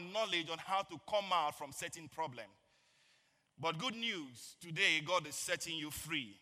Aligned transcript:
Knowledge 0.00 0.50
on 0.50 0.58
how 0.58 0.82
to 0.82 0.96
come 1.08 1.26
out 1.32 1.56
from 1.56 1.72
certain 1.72 2.08
problem. 2.08 2.46
But 3.60 3.78
good 3.78 3.94
news, 3.96 4.56
today 4.60 5.02
God 5.04 5.26
is 5.26 5.34
setting 5.34 5.76
you 5.76 5.90
free. 5.90 6.36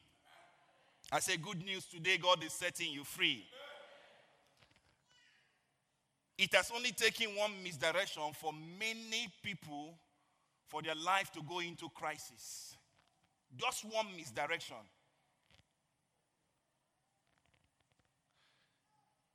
I 1.10 1.20
say 1.20 1.37
good 1.37 1.65
news, 1.65 1.87
today 1.87 2.19
God 2.19 2.42
is 2.45 2.52
setting 2.52 2.92
you 2.92 3.05
free. 3.05 3.45
It 6.38 6.55
has 6.55 6.70
only 6.74 6.92
taken 6.92 7.34
one 7.34 7.52
misdirection 7.62 8.23
for 8.34 8.52
many 8.79 9.29
people 9.42 9.95
for 10.66 10.82
their 10.82 10.95
life 10.95 11.32
to 11.32 11.43
go 11.43 11.60
into 11.60 11.88
crisis. 11.95 12.77
Just 13.57 13.84
one 13.84 14.07
misdirection. 14.16 14.77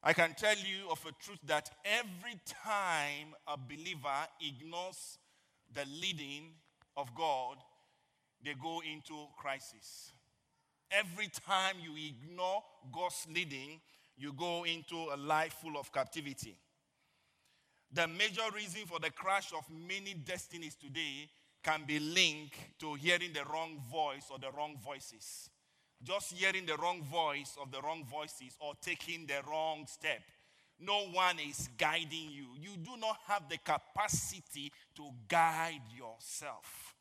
I 0.04 0.14
can 0.14 0.34
tell 0.34 0.56
you 0.56 0.90
of 0.90 1.00
a 1.06 1.12
truth 1.24 1.40
that 1.46 1.70
every 1.86 2.40
time 2.48 3.36
a 3.48 3.56
believer 3.56 4.28
ignores 4.42 5.20
the 5.72 5.86
leading 6.02 6.54
of 6.98 7.14
God, 7.14 7.58
they 8.44 8.56
go 8.56 8.82
into 8.82 9.28
crisis. 9.38 10.12
Every 10.92 11.30
time 11.48 11.76
you 11.80 11.92
ignore 11.96 12.64
God's 12.92 13.28
leading, 13.32 13.80
you 14.18 14.34
go 14.34 14.66
into 14.66 14.96
a 15.14 15.18
life 15.18 15.58
full 15.62 15.78
of 15.78 15.94
captivity. 15.94 16.58
The 17.94 18.08
major 18.08 18.50
reason 18.56 18.88
for 18.88 19.00
the 19.00 19.12
crash 19.12 19.54
of 19.56 19.66
many 19.70 20.16
destinies 20.16 20.76
today 20.76 21.30
can 21.64 21.84
be 21.86 22.00
linked 22.00 22.58
to 22.80 22.96
hearing 22.96 23.34
the 23.34 23.44
wrong 23.54 23.80
voice 23.92 24.26
or 24.32 24.40
the 24.40 24.50
wrong 24.58 24.78
voices. 24.84 25.51
Just 26.04 26.34
hearing 26.34 26.66
the 26.66 26.76
wrong 26.78 27.04
voice 27.04 27.56
of 27.62 27.72
the 27.72 27.80
wrong 27.82 28.04
voices 28.06 28.58
or 28.60 28.74
taking 28.82 29.28
the 29.28 29.42
wrong 29.48 29.86
step. 29.88 30.22
No 30.80 31.06
one 31.12 31.38
is 31.48 31.70
guiding 31.78 32.32
you. 32.32 32.48
You 32.60 32.76
do 32.78 32.98
not 33.00 33.18
have 33.28 33.48
the 33.48 33.58
capacity 33.58 34.72
to 34.96 35.10
guide 35.28 35.82
yourself. 35.96 36.96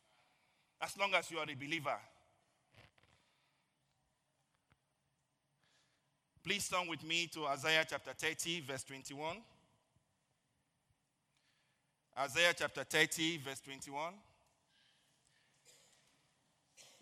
As 0.83 0.97
long 0.98 1.15
as 1.15 1.31
you 1.31 1.39
are 1.39 1.47
a 1.48 1.55
believer. 1.55 1.97
Please 6.43 6.69
turn 6.69 6.87
with 6.89 7.05
me 7.05 7.27
to 7.28 7.47
Isaiah 7.47 7.84
chapter 7.89 8.12
30, 8.12 8.61
verse 8.61 8.84
21. 8.84 9.37
Isaiah 12.19 12.55
chapter 12.56 12.84
30, 12.84 13.39
verse 13.39 13.61
21. 13.61 14.15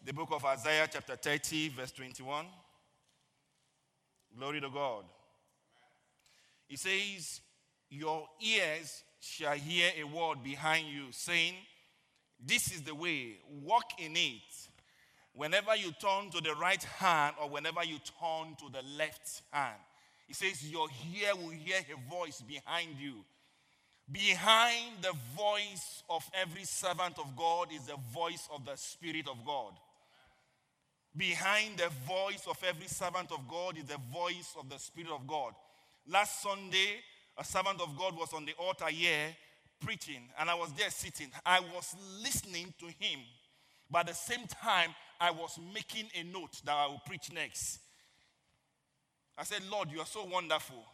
The 0.09 0.15
book 0.15 0.31
of 0.33 0.43
Isaiah 0.43 0.89
chapter 0.91 1.17
30, 1.17 1.69
verse 1.69 1.93
21. 1.93 2.47
Glory 4.39 4.59
to 4.59 4.71
God. 4.71 5.05
He 6.67 6.77
says, 6.79 7.43
Your 7.91 8.27
ears 8.41 9.03
shall 9.21 9.53
hear 9.53 9.91
a 10.01 10.05
word 10.05 10.43
behind 10.43 10.89
you 10.89 11.09
saying, 11.11 11.57
This 12.43 12.73
is 12.73 12.81
the 12.81 12.95
way, 12.95 13.37
walk 13.63 13.85
in 13.99 14.17
it. 14.17 14.41
Whenever 15.35 15.77
you 15.77 15.93
turn 16.01 16.31
to 16.31 16.41
the 16.41 16.55
right 16.55 16.83
hand 16.83 17.37
or 17.43 17.51
whenever 17.51 17.85
you 17.85 17.99
turn 17.99 18.57
to 18.61 18.73
the 18.73 18.83
left 18.97 19.43
hand, 19.51 19.77
he 20.27 20.33
says, 20.33 20.67
Your 20.73 20.89
ear 21.21 21.37
will 21.37 21.51
hear 21.51 21.81
a 21.81 22.11
voice 22.11 22.41
behind 22.41 22.97
you. 22.99 23.13
Behind 24.11 25.03
the 25.03 25.13
voice 25.37 26.03
of 26.09 26.25
every 26.33 26.65
servant 26.65 27.19
of 27.19 27.37
God 27.37 27.69
is 27.75 27.89
the 27.89 27.99
voice 28.11 28.49
of 28.51 28.65
the 28.65 28.77
Spirit 28.77 29.29
of 29.29 29.45
God. 29.45 29.75
Behind 31.19 31.77
the 31.77 31.89
voice 32.07 32.47
of 32.49 32.63
every 32.63 32.87
servant 32.87 33.33
of 33.33 33.49
God 33.49 33.77
is 33.77 33.85
the 33.87 33.99
voice 34.13 34.55
of 34.57 34.71
the 34.71 34.79
Spirit 34.79 35.11
of 35.11 35.27
God. 35.27 35.53
Last 36.09 36.41
Sunday, 36.41 37.01
a 37.37 37.45
servant 37.45 37.81
of 37.81 37.99
God 37.99 38.17
was 38.17 38.33
on 38.33 38.47
the 38.47 38.53
altar 38.53 38.87
here 38.87 39.37
preaching, 39.81 40.23
and 40.39 40.49
I 40.49 40.55
was 40.55 40.73
there 40.75 40.91
sitting. 40.91 41.27
I 41.45 41.59
was 41.59 41.97
listening 42.23 42.73
to 42.79 42.87
him, 42.87 43.19
but 43.91 44.01
at 44.01 44.07
the 44.07 44.15
same 44.15 44.47
time, 44.47 44.91
I 45.21 45.33
was 45.33 45.59
making 45.75 46.07
a 46.15 46.23
note 46.23 46.61
that 46.65 46.75
I 46.75 46.87
will 46.87 47.03
preach 47.05 47.33
next. 47.33 47.81
I 49.37 49.43
said, 49.43 49.63
Lord, 49.69 49.91
you 49.91 49.99
are 49.99 50.07
so 50.07 50.25
wonderful. 50.25 50.85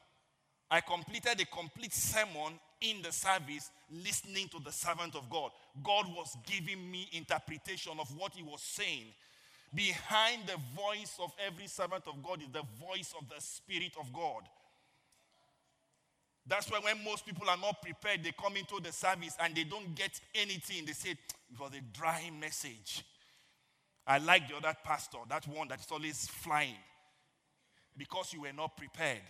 I 0.70 0.80
completed 0.80 1.38
a 1.38 1.44
complete 1.46 1.92
sermon 1.92 2.58
in 2.80 3.02
the 3.02 3.12
service 3.12 3.70
listening 3.90 4.48
to 4.48 4.58
the 4.64 4.72
servant 4.72 5.16
of 5.16 5.28
God. 5.28 5.50
God 5.82 6.06
was 6.16 6.34
giving 6.46 6.90
me 6.90 7.08
interpretation 7.12 7.92
of 8.00 8.08
what 8.16 8.32
he 8.34 8.42
was 8.42 8.62
saying. 8.62 9.12
Behind 9.74 10.42
the 10.46 10.56
voice 10.80 11.16
of 11.20 11.32
every 11.44 11.66
servant 11.66 12.04
of 12.06 12.22
God 12.22 12.40
is 12.40 12.48
the 12.52 12.62
voice 12.80 13.12
of 13.18 13.28
the 13.28 13.40
Spirit 13.40 13.92
of 13.98 14.12
God. 14.12 14.42
That's 16.46 16.70
why 16.70 16.78
when 16.78 17.02
most 17.02 17.26
people 17.26 17.48
are 17.48 17.56
not 17.56 17.82
prepared, 17.82 18.22
they 18.22 18.32
come 18.32 18.56
into 18.56 18.78
the 18.80 18.92
service 18.92 19.34
and 19.40 19.54
they 19.54 19.64
don't 19.64 19.94
get 19.94 20.20
anything. 20.34 20.84
They 20.84 20.92
say 20.92 21.10
it 21.10 21.18
was 21.58 21.72
a 21.72 21.98
dry 21.98 22.30
message. 22.38 23.02
I 24.06 24.18
like 24.18 24.48
the 24.48 24.56
other 24.56 24.76
pastor, 24.84 25.18
that 25.28 25.48
one 25.48 25.68
that 25.68 25.80
is 25.80 25.86
always 25.90 26.26
flying, 26.28 26.76
because 27.96 28.32
you 28.34 28.42
were 28.42 28.52
not 28.52 28.76
prepared. 28.76 29.22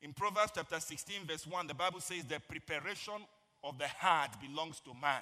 In 0.00 0.14
Proverbs 0.14 0.52
chapter 0.54 0.80
16, 0.80 1.26
verse 1.26 1.46
1, 1.46 1.66
the 1.66 1.74
Bible 1.74 2.00
says, 2.00 2.24
The 2.24 2.40
preparation 2.40 3.20
of 3.62 3.78
the 3.78 3.88
heart 3.88 4.30
belongs 4.40 4.80
to 4.80 4.92
man, 5.00 5.20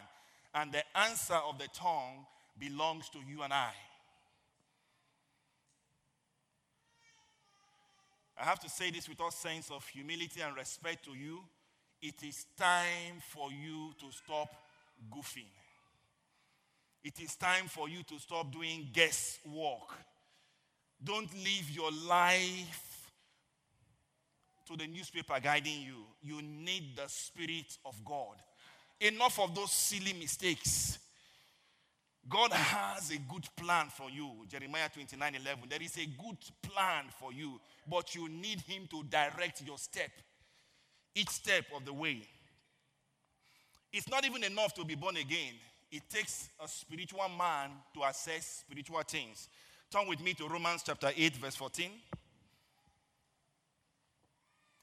and 0.54 0.71
the 0.71 0.84
answer 0.94 1.34
of 1.34 1.59
the 1.59 1.69
tongue 1.75 2.25
belongs 2.59 3.09
to 3.09 3.19
you 3.28 3.43
and 3.43 3.53
I. 3.53 3.72
I 8.39 8.45
have 8.45 8.61
to 8.61 8.69
say 8.69 8.91
this 8.91 9.09
with 9.09 9.21
all 9.21 9.31
sense 9.31 9.71
of 9.71 9.87
humility 9.89 10.41
and 10.43 10.55
respect 10.57 11.05
to 11.07 11.13
you. 11.13 11.41
It 12.03 12.23
is 12.23 12.47
time 12.57 13.21
for 13.31 13.51
you 13.51 13.93
to 13.99 14.13
stop 14.13 14.49
goofing. 15.11 15.49
It 17.03 17.21
is 17.21 17.37
time 17.37 17.67
for 17.69 17.89
you 17.89 18.03
to 18.03 18.19
stop 18.19 18.53
doing 18.53 18.89
guesswork. 18.93 19.97
Don't 21.03 21.33
live 21.35 21.71
your 21.71 21.91
life 22.07 23.11
to 24.67 24.77
the 24.77 24.87
newspaper 24.87 25.39
guiding 25.43 25.83
you. 25.83 26.05
You 26.23 26.43
need 26.43 26.97
the 26.97 27.09
Spirit 27.09 27.79
of 27.85 27.95
God. 28.05 28.37
Enough 29.01 29.41
of 29.41 29.55
those 29.55 29.73
silly 29.73 30.13
mistakes. 30.15 30.99
God 32.29 32.53
has 32.53 33.11
a 33.11 33.19
good 33.19 33.47
plan 33.57 33.87
for 33.89 34.11
you. 34.11 34.31
Jeremiah 34.49 34.89
29 34.93 35.35
11. 35.37 35.65
There 35.69 35.83
is 35.83 35.97
a 35.97 36.07
good 36.07 36.39
plan 36.63 37.05
for 37.21 37.33
you, 37.33 37.61
but 37.89 38.15
you 38.15 38.29
need 38.29 38.61
Him 38.63 38.89
to 38.91 39.05
direct 39.05 39.63
your 39.65 39.79
step, 39.79 40.11
each 41.15 41.31
step 41.31 41.65
of 41.75 41.85
the 41.85 41.93
way. 41.93 42.23
It's 43.93 44.09
not 44.09 44.25
even 44.25 44.43
enough 44.43 44.75
to 44.75 44.85
be 44.85 44.97
born 44.97 45.17
again, 45.17 45.55
it 45.91 46.03
takes 46.11 46.49
a 46.63 46.67
spiritual 46.67 47.29
man 47.39 47.71
to 47.95 48.03
assess 48.03 48.65
spiritual 48.67 49.01
things. 49.07 49.49
Turn 49.91 50.09
with 50.09 50.21
me 50.21 50.35
to 50.35 50.49
Romans 50.49 50.83
chapter 50.85 51.11
8, 51.17 51.37
verse 51.37 51.55
14. 51.55 51.91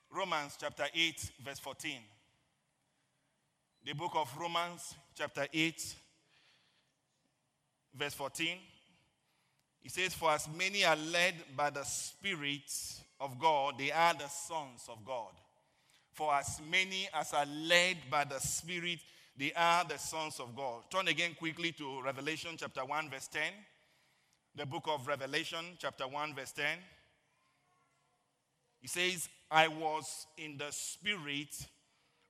Romans 0.09 0.57
chapter 0.59 0.85
8, 0.93 1.31
verse 1.43 1.59
14. 1.59 1.97
The 3.85 3.93
book 3.93 4.13
of 4.15 4.29
Romans, 4.37 4.95
chapter 5.15 5.45
8, 5.53 5.95
verse 7.97 8.13
14. 8.13 8.57
He 9.81 9.89
says, 9.89 10.13
For 10.13 10.31
as 10.31 10.47
many 10.57 10.85
are 10.85 10.95
led 10.95 11.35
by 11.55 11.69
the 11.69 11.83
Spirit 11.83 12.71
of 13.19 13.37
God, 13.37 13.75
they 13.77 13.91
are 13.91 14.13
the 14.13 14.27
sons 14.27 14.85
of 14.89 15.03
God. 15.05 15.31
For 16.13 16.33
as 16.33 16.61
many 16.69 17.09
as 17.13 17.33
are 17.33 17.45
led 17.45 17.97
by 18.09 18.23
the 18.23 18.39
Spirit, 18.39 18.99
they 19.35 19.51
are 19.53 19.83
the 19.83 19.97
sons 19.97 20.39
of 20.39 20.55
God. 20.55 20.83
Turn 20.89 21.07
again 21.07 21.35
quickly 21.37 21.71
to 21.73 22.01
Revelation 22.01 22.51
chapter 22.55 22.85
1, 22.85 23.09
verse 23.09 23.27
10. 23.27 23.41
The 24.55 24.65
book 24.65 24.83
of 24.87 25.07
Revelation, 25.07 25.65
chapter 25.79 26.07
1, 26.07 26.35
verse 26.35 26.51
10. 26.51 26.65
He 28.79 28.87
says, 28.87 29.27
I 29.49 29.67
was 29.67 30.27
in 30.37 30.57
the 30.57 30.69
Spirit 30.71 31.67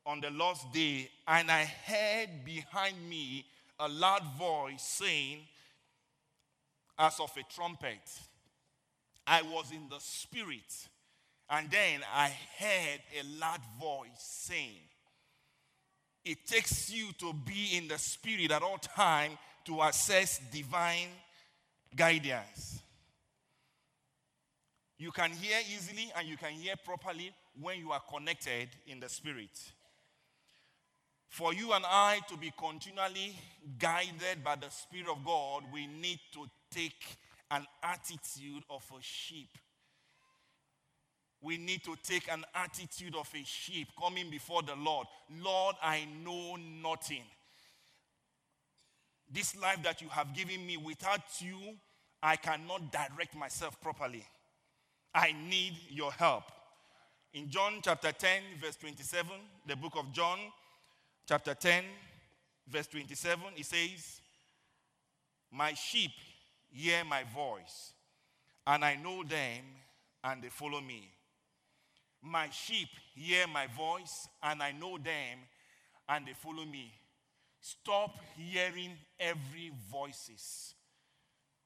on 0.06 0.22
the 0.22 0.32
last 0.32 0.72
day, 0.72 1.10
and 1.28 1.52
I 1.52 1.66
heard 1.66 2.46
behind 2.46 2.96
me 3.10 3.46
a 3.80 3.88
loud 3.88 4.24
voice 4.38 4.82
saying, 4.82 5.40
as 6.98 7.20
of 7.20 7.32
a 7.38 7.54
trumpet. 7.54 8.20
I 9.26 9.42
was 9.42 9.72
in 9.72 9.88
the 9.90 10.00
spirit, 10.00 10.90
And 11.50 11.70
then 11.70 12.02
I 12.14 12.32
heard 12.58 13.00
a 13.20 13.40
loud 13.40 13.62
voice 13.80 14.10
saying, 14.18 14.82
It 16.26 16.46
takes 16.46 16.92
you 16.92 17.12
to 17.20 17.34
be 17.34 17.78
in 17.78 17.88
the 17.88 17.98
spirit 17.98 18.52
at 18.52 18.62
all 18.62 18.78
time 18.78 19.38
to 19.66 19.82
assess 19.82 20.40
divine 20.52 21.10
guidance. 21.96 22.82
You 24.98 25.12
can 25.12 25.32
hear 25.32 25.58
easily 25.74 26.12
and 26.18 26.28
you 26.28 26.38
can 26.38 26.52
hear 26.52 26.76
properly 26.84 27.32
when 27.60 27.80
you 27.80 27.92
are 27.92 28.02
connected 28.12 28.70
in 28.88 29.00
the 29.00 29.10
spirit. 29.10 29.50
For 31.34 31.52
you 31.52 31.74
and 31.74 31.84
I 31.84 32.20
to 32.30 32.38
be 32.38 32.54
continually 32.56 33.36
guided 33.80 34.44
by 34.44 34.56
the 34.56 34.70
Spirit 34.70 35.08
of 35.10 35.26
God, 35.26 35.64
we 35.74 35.88
need 35.88 36.20
to 36.34 36.46
take 36.70 37.18
an 37.50 37.66
attitude 37.82 38.62
of 38.70 38.84
a 38.96 39.02
sheep. 39.02 39.50
We 41.42 41.58
need 41.58 41.84
to 41.86 41.96
take 42.04 42.32
an 42.32 42.46
attitude 42.54 43.16
of 43.16 43.28
a 43.34 43.44
sheep 43.46 43.88
coming 44.00 44.30
before 44.30 44.62
the 44.62 44.76
Lord. 44.76 45.08
Lord, 45.42 45.76
I 45.82 46.06
know 46.24 46.56
nothing. 46.56 47.24
This 49.28 49.60
life 49.60 49.82
that 49.82 50.04
you 50.04 50.10
have 50.10 50.36
given 50.36 50.64
me, 50.64 50.78
without 50.78 51.22
you, 51.40 51.58
I 52.22 52.36
cannot 52.36 52.92
direct 52.92 53.36
myself 53.36 53.82
properly. 53.82 54.24
I 55.16 55.34
need 55.50 55.74
your 55.90 56.12
help. 56.12 56.44
In 57.34 57.50
John 57.50 57.80
chapter 57.82 58.12
10, 58.12 58.42
verse 58.62 58.76
27, 58.76 59.32
the 59.66 59.76
book 59.76 59.94
of 59.98 60.14
John, 60.14 60.38
chapter 61.28 61.54
10, 61.54 61.84
verse 62.68 62.88
27, 62.88 63.44
it 63.58 63.66
says, 63.66 64.22
My 65.52 65.74
sheep 65.74 66.12
hear 66.72 67.04
my 67.06 67.24
voice, 67.24 67.94
and 68.68 68.84
I 68.84 68.96
know 68.96 69.24
them, 69.24 69.64
and 70.24 70.42
they 70.42 70.50
follow 70.50 70.82
me. 70.82 71.10
My 72.22 72.50
sheep 72.50 72.88
hear 73.16 73.48
my 73.48 73.68
voice, 73.68 74.28
and 74.42 74.62
I 74.62 74.72
know 74.72 74.98
them, 74.98 75.40
and 76.08 76.26
they 76.26 76.34
follow 76.34 76.66
me. 76.66 76.92
Stop 77.60 78.16
hearing 78.38 78.92
every 79.20 79.72
voices. 79.92 80.74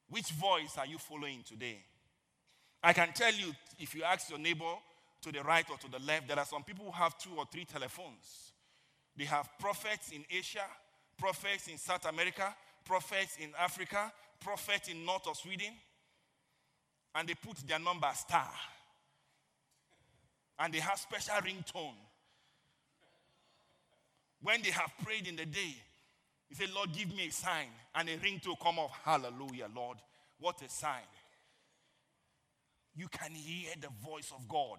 Which 0.10 0.30
voice 0.30 0.78
are 0.78 0.86
you 0.86 0.98
following 0.98 1.44
today? 1.48 1.80
I 2.84 2.94
can 2.94 3.12
tell 3.14 3.34
you, 3.34 3.54
if 3.80 3.94
you 3.96 4.04
ask 4.04 4.30
your 4.30 4.40
neighbor 4.40 4.74
to 5.22 5.32
the 5.32 5.44
right 5.44 5.66
or 5.70 5.78
to 5.78 5.92
the 5.92 6.00
left, 6.06 6.28
there 6.28 6.40
are 6.40 6.46
some 6.46 6.64
people 6.64 6.86
who 6.86 6.92
have 6.92 7.18
two 7.18 7.32
or 7.38 7.46
three 7.52 7.66
telephones. 7.66 8.47
They 9.18 9.26
have 9.26 9.50
prophets 9.60 10.12
in 10.12 10.24
Asia, 10.30 10.66
prophets 11.18 11.68
in 11.68 11.78
South 11.78 12.06
America, 12.06 12.54
prophets 12.86 13.38
in 13.42 13.50
Africa, 13.60 14.12
prophets 14.40 14.90
in 14.90 15.04
north 15.06 15.28
of 15.28 15.36
Sweden, 15.38 15.74
and 17.16 17.28
they 17.28 17.34
put 17.34 17.58
their 17.68 17.80
number 17.80 18.10
star. 18.14 18.50
And 20.60 20.74
they 20.74 20.80
have 20.80 21.00
special 21.00 21.36
ringtone. 21.36 21.94
When 24.42 24.62
they 24.62 24.70
have 24.70 24.92
prayed 25.04 25.28
in 25.28 25.36
the 25.36 25.46
day, 25.46 25.76
he 26.50 26.56
said, 26.56 26.70
Lord, 26.74 26.94
give 26.94 27.14
me 27.16 27.28
a 27.28 27.32
sign. 27.32 27.68
And 27.96 28.08
a 28.10 28.18
ringtone 28.18 28.60
come 28.62 28.80
off. 28.80 28.92
Hallelujah, 29.04 29.68
Lord. 29.76 29.98
What 30.40 30.62
a 30.62 30.70
sign. 30.70 31.02
You 32.96 33.08
can 33.08 33.32
hear 33.32 33.72
the 33.80 33.90
voice 34.08 34.32
of 34.36 34.48
God. 34.48 34.78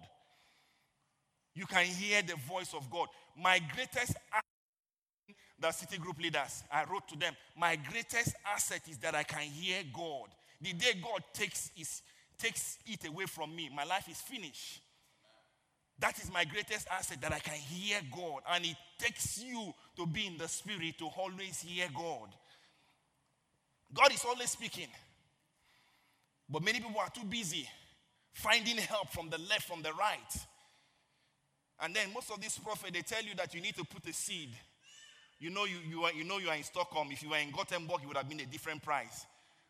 You 1.53 1.65
can 1.65 1.85
hear 1.85 2.21
the 2.21 2.35
voice 2.35 2.73
of 2.73 2.89
God. 2.89 3.07
My 3.41 3.59
greatest 3.73 4.15
asset, 4.33 5.35
the 5.59 5.71
city 5.71 5.97
group 5.97 6.19
leaders, 6.19 6.63
I 6.71 6.83
wrote 6.85 7.07
to 7.09 7.17
them, 7.17 7.33
my 7.57 7.75
greatest 7.75 8.35
asset 8.45 8.81
is 8.89 8.97
that 8.99 9.15
I 9.15 9.23
can 9.23 9.41
hear 9.41 9.77
God. 9.93 10.29
The 10.61 10.73
day 10.73 10.93
God 11.01 11.23
takes, 11.33 11.71
takes 12.37 12.77
it 12.85 13.07
away 13.07 13.25
from 13.25 13.55
me, 13.55 13.69
my 13.73 13.83
life 13.83 14.07
is 14.09 14.17
finished. 14.17 14.81
That 15.99 16.17
is 16.21 16.31
my 16.31 16.45
greatest 16.45 16.87
asset 16.89 17.19
that 17.21 17.33
I 17.33 17.39
can 17.39 17.55
hear 17.55 17.99
God. 18.15 18.41
And 18.49 18.65
it 18.65 18.77
takes 18.97 19.43
you 19.43 19.73
to 19.97 20.05
be 20.05 20.27
in 20.27 20.37
the 20.37 20.47
spirit 20.47 20.97
to 20.99 21.07
always 21.07 21.61
hear 21.61 21.87
God. 21.93 22.29
God 23.93 24.13
is 24.13 24.23
always 24.25 24.49
speaking. 24.49 24.87
But 26.49 26.63
many 26.63 26.79
people 26.79 26.99
are 26.99 27.09
too 27.09 27.25
busy 27.25 27.67
finding 28.33 28.77
help 28.77 29.09
from 29.09 29.29
the 29.29 29.37
left, 29.37 29.63
from 29.63 29.81
the 29.81 29.91
right. 29.93 30.37
And 31.81 31.95
then 31.95 32.13
most 32.13 32.31
of 32.31 32.41
these 32.41 32.57
prophets, 32.57 32.91
they 32.91 33.01
tell 33.01 33.23
you 33.23 33.35
that 33.35 33.53
you 33.53 33.61
need 33.61 33.75
to 33.75 33.85
put 33.85 34.05
a 34.07 34.13
seed. 34.13 34.49
You 35.39 35.49
know 35.49 35.65
you, 35.65 35.77
you, 35.87 36.03
are, 36.03 36.11
you 36.11 36.25
know 36.25 36.37
you 36.37 36.49
are 36.49 36.55
in 36.55 36.63
Stockholm. 36.63 37.09
If 37.11 37.23
you 37.23 37.29
were 37.29 37.37
in 37.37 37.51
Gothenburg, 37.51 38.01
it 38.03 38.07
would 38.07 38.17
have 38.17 38.27
been 38.27 38.41
a 38.41 38.45
different 38.45 38.83
price. 38.83 39.25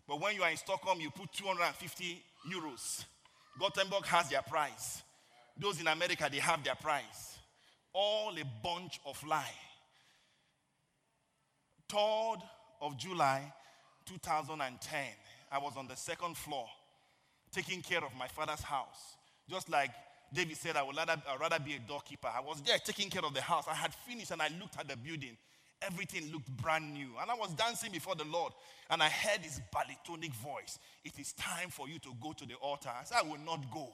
But 0.08 0.20
when 0.20 0.36
you 0.36 0.42
are 0.42 0.50
in 0.50 0.58
Stockholm, 0.58 1.00
you 1.00 1.12
put 1.12 1.32
250 1.34 2.24
euros. 2.52 3.06
Gothenburg 3.60 4.06
has 4.06 4.30
their 4.30 4.42
price. 4.42 5.04
Those 5.60 5.80
in 5.80 5.88
America, 5.88 6.28
they 6.32 6.40
have 6.40 6.64
their 6.64 6.76
price. 6.76 7.38
All 7.94 8.32
a 8.32 8.44
bunch 8.64 9.00
of 9.06 9.24
lie. 9.28 9.44
3rd 11.90 12.42
of 12.82 12.98
July 12.98 13.54
2010, 14.06 15.00
I 15.52 15.58
was 15.60 15.74
on 15.78 15.88
the 15.88 15.96
second 15.96 16.38
floor 16.38 16.68
taking 17.52 17.82
care 17.82 18.04
of 18.04 18.16
my 18.18 18.28
father's 18.28 18.62
house. 18.62 19.16
Just 19.50 19.70
like 19.70 19.92
David 20.34 20.58
said, 20.58 20.76
I 20.76 20.84
would 20.84 20.96
rather, 20.96 21.22
I'd 21.30 21.40
rather 21.40 21.60
be 21.60 21.76
a 21.76 21.80
doorkeeper. 21.80 22.30
I 22.34 22.42
was 22.42 22.62
there 22.62 22.78
taking 22.78 23.10
care 23.10 23.26
of 23.26 23.34
the 23.34 23.42
house. 23.42 23.66
I 23.70 23.74
had 23.74 23.94
finished 23.94 24.32
and 24.32 24.42
I 24.42 24.50
looked 24.60 24.80
at 24.80 24.88
the 24.88 24.96
building. 24.96 25.36
Everything 25.82 26.32
looked 26.32 26.50
brand 26.58 26.94
new. 26.94 27.10
And 27.22 27.32
I 27.32 27.36
was 27.36 27.54
dancing 27.54 27.92
before 27.92 28.16
the 28.16 28.26
Lord. 28.26 28.54
And 28.90 29.02
I 29.02 29.10
heard 29.10 29.42
this 29.44 29.60
baritonic 29.72 30.34
voice. 30.34 30.78
It 31.04 31.18
is 31.18 31.34
time 31.34 31.70
for 31.70 31.88
you 31.88 32.00
to 32.00 32.10
go 32.22 32.34
to 32.34 32.46
the 32.46 32.56
altar. 32.56 32.90
I 32.90 33.04
said, 33.04 33.18
I 33.24 33.28
will 33.28 33.40
not 33.40 33.72
go. 33.72 33.90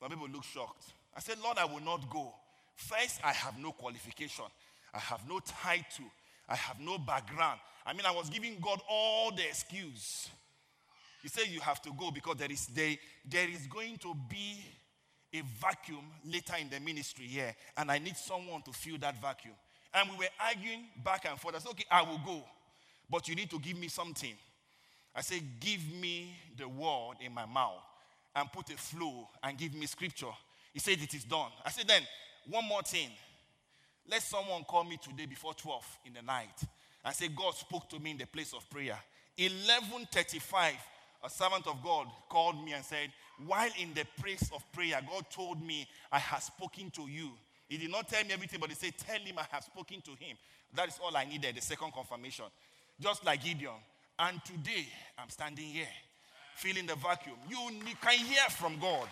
Some 0.00 0.08
people 0.10 0.28
look 0.32 0.44
shocked. 0.44 0.86
I 1.16 1.20
said, 1.20 1.36
Lord, 1.42 1.58
I 1.58 1.64
will 1.64 1.82
not 1.82 2.10
go. 2.10 2.32
First, 2.74 3.20
I 3.22 3.32
have 3.32 3.58
no 3.58 3.72
qualification. 3.72 4.46
I 4.92 4.98
have 4.98 5.28
no 5.28 5.40
title. 5.40 6.10
I 6.48 6.56
have 6.56 6.80
no 6.80 6.98
background. 6.98 7.60
I 7.86 7.92
mean, 7.92 8.06
I 8.06 8.10
was 8.10 8.28
giving 8.30 8.56
God 8.60 8.80
all 8.88 9.30
the 9.30 9.44
excuse. 9.44 10.28
He 11.24 11.30
said, 11.30 11.44
You 11.48 11.60
have 11.60 11.80
to 11.82 11.90
go 11.98 12.10
because 12.10 12.36
there 12.36 12.52
is, 12.52 12.66
there, 12.66 12.94
there 13.24 13.48
is 13.48 13.66
going 13.66 13.96
to 13.96 14.14
be 14.28 14.62
a 15.32 15.40
vacuum 15.58 16.04
later 16.22 16.52
in 16.60 16.68
the 16.68 16.78
ministry 16.78 17.24
here, 17.24 17.56
and 17.78 17.90
I 17.90 17.98
need 17.98 18.16
someone 18.18 18.60
to 18.60 18.72
fill 18.72 18.98
that 18.98 19.20
vacuum. 19.22 19.54
And 19.94 20.10
we 20.10 20.16
were 20.18 20.28
arguing 20.38 20.84
back 21.02 21.24
and 21.24 21.40
forth. 21.40 21.54
I 21.54 21.60
said, 21.60 21.70
Okay, 21.70 21.86
I 21.90 22.02
will 22.02 22.20
go, 22.26 22.44
but 23.08 23.26
you 23.26 23.34
need 23.34 23.48
to 23.50 23.58
give 23.58 23.78
me 23.78 23.88
something. 23.88 24.34
I 25.16 25.22
said, 25.22 25.40
Give 25.60 25.80
me 25.98 26.36
the 26.58 26.68
word 26.68 27.14
in 27.24 27.32
my 27.32 27.46
mouth 27.46 27.80
and 28.36 28.52
put 28.52 28.68
a 28.68 28.76
flow 28.76 29.26
and 29.42 29.56
give 29.56 29.72
me 29.72 29.86
scripture. 29.86 30.26
He 30.74 30.78
said, 30.78 30.98
It 31.00 31.14
is 31.14 31.24
done. 31.24 31.52
I 31.64 31.70
said, 31.70 31.88
Then, 31.88 32.02
one 32.50 32.68
more 32.68 32.82
thing. 32.82 33.08
Let 34.10 34.20
someone 34.20 34.64
call 34.64 34.84
me 34.84 34.98
today 35.02 35.24
before 35.24 35.54
12 35.54 35.98
in 36.04 36.12
the 36.12 36.20
night 36.20 36.60
and 37.02 37.14
say, 37.14 37.28
God 37.28 37.54
spoke 37.54 37.88
to 37.88 37.98
me 37.98 38.10
in 38.10 38.18
the 38.18 38.26
place 38.26 38.52
of 38.52 38.68
prayer. 38.68 38.98
1135, 39.38 40.74
a 41.24 41.30
servant 41.30 41.66
of 41.66 41.82
God 41.82 42.06
called 42.28 42.62
me 42.62 42.72
and 42.72 42.84
said, 42.84 43.10
While 43.46 43.70
in 43.80 43.94
the 43.94 44.04
place 44.20 44.50
of 44.54 44.62
prayer, 44.72 45.00
God 45.10 45.24
told 45.30 45.64
me, 45.64 45.88
I 46.12 46.18
have 46.18 46.42
spoken 46.42 46.90
to 46.92 47.08
you. 47.08 47.30
He 47.68 47.78
did 47.78 47.90
not 47.90 48.08
tell 48.08 48.22
me 48.24 48.32
everything, 48.32 48.60
but 48.60 48.68
he 48.68 48.74
said, 48.74 48.92
Tell 48.98 49.18
him 49.18 49.38
I 49.38 49.46
have 49.50 49.64
spoken 49.64 50.02
to 50.02 50.10
him. 50.10 50.36
That 50.74 50.88
is 50.88 50.98
all 51.02 51.16
I 51.16 51.24
needed, 51.24 51.56
the 51.56 51.62
second 51.62 51.92
confirmation. 51.92 52.44
Just 53.00 53.24
like 53.24 53.42
Gideon. 53.42 53.72
And 54.18 54.40
today, 54.44 54.86
I'm 55.18 55.30
standing 55.30 55.64
here, 55.64 55.88
feeling 56.56 56.86
the 56.86 56.94
vacuum. 56.94 57.36
You 57.48 57.56
can 58.00 58.18
hear 58.18 58.44
from 58.50 58.78
God. 58.78 59.08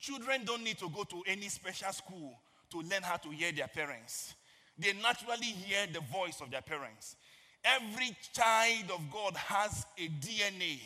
Children 0.00 0.44
don't 0.44 0.62
need 0.62 0.78
to 0.78 0.90
go 0.90 1.04
to 1.04 1.22
any 1.26 1.48
special 1.48 1.90
school 1.92 2.38
to 2.70 2.80
learn 2.80 3.02
how 3.02 3.16
to 3.16 3.30
hear 3.30 3.52
their 3.52 3.68
parents. 3.68 4.34
They 4.78 4.92
naturally 4.92 5.46
hear 5.46 5.86
the 5.92 6.00
voice 6.00 6.40
of 6.40 6.50
their 6.50 6.62
parents. 6.62 7.16
Every 7.64 8.16
child 8.32 8.90
of 8.92 9.10
God 9.10 9.36
has 9.36 9.86
a 9.96 10.08
DNA 10.08 10.80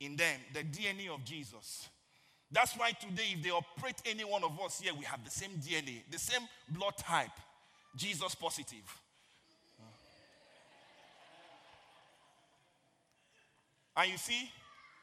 in 0.00 0.16
them, 0.16 0.40
the 0.54 0.60
DNA 0.60 1.12
of 1.12 1.24
Jesus. 1.24 1.88
That's 2.50 2.74
why 2.76 2.92
today, 2.92 3.34
if 3.34 3.42
they 3.42 3.50
operate 3.50 3.96
any 4.06 4.24
one 4.24 4.42
of 4.42 4.58
us 4.60 4.80
here, 4.80 4.92
we 4.94 5.04
have 5.04 5.24
the 5.24 5.30
same 5.30 5.50
DNA, 5.50 6.02
the 6.10 6.18
same 6.18 6.42
blood 6.68 6.96
type, 6.96 7.30
Jesus 7.96 8.34
positive. 8.34 9.00
And 13.96 14.10
you 14.10 14.18
see, 14.18 14.50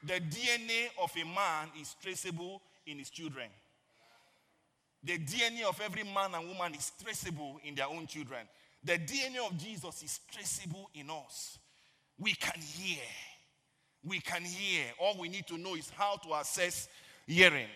the 0.02 0.14
DNA 0.14 0.88
of 1.00 1.12
a 1.16 1.24
man 1.24 1.68
is 1.80 1.94
traceable 2.02 2.60
in 2.86 2.98
his 2.98 3.10
children. 3.10 3.48
The 5.02 5.18
DNA 5.18 5.62
of 5.68 5.80
every 5.80 6.02
man 6.04 6.34
and 6.34 6.48
woman 6.48 6.74
is 6.74 6.92
traceable 7.02 7.60
in 7.64 7.74
their 7.74 7.86
own 7.86 8.06
children. 8.06 8.40
The 8.82 8.98
DNA 8.98 9.46
of 9.46 9.56
Jesus 9.56 10.02
is 10.02 10.20
traceable 10.30 10.90
in 10.94 11.08
us. 11.10 11.58
We 12.18 12.34
can 12.34 12.60
hear. 12.60 13.02
We 14.04 14.20
can 14.20 14.42
hear. 14.42 14.84
All 15.00 15.16
we 15.18 15.28
need 15.28 15.46
to 15.48 15.58
know 15.58 15.74
is 15.74 15.90
how 15.90 16.16
to 16.16 16.34
assess 16.34 16.88
hearing. 17.26 17.68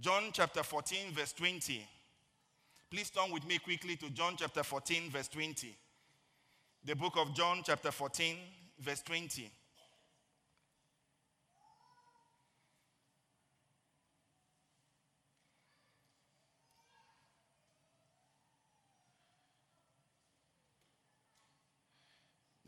John 0.00 0.30
chapter 0.32 0.62
14, 0.62 1.12
verse 1.12 1.32
20. 1.32 1.86
Please 2.90 3.10
turn 3.10 3.30
with 3.32 3.46
me 3.46 3.58
quickly 3.58 3.96
to 3.96 4.10
John 4.10 4.34
chapter 4.36 4.62
14, 4.62 5.10
verse 5.10 5.28
20. 5.28 5.76
The 6.84 6.96
book 6.96 7.14
of 7.16 7.34
John, 7.34 7.62
chapter 7.64 7.90
14, 7.90 8.36
verse 8.80 9.02
20. 9.02 9.50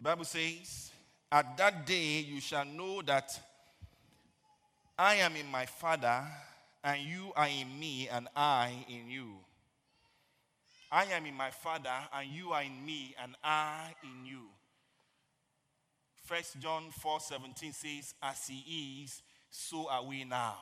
Bible 0.04 0.26
says, 0.26 0.90
At 1.32 1.56
that 1.56 1.87
day 1.87 2.20
you 2.28 2.38
shall 2.38 2.66
know 2.66 3.00
that 3.00 3.40
I 4.99 5.14
am 5.14 5.34
in 5.34 5.50
my 5.50 5.64
Father, 5.64 6.23
and 6.84 7.00
you 7.00 7.32
are 7.34 7.49
in 7.49 7.80
me, 7.80 8.11
and 8.12 8.28
I 8.37 8.84
in 8.87 9.08
you. 9.08 9.30
I 10.92 11.04
am 11.06 11.25
in 11.25 11.34
my 11.34 11.49
Father, 11.49 11.88
and 12.12 12.28
you 12.30 12.52
are 12.52 12.62
in 12.62 12.84
me, 12.84 13.14
and 13.23 13.34
I 13.42 13.94
in 14.02 14.26
you. 14.26 14.42
First 16.26 16.61
John 16.61 16.90
4 16.90 17.20
17 17.20 17.73
says, 17.73 18.12
As 18.23 18.46
he 18.46 19.04
is, 19.04 19.23
so 19.49 19.88
are 19.88 20.04
we 20.04 20.25
now. 20.25 20.58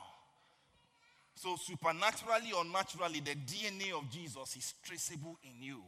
So, 1.35 1.57
supernaturally 1.61 2.53
or 2.55 2.63
naturally, 2.63 3.19
the 3.19 3.35
DNA 3.35 3.91
of 3.91 4.09
Jesus 4.09 4.55
is 4.55 4.73
traceable 4.81 5.37
in 5.43 5.61
you. 5.61 5.81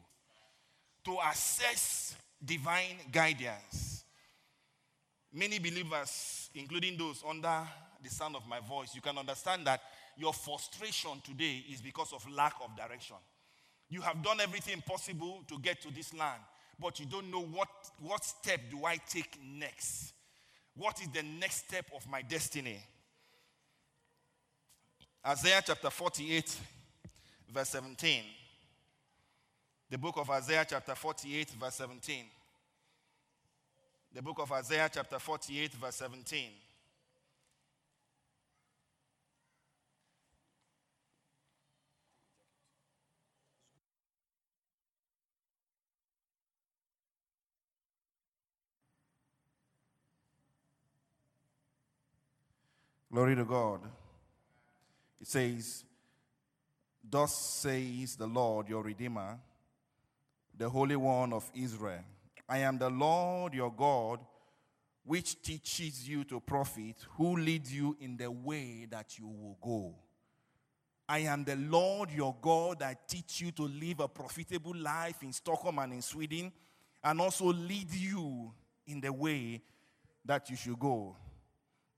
To 1.06 1.18
assess 1.32 2.18
divine 2.44 2.98
guidance, 3.12 4.04
many 5.34 5.60
believers, 5.60 6.50
including 6.54 6.98
those 6.98 7.24
under 7.27 7.62
the 8.01 8.10
sound 8.10 8.36
of 8.36 8.48
my 8.48 8.60
voice, 8.60 8.94
you 8.94 9.01
can 9.01 9.18
understand 9.18 9.65
that 9.68 9.82
your 10.18 10.34
frustration 10.34 11.22
today 11.24 11.63
is 11.72 11.82
because 11.82 12.13
of 12.13 12.30
lack 12.32 12.54
of 12.63 12.75
direction. 12.75 13.18
You 13.89 14.01
have 14.01 14.24
done 14.24 14.39
everything 14.39 14.82
possible 14.82 15.44
to 15.48 15.60
get 15.60 15.82
to 15.82 15.94
this 15.94 16.13
land, 16.13 16.42
but 16.80 17.00
you 17.00 17.06
don't 17.06 17.30
know 17.30 17.42
what, 17.42 17.68
what 18.00 18.24
step 18.24 18.60
do 18.72 18.86
I 18.86 18.98
take 19.10 19.38
next? 19.44 20.13
What 20.75 21.01
is 21.01 21.08
the 21.10 21.24
next 21.24 21.68
step 21.68 21.86
of 21.96 22.10
my 22.10 22.22
destiny? 22.22 22.80
Isaiah 25.25 25.62
chapter 25.65 25.89
48, 25.89 26.58
verse 27.51 27.70
17. 27.70 28.22
The 29.89 29.98
book 29.98 30.18
of 30.18 30.30
Isaiah 30.30 30.65
chapter 30.68 30.96
48, 30.96 31.50
verse 31.51 31.75
17. 31.75 32.25
The 34.13 34.22
book 34.22 34.39
of 34.39 34.51
Isaiah 34.51 34.89
chapter 34.92 35.20
48, 35.20 35.74
verse 35.74 35.96
17. 35.96 36.50
Glory 53.12 53.36
to 53.36 53.46
God. 53.46 53.80
It 55.22 55.27
says, 55.27 55.86
Thus 57.10 57.34
says 57.34 58.18
the 58.18 58.27
Lord 58.27 58.68
your 58.68 58.84
Redeemer, 58.84 59.38
the 60.58 60.70
Holy 60.70 60.96
One 60.96 61.34
of 61.34 61.50
Israel 61.54 62.04
I 62.48 62.60
am 62.60 62.78
the 62.78 62.90
Lord 62.90 63.54
your 63.54 63.72
God, 63.72 64.20
which 65.04 65.42
teaches 65.42 66.08
you 66.08 66.24
to 66.26 66.40
profit, 66.40 66.96
who 67.18 67.38
leads 67.38 67.74
you 67.74 67.98
in 68.00 68.18
the 68.18 68.30
way 68.30 68.86
that 68.90 69.18
you 69.18 69.28
will 69.28 69.58
go. 69.62 69.96
I 71.10 71.20
am 71.20 71.44
the 71.44 71.56
Lord 71.56 72.12
your 72.12 72.36
God 72.40 72.80
that 72.80 73.08
teach 73.08 73.42
you 73.42 73.52
to 73.52 73.64
live 73.64 74.00
a 74.00 74.08
profitable 74.08 74.76
life 74.76 75.22
in 75.24 75.34
Stockholm 75.34 75.80
and 75.80 75.94
in 75.94 76.02
Sweden, 76.02 76.52
and 77.04 77.22
also 77.22 77.46
lead 77.46 77.92
you 77.94 78.54
in 78.88 79.02
the 79.02 79.12
way 79.14 79.62
that 80.24 80.50
you 80.50 80.56
should 80.56 80.80
go. 80.80 81.16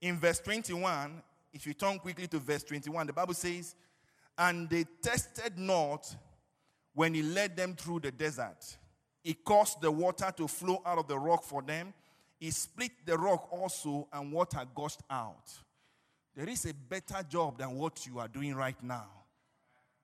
In 0.00 0.18
verse 0.18 0.40
21, 0.40 1.22
if 1.52 1.66
you 1.66 1.74
turn 1.74 1.98
quickly 1.98 2.26
to 2.28 2.38
verse 2.38 2.62
21, 2.62 3.06
the 3.06 3.12
Bible 3.12 3.34
says, 3.34 3.74
And 4.36 4.68
they 4.68 4.84
tested 5.02 5.58
not 5.58 6.14
when 6.98 7.14
he 7.14 7.22
led 7.22 7.56
them 7.56 7.76
through 7.76 8.00
the 8.00 8.10
desert. 8.10 8.76
He 9.22 9.32
caused 9.32 9.80
the 9.80 9.88
water 9.88 10.32
to 10.36 10.48
flow 10.48 10.82
out 10.84 10.98
of 10.98 11.06
the 11.06 11.16
rock 11.16 11.44
for 11.44 11.62
them. 11.62 11.94
He 12.40 12.50
split 12.50 12.90
the 13.06 13.16
rock 13.16 13.46
also, 13.52 14.08
and 14.12 14.32
water 14.32 14.64
gushed 14.74 15.02
out. 15.08 15.44
There 16.34 16.48
is 16.48 16.66
a 16.66 16.74
better 16.74 17.22
job 17.22 17.58
than 17.58 17.70
what 17.76 18.04
you 18.04 18.18
are 18.18 18.26
doing 18.26 18.52
right 18.52 18.82
now. 18.82 19.06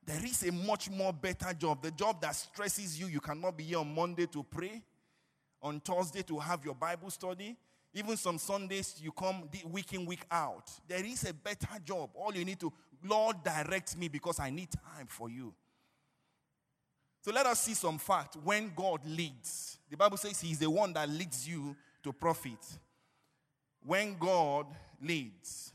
There 0.07 0.25
is 0.25 0.45
a 0.45 0.53
much 0.53 0.89
more 0.89 1.13
better 1.13 1.53
job. 1.53 1.83
The 1.83 1.91
job 1.91 2.21
that 2.23 2.37
stresses 2.37 3.01
you. 3.01 3.09
You 3.09 3.19
cannot 3.19 3.57
be 3.57 3.65
here 3.65 3.79
on 3.79 3.93
Monday 3.93 4.27
to 4.27 4.45
pray, 4.45 4.81
on 5.61 5.81
Thursday 5.81 6.23
to 6.23 6.39
have 6.39 6.65
your 6.65 6.77
Bible 6.77 7.11
study. 7.11 7.57
Even 7.93 8.17
some 8.17 8.39
Sundays 8.39 9.01
you 9.03 9.11
come 9.11 9.49
week 9.69 9.95
in, 9.95 10.07
week 10.07 10.27
out. 10.31 10.71
There 10.87 11.05
is 11.05 11.29
a 11.29 11.35
better 11.35 11.77
job. 11.85 12.11
All 12.15 12.33
you 12.33 12.45
need 12.45 12.61
to, 12.61 12.73
Lord, 13.03 13.43
direct 13.43 13.97
me 13.97 14.07
because 14.07 14.39
I 14.39 14.51
need 14.51 14.69
time 14.71 15.09
for 15.09 15.29
you. 15.29 15.53
So 17.25 17.33
let 17.33 17.47
us 17.47 17.63
see 17.63 17.73
some 17.73 17.97
fact 17.97 18.37
when 18.45 18.71
God 18.77 19.01
leads. 19.07 19.79
The 19.89 19.97
Bible 19.97 20.19
says 20.19 20.39
He 20.43 20.51
is 20.51 20.59
the 20.59 20.69
one 20.69 20.93
that 20.93 21.09
leads 21.09 21.49
you 21.49 21.75
to 22.03 22.13
profit. 22.13 22.59
When 23.83 24.19
God 24.19 24.67
leads. 25.01 25.73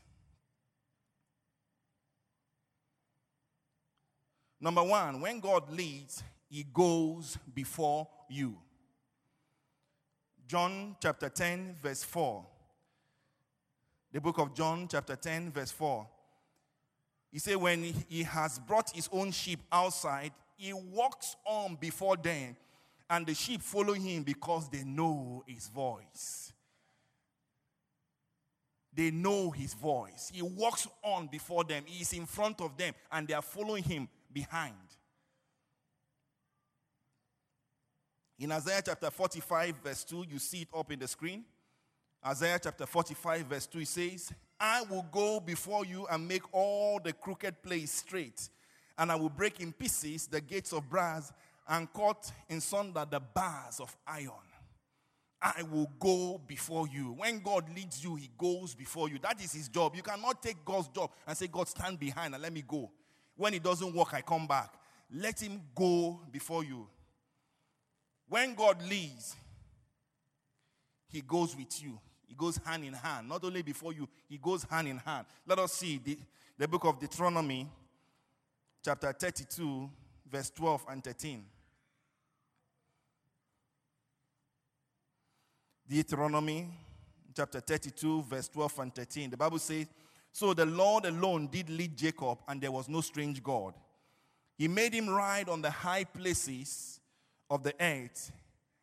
Number 4.60 4.84
one, 4.84 5.20
when 5.20 5.40
God 5.40 5.68
leads, 5.72 6.22
He 6.48 6.62
goes 6.72 7.36
before 7.52 8.06
you. 8.28 8.56
John 10.46 10.94
chapter 11.02 11.28
10, 11.28 11.78
verse 11.82 12.04
4. 12.04 12.46
The 14.12 14.20
book 14.20 14.38
of 14.38 14.54
John, 14.54 14.86
chapter 14.88 15.16
10, 15.16 15.50
verse 15.50 15.72
4. 15.72 16.06
He 17.32 17.40
said, 17.40 17.56
When 17.56 17.82
he 18.08 18.22
has 18.22 18.60
brought 18.60 18.90
his 18.90 19.08
own 19.12 19.32
sheep 19.32 19.58
outside, 19.72 20.30
he 20.60 20.74
walks 20.74 21.36
on 21.46 21.78
before 21.80 22.18
them, 22.18 22.54
and 23.08 23.26
the 23.26 23.32
sheep 23.32 23.62
follow 23.62 23.94
him 23.94 24.22
because 24.22 24.68
they 24.68 24.84
know 24.84 25.42
his 25.46 25.68
voice. 25.68 26.52
They 28.92 29.10
know 29.10 29.50
his 29.50 29.72
voice. 29.72 30.30
He 30.34 30.42
walks 30.42 30.86
on 31.02 31.28
before 31.28 31.64
them, 31.64 31.84
he 31.86 32.02
is 32.02 32.12
in 32.12 32.26
front 32.26 32.60
of 32.60 32.76
them, 32.76 32.92
and 33.10 33.26
they 33.26 33.32
are 33.32 33.40
following 33.40 33.82
him 33.82 34.06
behind. 34.30 34.74
In 38.38 38.52
Isaiah 38.52 38.82
chapter 38.84 39.10
45, 39.10 39.74
verse 39.82 40.04
2, 40.04 40.26
you 40.30 40.38
see 40.38 40.62
it 40.62 40.68
up 40.76 40.92
in 40.92 40.98
the 40.98 41.08
screen. 41.08 41.44
Isaiah 42.26 42.60
chapter 42.62 42.84
45, 42.84 43.46
verse 43.46 43.66
2, 43.66 43.78
it 43.78 43.88
says, 43.88 44.32
I 44.58 44.82
will 44.82 45.06
go 45.10 45.40
before 45.40 45.86
you 45.86 46.06
and 46.10 46.28
make 46.28 46.42
all 46.52 47.00
the 47.02 47.14
crooked 47.14 47.62
place 47.62 47.90
straight, 47.92 48.50
and 49.00 49.10
I 49.10 49.14
will 49.16 49.30
break 49.30 49.60
in 49.60 49.72
pieces 49.72 50.26
the 50.26 50.42
gates 50.42 50.74
of 50.74 50.88
brass 50.90 51.32
and 51.66 51.90
cut 51.90 52.30
in 52.50 52.60
sunder 52.60 53.06
the 53.10 53.18
bars 53.18 53.80
of 53.80 53.96
iron. 54.06 54.30
I 55.40 55.62
will 55.62 55.90
go 55.98 56.38
before 56.46 56.86
you. 56.86 57.14
When 57.16 57.40
God 57.40 57.64
leads 57.74 58.04
you, 58.04 58.14
He 58.16 58.28
goes 58.36 58.74
before 58.74 59.08
you. 59.08 59.18
That 59.22 59.42
is 59.42 59.54
His 59.54 59.70
job. 59.70 59.96
You 59.96 60.02
cannot 60.02 60.42
take 60.42 60.62
God's 60.66 60.88
job 60.88 61.10
and 61.26 61.34
say, 61.34 61.46
God, 61.46 61.66
stand 61.66 61.98
behind 61.98 62.34
and 62.34 62.42
let 62.42 62.52
me 62.52 62.62
go. 62.68 62.90
When 63.36 63.54
it 63.54 63.62
doesn't 63.62 63.94
work, 63.94 64.12
I 64.12 64.20
come 64.20 64.46
back. 64.46 64.74
Let 65.10 65.40
Him 65.40 65.62
go 65.74 66.20
before 66.30 66.62
you. 66.62 66.86
When 68.28 68.54
God 68.54 68.82
leads, 68.86 69.34
He 71.08 71.22
goes 71.22 71.56
with 71.56 71.82
you. 71.82 71.98
He 72.26 72.34
goes 72.34 72.60
hand 72.66 72.84
in 72.84 72.92
hand. 72.92 73.30
Not 73.30 73.42
only 73.44 73.62
before 73.62 73.94
you, 73.94 74.06
He 74.28 74.36
goes 74.36 74.64
hand 74.64 74.88
in 74.88 74.98
hand. 74.98 75.24
Let 75.46 75.58
us 75.58 75.72
see 75.72 75.98
the, 76.04 76.18
the 76.58 76.68
book 76.68 76.84
of 76.84 77.00
Deuteronomy, 77.00 77.66
chapter 78.82 79.12
32, 79.12 79.90
verse 80.30 80.50
12 80.50 80.86
and 80.88 81.04
13. 81.04 81.44
Deuteronomy 85.88 86.68
chapter 87.36 87.60
32, 87.60 88.22
verse 88.22 88.48
12 88.48 88.78
and 88.78 88.94
13. 88.94 89.30
The 89.30 89.36
Bible 89.36 89.58
says, 89.58 89.86
So 90.32 90.54
the 90.54 90.66
Lord 90.66 91.04
alone 91.04 91.48
did 91.50 91.68
lead 91.68 91.96
Jacob, 91.96 92.38
and 92.48 92.60
there 92.60 92.72
was 92.72 92.88
no 92.88 93.00
strange 93.00 93.42
God. 93.42 93.74
He 94.56 94.68
made 94.68 94.92
him 94.92 95.08
ride 95.08 95.48
on 95.48 95.62
the 95.62 95.70
high 95.70 96.04
places 96.04 97.00
of 97.48 97.62
the 97.62 97.74
earth, 97.80 98.30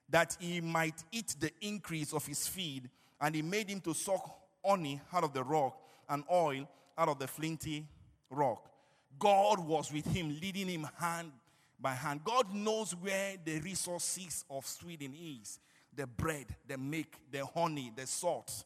that 0.10 0.36
he 0.40 0.60
might 0.60 1.04
eat 1.12 1.36
the 1.40 1.52
increase 1.62 2.14
of 2.14 2.26
his 2.26 2.48
feed, 2.48 2.90
and 3.22 3.36
he 3.36 3.42
made 3.42 3.70
him 3.70 3.80
to 3.82 3.94
suck 3.94 4.38
honey 4.66 5.00
out 5.14 5.24
of 5.24 5.34
the 5.34 5.44
rock 5.44 5.80
and 6.10 6.24
oil 6.32 6.68
out 6.98 7.10
of 7.10 7.20
the 7.20 7.28
flinty 7.28 7.86
rock. 8.30 8.70
God 9.20 9.60
was 9.60 9.92
with 9.92 10.06
him, 10.06 10.38
leading 10.42 10.68
him 10.68 10.88
hand 11.00 11.32
by 11.80 11.94
hand. 11.94 12.24
God 12.24 12.54
knows 12.54 12.96
where 12.96 13.36
the 13.44 13.60
resources 13.60 14.46
of 14.50 14.66
Sweden 14.66 15.14
is 15.16 15.60
the 15.96 16.06
bread, 16.06 16.46
the 16.68 16.78
milk, 16.78 17.08
the 17.32 17.46
honey, 17.46 17.92
the 17.96 18.06
salt. 18.06 18.64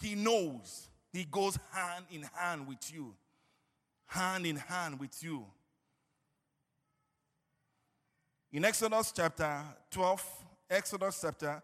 He 0.00 0.14
knows. 0.14 0.88
He 1.12 1.24
goes 1.24 1.58
hand 1.70 2.06
in 2.10 2.22
hand 2.34 2.66
with 2.66 2.92
you. 2.92 3.14
Hand 4.06 4.46
in 4.46 4.56
hand 4.56 4.98
with 4.98 5.22
you. 5.22 5.44
In 8.52 8.64
Exodus 8.64 9.12
chapter 9.14 9.62
12, 9.90 10.26
Exodus 10.68 11.20
chapter, 11.22 11.62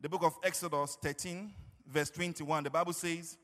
the 0.00 0.08
book 0.08 0.22
of 0.22 0.36
Exodus 0.42 0.96
13, 1.02 1.52
verse 1.86 2.10
21, 2.10 2.64
the 2.64 2.70
Bible 2.70 2.92
says, 2.92 3.36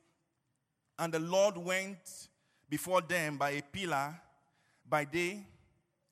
And 0.99 1.13
the 1.13 1.19
Lord 1.19 1.57
went 1.57 2.29
before 2.75 3.03
them 3.03 3.37
by 3.37 3.51
a 3.51 3.63
pillar 3.63 4.13
by 4.85 5.05
day 5.05 5.47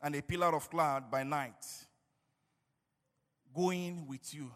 and 0.00 0.14
a 0.14 0.22
pillar 0.22 0.54
of 0.54 0.70
cloud 0.70 1.10
by 1.10 1.24
night, 1.24 1.66
going 3.52 4.06
with 4.06 4.32
you, 4.32 4.48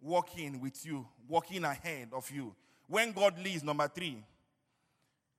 walking 0.00 0.58
with 0.58 0.86
you, 0.86 1.06
walking 1.28 1.62
ahead 1.62 2.08
of 2.10 2.30
you. 2.30 2.54
When 2.86 3.12
God 3.12 3.38
leads, 3.38 3.62
number 3.62 3.86
three, 3.86 4.24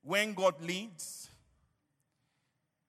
when 0.04 0.36
God 0.36 0.54
leads, 0.62 1.28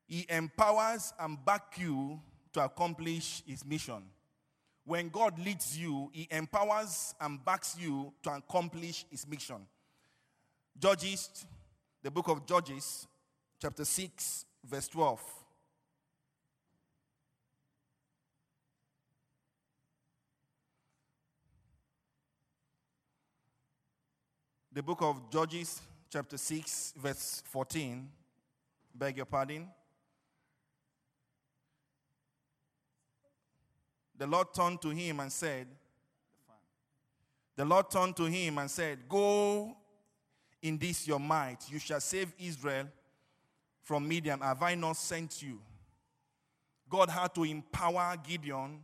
He 0.06 0.26
empowers 0.28 1.14
and 1.18 1.42
backs 1.42 1.78
you 1.78 2.20
to 2.52 2.62
accomplish 2.62 3.42
His 3.47 3.64
mission. 3.64 4.02
When 4.85 5.08
God 5.08 5.38
leads 5.38 5.78
you, 5.78 6.11
He 6.12 6.28
empowers 6.30 7.14
and 7.23 7.42
backs 7.42 7.75
you 7.80 8.12
to 8.23 8.35
accomplish 8.35 9.06
His 9.11 9.26
mission. 9.26 9.66
Judges, 10.78 11.47
the 12.02 12.10
book 12.10 12.28
of 12.28 12.46
Judges, 12.46 13.06
chapter 13.60 13.84
6, 13.84 14.44
verse 14.64 14.88
12. 14.88 15.20
The 24.72 24.82
book 24.82 25.02
of 25.02 25.28
Judges, 25.30 25.80
chapter 26.08 26.36
6, 26.36 26.94
verse 26.96 27.42
14. 27.46 28.08
Beg 28.94 29.16
your 29.16 29.26
pardon. 29.26 29.68
The 34.16 34.26
Lord 34.26 34.54
turned 34.54 34.80
to 34.82 34.90
him 34.90 35.18
and 35.18 35.32
said, 35.32 35.66
The 37.56 37.64
Lord 37.64 37.90
turned 37.90 38.16
to 38.16 38.24
him 38.24 38.58
and 38.58 38.70
said, 38.70 39.08
Go 39.08 39.76
in 40.62 40.78
this 40.78 41.06
your 41.06 41.20
might. 41.20 41.58
You 41.70 41.78
shall 41.78 42.00
save 42.00 42.32
Israel 42.38 42.86
from 43.82 44.08
Midian. 44.08 44.40
Have 44.40 44.62
I 44.62 44.74
not 44.74 44.96
sent 44.96 45.42
you? 45.42 45.60
God 46.88 47.08
had 47.10 47.34
to 47.34 47.44
empower 47.44 48.16
Gideon 48.26 48.80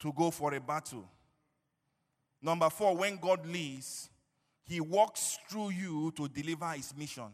to 0.00 0.12
go 0.12 0.30
for 0.30 0.54
a 0.54 0.60
battle. 0.60 1.08
Number 2.40 2.70
four, 2.70 2.96
when 2.96 3.16
God 3.16 3.46
leads, 3.46 4.08
he 4.64 4.80
walks 4.80 5.38
through 5.48 5.70
you 5.70 6.12
to 6.16 6.28
deliver 6.28 6.70
his 6.70 6.94
mission. 6.96 7.28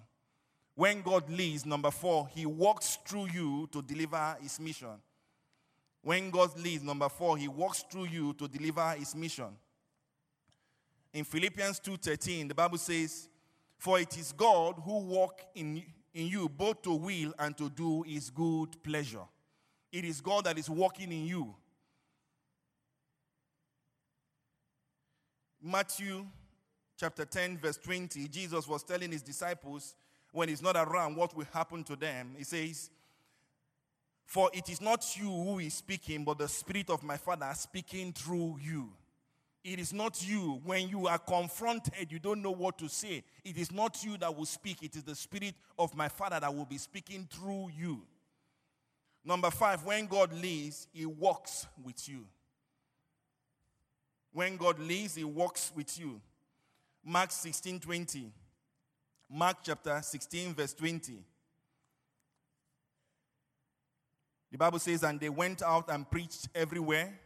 When 0.75 1.03
God 1.03 1.29
leads, 1.29 1.67
number 1.67 1.91
four, 1.91 2.29
he 2.29 2.47
walks 2.47 2.99
through 3.07 3.29
you 3.33 3.69
to 3.73 3.83
deliver 3.83 4.37
his 4.41 4.59
mission. 4.59 4.97
When 6.03 6.31
God 6.31 6.59
leads, 6.59 6.83
number 6.83 7.09
four, 7.09 7.37
he 7.37 7.49
walks 7.49 7.85
through 7.91 8.07
you 8.07 8.35
to 8.35 8.49
deliver 8.49 8.91
his 8.91 9.15
mission. 9.15 9.57
In 11.13 11.25
Philippians 11.25 11.81
2:13, 11.81 12.49
the 12.49 12.55
Bible 12.55 12.79
says, 12.79 13.29
For 13.85 14.01
it 14.01 14.17
is 14.17 14.33
God 14.33 14.77
who 14.83 15.01
walk 15.01 15.43
in, 15.55 15.83
in 16.15 16.27
you 16.29 16.49
both 16.49 16.81
to 16.85 16.95
will 16.95 17.35
and 17.39 17.55
to 17.59 17.69
do 17.69 18.01
his 18.01 18.31
good 18.31 18.83
pleasure. 18.83 19.27
It 19.93 20.07
is 20.07 20.23
God 20.23 20.45
that 20.45 20.57
is 20.57 20.71
working 20.71 21.13
in 21.13 21.27
you. 21.27 21.55
Matthew 25.63 26.25
chapter 26.97 27.27
10, 27.27 27.59
verse 27.59 27.77
20, 27.77 28.27
Jesus 28.29 28.67
was 28.67 28.83
telling 28.83 29.13
his 29.13 29.21
disciples 29.21 29.95
when 30.33 30.49
he's 30.49 30.63
not 30.63 30.77
around 30.77 31.17
what 31.17 31.37
will 31.37 31.47
happen 31.53 31.85
to 31.85 31.95
them. 31.95 32.37
He 32.39 32.45
says, 32.45 32.89
For 34.25 34.49
it 34.55 34.71
is 34.71 34.81
not 34.81 35.05
you 35.15 35.29
who 35.29 35.59
is 35.59 35.75
speaking, 35.75 36.25
but 36.25 36.39
the 36.39 36.49
Spirit 36.49 36.89
of 36.89 37.03
my 37.03 37.19
Father 37.19 37.53
speaking 37.55 38.15
through 38.15 38.61
you. 38.63 38.95
It 39.65 39.81
is 39.81 39.95
not 39.95 40.29
you. 40.29 40.61
When 40.63 40.89
you 40.91 41.07
are 41.07 41.19
confronted, 41.19 42.13
you 42.13 42.19
don't 42.19 42.43
know 42.43 42.51
what 42.51 42.77
to 42.79 42.89
say. 42.89 43.25
It 43.43 43.57
is 43.57 43.73
not 43.73 44.05
you 44.05 44.19
that 44.19 44.37
will 44.37 44.45
speak, 44.45 44.83
it 44.83 44.95
is 44.95 45.03
the 45.03 45.15
Spirit 45.15 45.55
of 45.79 45.97
my 45.97 46.09
Father 46.09 46.39
that 46.39 46.55
will 46.55 46.67
be 46.67 46.77
speaking 46.77 47.27
through 47.33 47.71
you. 47.77 48.03
Number 49.25 49.51
five, 49.51 49.83
when 49.85 50.07
God 50.07 50.35
leads, 50.35 50.87
He 50.93 51.07
walks 51.07 51.67
with 51.83 52.07
you. 52.07 52.27
When 54.35 54.59
God 54.59 54.79
leads, 54.79 55.15
He 55.15 55.25
walks 55.25 55.73
with 55.75 55.99
you. 55.99 56.21
Mark 57.03 57.31
16 57.31 57.81
20. 57.81 58.33
Mark 59.31 59.57
chapter 59.63 60.01
16, 60.03 60.55
verse 60.55 60.75
20. 60.75 61.25
The 64.53 64.59
Bible 64.59 64.79
says, 64.79 65.03
And 65.03 65.19
they 65.19 65.31
went 65.31 65.63
out 65.63 65.89
and 65.89 66.09
preached 66.09 66.49
everywhere, 66.55 67.19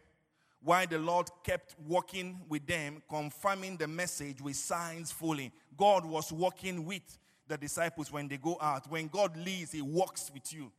while 0.63 0.87
the 0.87 0.99
Lord 0.99 1.29
kept 1.45 1.77
walking 1.87 2.41
with 2.49 2.67
them, 2.67 3.03
confirming 3.09 3.77
the 3.77 3.87
message 3.87 4.41
with 4.41 4.57
signs 4.57 5.13
following. 5.13 5.53
God 5.77 6.05
was 6.05 6.33
walking 6.33 6.85
with 6.85 7.19
the 7.47 7.57
disciples 7.57 8.13
when 8.13 8.29
they 8.29 8.37
go 8.37 8.59
out. 8.61 8.91
When 8.91 9.09
God 9.09 9.37
leads, 9.37 9.73
He 9.73 9.83
walks 9.83 10.31
with 10.33 10.53
you. 10.53 10.71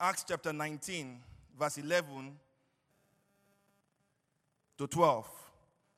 Acts 0.00 0.24
chapter 0.26 0.52
19, 0.52 1.20
verse 1.58 1.78
11 1.78 2.36
to 4.76 4.86
12, 4.86 5.28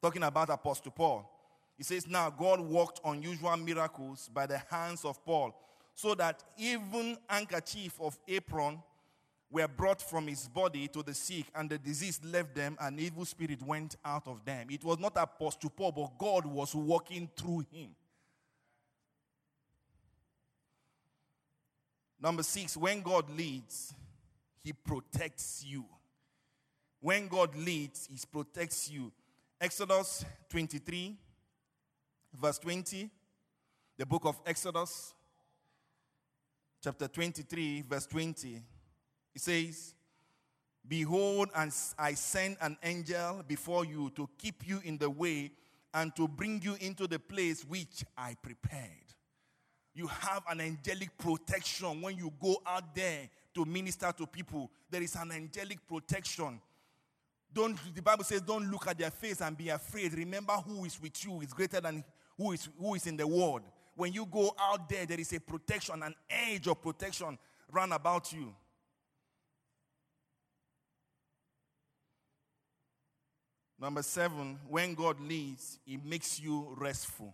talking 0.02 0.22
about 0.22 0.50
Apostle 0.50 0.92
Paul. 0.92 1.30
He 1.76 1.82
says, 1.82 2.06
Now 2.06 2.30
God 2.30 2.60
worked 2.60 3.00
unusual 3.04 3.56
miracles 3.56 4.30
by 4.32 4.46
the 4.46 4.58
hands 4.70 5.04
of 5.04 5.24
Paul, 5.24 5.54
so 5.94 6.14
that 6.14 6.42
even 6.58 7.16
handkerchief 7.26 7.98
of 8.00 8.18
apron 8.28 8.82
were 9.50 9.68
brought 9.68 10.02
from 10.02 10.26
his 10.26 10.48
body 10.48 10.88
to 10.88 11.02
the 11.02 11.14
sick, 11.14 11.46
and 11.54 11.70
the 11.70 11.78
disease 11.78 12.20
left 12.24 12.54
them, 12.54 12.76
and 12.80 12.98
evil 12.98 13.24
spirit 13.24 13.62
went 13.62 13.96
out 14.04 14.26
of 14.26 14.44
them. 14.44 14.66
It 14.70 14.84
was 14.84 14.98
not 14.98 15.16
Apostle 15.16 15.70
Paul, 15.70 15.92
but 15.92 16.18
God 16.18 16.46
was 16.46 16.74
working 16.74 17.28
through 17.36 17.64
him. 17.72 17.94
Number 22.20 22.42
six, 22.42 22.76
when 22.76 23.02
God 23.02 23.30
leads, 23.30 23.94
he 24.64 24.72
protects 24.72 25.64
you. 25.64 25.84
When 27.00 27.28
God 27.28 27.54
leads, 27.54 28.08
he 28.10 28.18
protects 28.30 28.90
you. 28.90 29.12
Exodus 29.60 30.24
23, 30.48 31.16
verse 32.34 32.58
20. 32.58 33.10
The 33.98 34.06
book 34.06 34.24
of 34.24 34.40
Exodus, 34.44 35.14
chapter 36.82 37.06
23, 37.06 37.84
verse 37.88 38.06
20. 38.06 38.60
It 39.36 39.42
says, 39.42 39.94
Behold, 40.88 41.50
and 41.54 41.70
I 41.98 42.14
send 42.14 42.56
an 42.62 42.78
angel 42.82 43.44
before 43.46 43.84
you 43.84 44.08
to 44.16 44.26
keep 44.38 44.66
you 44.66 44.80
in 44.82 44.96
the 44.96 45.10
way 45.10 45.52
and 45.92 46.16
to 46.16 46.26
bring 46.26 46.62
you 46.62 46.74
into 46.80 47.06
the 47.06 47.18
place 47.18 47.62
which 47.62 48.02
I 48.16 48.34
prepared. 48.40 48.88
You 49.94 50.06
have 50.06 50.42
an 50.48 50.62
angelic 50.62 51.18
protection 51.18 52.00
when 52.00 52.16
you 52.16 52.32
go 52.40 52.56
out 52.66 52.94
there 52.94 53.28
to 53.54 53.66
minister 53.66 54.10
to 54.16 54.26
people. 54.26 54.70
There 54.90 55.02
is 55.02 55.14
an 55.16 55.30
angelic 55.32 55.86
protection. 55.86 56.58
Don't 57.52 57.78
the 57.94 58.00
Bible 58.00 58.24
says, 58.24 58.40
don't 58.40 58.70
look 58.70 58.86
at 58.86 58.96
their 58.96 59.10
face 59.10 59.42
and 59.42 59.54
be 59.54 59.68
afraid. 59.68 60.14
Remember 60.14 60.54
who 60.54 60.86
is 60.86 60.98
with 60.98 61.22
you 61.26 61.42
is 61.42 61.52
greater 61.52 61.82
than 61.82 62.02
who 62.38 62.52
is 62.52 62.70
who 62.80 62.94
is 62.94 63.06
in 63.06 63.18
the 63.18 63.26
world. 63.26 63.62
When 63.96 64.14
you 64.14 64.24
go 64.24 64.54
out 64.58 64.88
there, 64.88 65.04
there 65.04 65.20
is 65.20 65.34
a 65.34 65.40
protection, 65.40 66.02
an 66.02 66.14
edge 66.30 66.68
of 66.68 66.80
protection 66.80 67.38
run 67.70 67.92
about 67.92 68.32
you. 68.32 68.54
Number 73.86 74.02
seven, 74.02 74.58
when 74.68 74.94
God 74.94 75.20
leads, 75.20 75.78
He 75.84 75.96
makes 75.96 76.40
you 76.40 76.74
restful. 76.76 77.32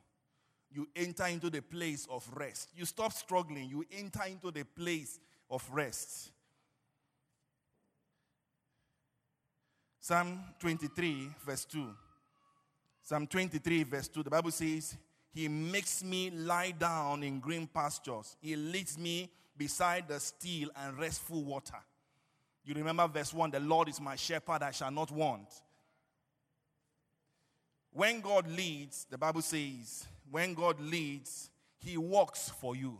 You 0.70 0.86
enter 0.94 1.24
into 1.24 1.48
the 1.48 1.62
place 1.62 2.06
of 2.10 2.28
rest. 2.34 2.68
You 2.76 2.84
stop 2.84 3.14
struggling, 3.14 3.70
you 3.70 3.86
enter 3.90 4.24
into 4.28 4.50
the 4.50 4.64
place 4.64 5.18
of 5.48 5.66
rest. 5.72 6.30
Psalm 9.98 10.40
23, 10.58 11.30
verse 11.42 11.64
2. 11.64 11.88
Psalm 13.00 13.26
23, 13.26 13.84
verse 13.84 14.08
2. 14.08 14.22
The 14.22 14.28
Bible 14.28 14.50
says, 14.50 14.98
He 15.32 15.48
makes 15.48 16.04
me 16.04 16.28
lie 16.28 16.72
down 16.72 17.22
in 17.22 17.40
green 17.40 17.66
pastures. 17.66 18.36
He 18.42 18.56
leads 18.56 18.98
me 18.98 19.30
beside 19.56 20.06
the 20.06 20.20
still 20.20 20.68
and 20.76 20.98
restful 20.98 21.44
water. 21.44 21.78
You 22.62 22.74
remember 22.74 23.08
verse 23.08 23.32
1 23.32 23.52
The 23.52 23.60
Lord 23.60 23.88
is 23.88 24.02
my 24.02 24.16
shepherd, 24.16 24.62
I 24.62 24.70
shall 24.72 24.90
not 24.90 25.10
want. 25.10 25.48
When 27.92 28.20
God 28.20 28.50
leads, 28.50 29.06
the 29.10 29.18
Bible 29.18 29.42
says, 29.42 30.06
when 30.30 30.54
God 30.54 30.80
leads, 30.80 31.50
He 31.78 31.98
walks 31.98 32.48
for 32.48 32.74
you. 32.74 32.98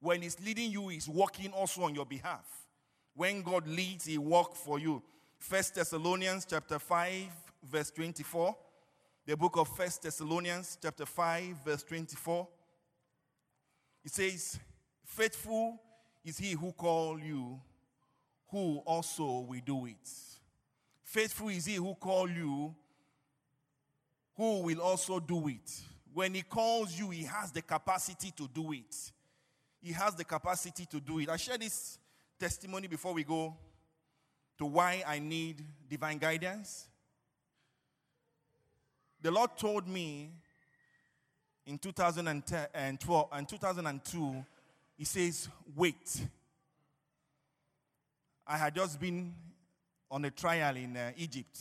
When 0.00 0.22
He's 0.22 0.38
leading 0.40 0.70
you, 0.70 0.88
He's 0.88 1.08
walking 1.08 1.52
also 1.52 1.82
on 1.82 1.94
your 1.94 2.06
behalf. 2.06 2.46
When 3.14 3.42
God 3.42 3.66
leads, 3.66 4.04
He 4.04 4.18
walks 4.18 4.60
for 4.60 4.78
you. 4.78 5.02
First 5.38 5.74
Thessalonians 5.74 6.46
chapter 6.48 6.78
5, 6.78 7.26
verse 7.64 7.90
24. 7.90 8.56
The 9.26 9.36
book 9.36 9.56
of 9.56 9.68
First 9.68 10.02
Thessalonians 10.02 10.78
chapter 10.80 11.06
5, 11.06 11.56
verse 11.64 11.82
24. 11.82 12.46
It 14.04 14.12
says, 14.12 14.58
Faithful 15.04 15.80
is 16.24 16.38
he 16.38 16.52
who 16.52 16.72
called 16.72 17.22
you, 17.22 17.60
who 18.48 18.82
also 18.86 19.40
will 19.40 19.60
do 19.64 19.86
it. 19.86 20.08
Faithful 21.02 21.48
is 21.48 21.66
he 21.66 21.76
who 21.76 21.94
called 21.94 22.30
you, 22.30 22.74
who 24.36 24.60
will 24.62 24.80
also 24.80 25.20
do 25.20 25.48
it. 25.48 25.80
When 26.12 26.34
he 26.34 26.42
calls 26.42 26.98
you, 26.98 27.10
he 27.10 27.24
has 27.24 27.50
the 27.50 27.62
capacity 27.62 28.32
to 28.36 28.48
do 28.48 28.72
it. 28.72 29.12
He 29.80 29.92
has 29.92 30.14
the 30.14 30.24
capacity 30.24 30.86
to 30.86 31.00
do 31.00 31.18
it. 31.18 31.28
I 31.28 31.36
share 31.36 31.58
this 31.58 31.98
testimony 32.38 32.86
before 32.86 33.12
we 33.12 33.24
go 33.24 33.56
to 34.58 34.66
why 34.66 35.02
I 35.06 35.18
need 35.18 35.64
divine 35.88 36.18
guidance. 36.18 36.86
The 39.20 39.30
Lord 39.30 39.56
told 39.56 39.88
me 39.88 40.30
in 41.66 41.78
2012 41.78 43.28
and 43.32 43.48
2002, 43.48 44.44
He 44.96 45.04
says, 45.04 45.48
Wait. 45.74 46.26
I 48.46 48.58
had 48.58 48.74
just 48.74 49.00
been 49.00 49.34
on 50.10 50.24
a 50.26 50.30
trial 50.30 50.76
in 50.76 50.96
uh, 50.96 51.12
Egypt. 51.16 51.58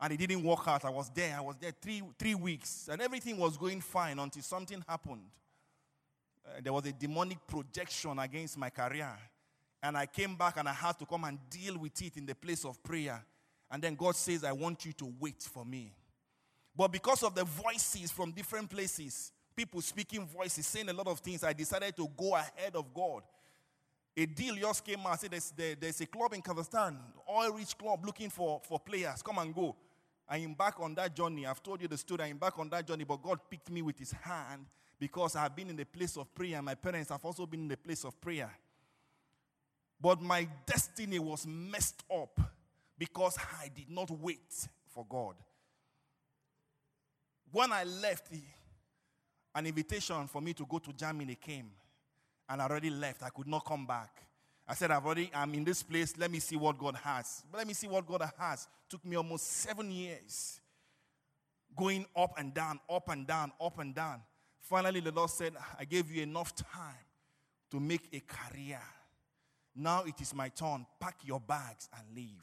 And 0.00 0.12
it 0.12 0.16
didn't 0.16 0.42
work 0.42 0.66
out. 0.66 0.84
I 0.84 0.90
was 0.90 1.10
there. 1.10 1.36
I 1.36 1.40
was 1.40 1.56
there 1.60 1.72
three, 1.80 2.02
three 2.18 2.34
weeks. 2.34 2.88
And 2.90 3.00
everything 3.00 3.38
was 3.38 3.56
going 3.56 3.80
fine 3.80 4.18
until 4.18 4.42
something 4.42 4.84
happened. 4.88 5.22
Uh, 6.46 6.60
there 6.62 6.72
was 6.72 6.84
a 6.86 6.92
demonic 6.92 7.38
projection 7.46 8.18
against 8.18 8.58
my 8.58 8.70
career. 8.70 9.16
And 9.82 9.96
I 9.96 10.06
came 10.06 10.34
back 10.34 10.56
and 10.56 10.68
I 10.68 10.72
had 10.72 10.98
to 10.98 11.06
come 11.06 11.24
and 11.24 11.38
deal 11.48 11.78
with 11.78 12.00
it 12.02 12.16
in 12.16 12.26
the 12.26 12.34
place 12.34 12.64
of 12.64 12.82
prayer. 12.82 13.22
And 13.70 13.82
then 13.82 13.94
God 13.94 14.16
says, 14.16 14.44
I 14.44 14.52
want 14.52 14.84
you 14.84 14.92
to 14.94 15.12
wait 15.18 15.42
for 15.42 15.64
me. 15.64 15.92
But 16.76 16.88
because 16.88 17.22
of 17.22 17.34
the 17.34 17.44
voices 17.44 18.10
from 18.10 18.32
different 18.32 18.68
places, 18.68 19.32
people 19.54 19.80
speaking 19.80 20.26
voices, 20.26 20.66
saying 20.66 20.88
a 20.88 20.92
lot 20.92 21.06
of 21.06 21.20
things, 21.20 21.44
I 21.44 21.52
decided 21.52 21.96
to 21.96 22.08
go 22.16 22.34
ahead 22.34 22.74
of 22.74 22.92
God. 22.92 23.22
A 24.16 24.26
deal 24.26 24.54
just 24.56 24.84
came 24.84 25.00
out. 25.06 25.20
Said 25.20 25.32
there's, 25.32 25.50
there- 25.50 25.74
there's 25.74 26.00
a 26.00 26.06
club 26.06 26.32
in 26.34 26.42
Kazakhstan, 26.42 26.96
oil 27.28 27.52
rich 27.52 27.76
club, 27.76 28.04
looking 28.04 28.30
for, 28.30 28.60
for 28.64 28.78
players. 28.78 29.22
Come 29.22 29.38
and 29.38 29.54
go. 29.54 29.74
I 30.28 30.38
embark 30.38 30.80
on 30.80 30.94
that 30.94 31.14
journey. 31.14 31.46
I've 31.46 31.62
told 31.62 31.82
you 31.82 31.88
the 31.88 31.98
story. 31.98 32.22
I 32.22 32.26
embark 32.28 32.58
on 32.58 32.68
that 32.70 32.86
journey, 32.86 33.04
but 33.04 33.22
God 33.22 33.40
picked 33.50 33.70
me 33.70 33.82
with 33.82 33.98
His 33.98 34.12
hand 34.12 34.66
because 34.98 35.36
I 35.36 35.42
have 35.42 35.56
been 35.56 35.68
in 35.70 35.76
the 35.76 35.84
place 35.84 36.16
of 36.16 36.32
prayer. 36.34 36.62
My 36.62 36.74
parents 36.74 37.10
have 37.10 37.24
also 37.24 37.44
been 37.44 37.60
in 37.60 37.68
the 37.68 37.76
place 37.76 38.04
of 38.04 38.18
prayer. 38.20 38.50
But 40.00 40.22
my 40.22 40.46
destiny 40.66 41.18
was 41.18 41.46
messed 41.46 42.02
up 42.14 42.40
because 42.98 43.36
I 43.60 43.68
did 43.74 43.90
not 43.90 44.10
wait 44.10 44.68
for 44.94 45.04
God. 45.08 45.34
When 47.50 47.72
I 47.72 47.84
left, 47.84 48.28
an 49.54 49.66
invitation 49.66 50.26
for 50.26 50.40
me 50.40 50.52
to 50.54 50.66
go 50.66 50.78
to 50.78 50.92
Germany 50.92 51.36
came, 51.40 51.70
and 52.48 52.60
I 52.60 52.66
already 52.66 52.90
left. 52.90 53.22
I 53.22 53.30
could 53.30 53.46
not 53.46 53.64
come 53.64 53.86
back. 53.86 54.10
I 54.66 54.74
said, 54.74 54.90
I've 54.90 55.04
already, 55.04 55.30
I'm 55.34 55.52
in 55.54 55.64
this 55.64 55.82
place. 55.82 56.14
Let 56.16 56.30
me 56.30 56.38
see 56.38 56.56
what 56.56 56.78
God 56.78 56.96
has. 56.96 57.42
Let 57.52 57.66
me 57.66 57.74
see 57.74 57.86
what 57.86 58.06
God 58.06 58.28
has. 58.38 58.66
Took 58.88 59.04
me 59.04 59.16
almost 59.16 59.46
seven 59.46 59.90
years 59.90 60.60
going 61.76 62.06
up 62.16 62.38
and 62.38 62.54
down, 62.54 62.80
up 62.88 63.08
and 63.08 63.26
down, 63.26 63.52
up 63.60 63.78
and 63.78 63.94
down. 63.94 64.22
Finally, 64.60 65.00
the 65.00 65.12
Lord 65.12 65.30
said, 65.30 65.54
I 65.78 65.84
gave 65.84 66.10
you 66.10 66.22
enough 66.22 66.54
time 66.54 66.94
to 67.70 67.80
make 67.80 68.08
a 68.12 68.20
career. 68.20 68.80
Now 69.76 70.04
it 70.04 70.20
is 70.20 70.34
my 70.34 70.48
turn. 70.48 70.86
Pack 71.00 71.16
your 71.24 71.40
bags 71.40 71.88
and 71.98 72.16
leave. 72.16 72.42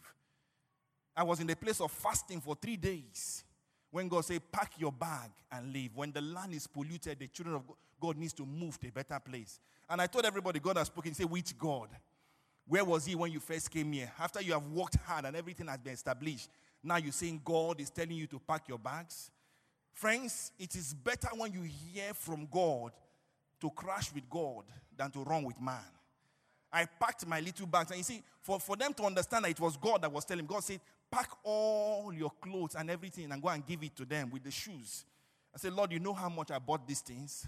I 1.16 1.24
was 1.24 1.40
in 1.40 1.48
the 1.48 1.56
place 1.56 1.82
of 1.82 1.92
fasting 1.92 2.42
for 2.42 2.56
three 2.56 2.78
days. 2.78 3.44
When 3.90 4.08
God 4.08 4.26
said, 4.26 4.42
pack 4.52 4.74
your 4.78 4.92
bag 4.92 5.32
and 5.52 5.74
leave. 5.74 5.92
When 5.96 6.12
the 6.12 6.22
land 6.22 6.54
is 6.54 6.68
polluted, 6.68 7.20
the 7.20 7.28
children 7.28 7.56
of 7.56 7.68
God 7.68 7.76
needs 8.18 8.34
to 8.34 8.46
move 8.46 8.80
to 8.80 8.88
a 8.88 8.92
better 8.92 9.20
place. 9.20 9.60
And 9.90 10.02
I 10.02 10.08
told 10.08 10.26
everybody, 10.26 10.60
God 10.60 10.78
has 10.78 10.88
spoken. 10.88 11.14
Say, 11.14 11.26
which 11.26 11.58
God? 11.58 11.90
Where 12.68 12.86
was 12.86 13.06
he 13.06 13.16
when 13.16 13.32
you 13.32 13.40
first 13.40 13.70
came 13.70 13.92
here? 13.92 14.12
After 14.20 14.42
you 14.42 14.54
have 14.54 14.66
worked 14.68 14.96
hard 15.06 15.26
and 15.26 15.36
everything 15.36 15.68
has 15.68 15.80
been 15.80 15.94
established, 15.94 16.50
now 16.84 16.98
you're 16.98 17.12
saying 17.12 17.42
God 17.44 17.80
is 17.80 17.90
telling 17.90 18.16
you 18.16 18.28
to 18.28 18.40
pack 18.40 18.68
your 18.68 18.80
bags? 18.80 19.30
Friends, 19.94 20.52
it 20.58 20.76
is 20.76 20.94
better 20.94 21.28
when 21.36 21.52
you 21.52 21.62
hear 21.62 22.14
from 22.14 22.48
God 22.50 22.92
to 23.60 23.70
crash 23.72 24.14
with 24.14 24.30
God 24.30 24.64
than 24.98 25.12
to 25.12 25.20
run 25.20 25.44
with 25.44 25.60
man. 25.62 25.80
I 26.72 26.86
packed 26.86 27.28
my 27.28 27.40
little 27.40 27.68
bags. 27.68 27.92
And 27.92 27.98
you 27.98 28.04
see, 28.04 28.24
for, 28.42 28.60
for 28.60 28.76
them 28.76 28.94
to 28.94 29.04
understand 29.04 29.46
that 29.46 29.52
it 29.52 29.60
was 29.60 29.76
God 29.78 30.02
that 30.02 30.12
was 30.12 30.26
telling, 30.26 30.46
God 30.46 30.64
said, 30.64 30.80
pack 31.12 31.30
all 31.44 32.14
your 32.14 32.32
clothes 32.42 32.76
and 32.76 32.90
everything 32.90 33.32
and 33.32 33.42
go 33.42 33.50
and 33.50 33.66
give 33.66 33.84
it 33.84 33.96
to 33.98 34.06
them 34.06 34.30
with 34.32 34.44
the 34.44 34.52
shoes. 34.52 35.06
I 35.54 35.58
said, 35.58 35.74
Lord, 35.74 35.92
you 35.92 36.00
know 36.00 36.14
how 36.14 36.30
much 36.30 36.50
I 36.50 36.60
bought 36.60 36.88
these 36.88 37.02
things? 37.02 37.46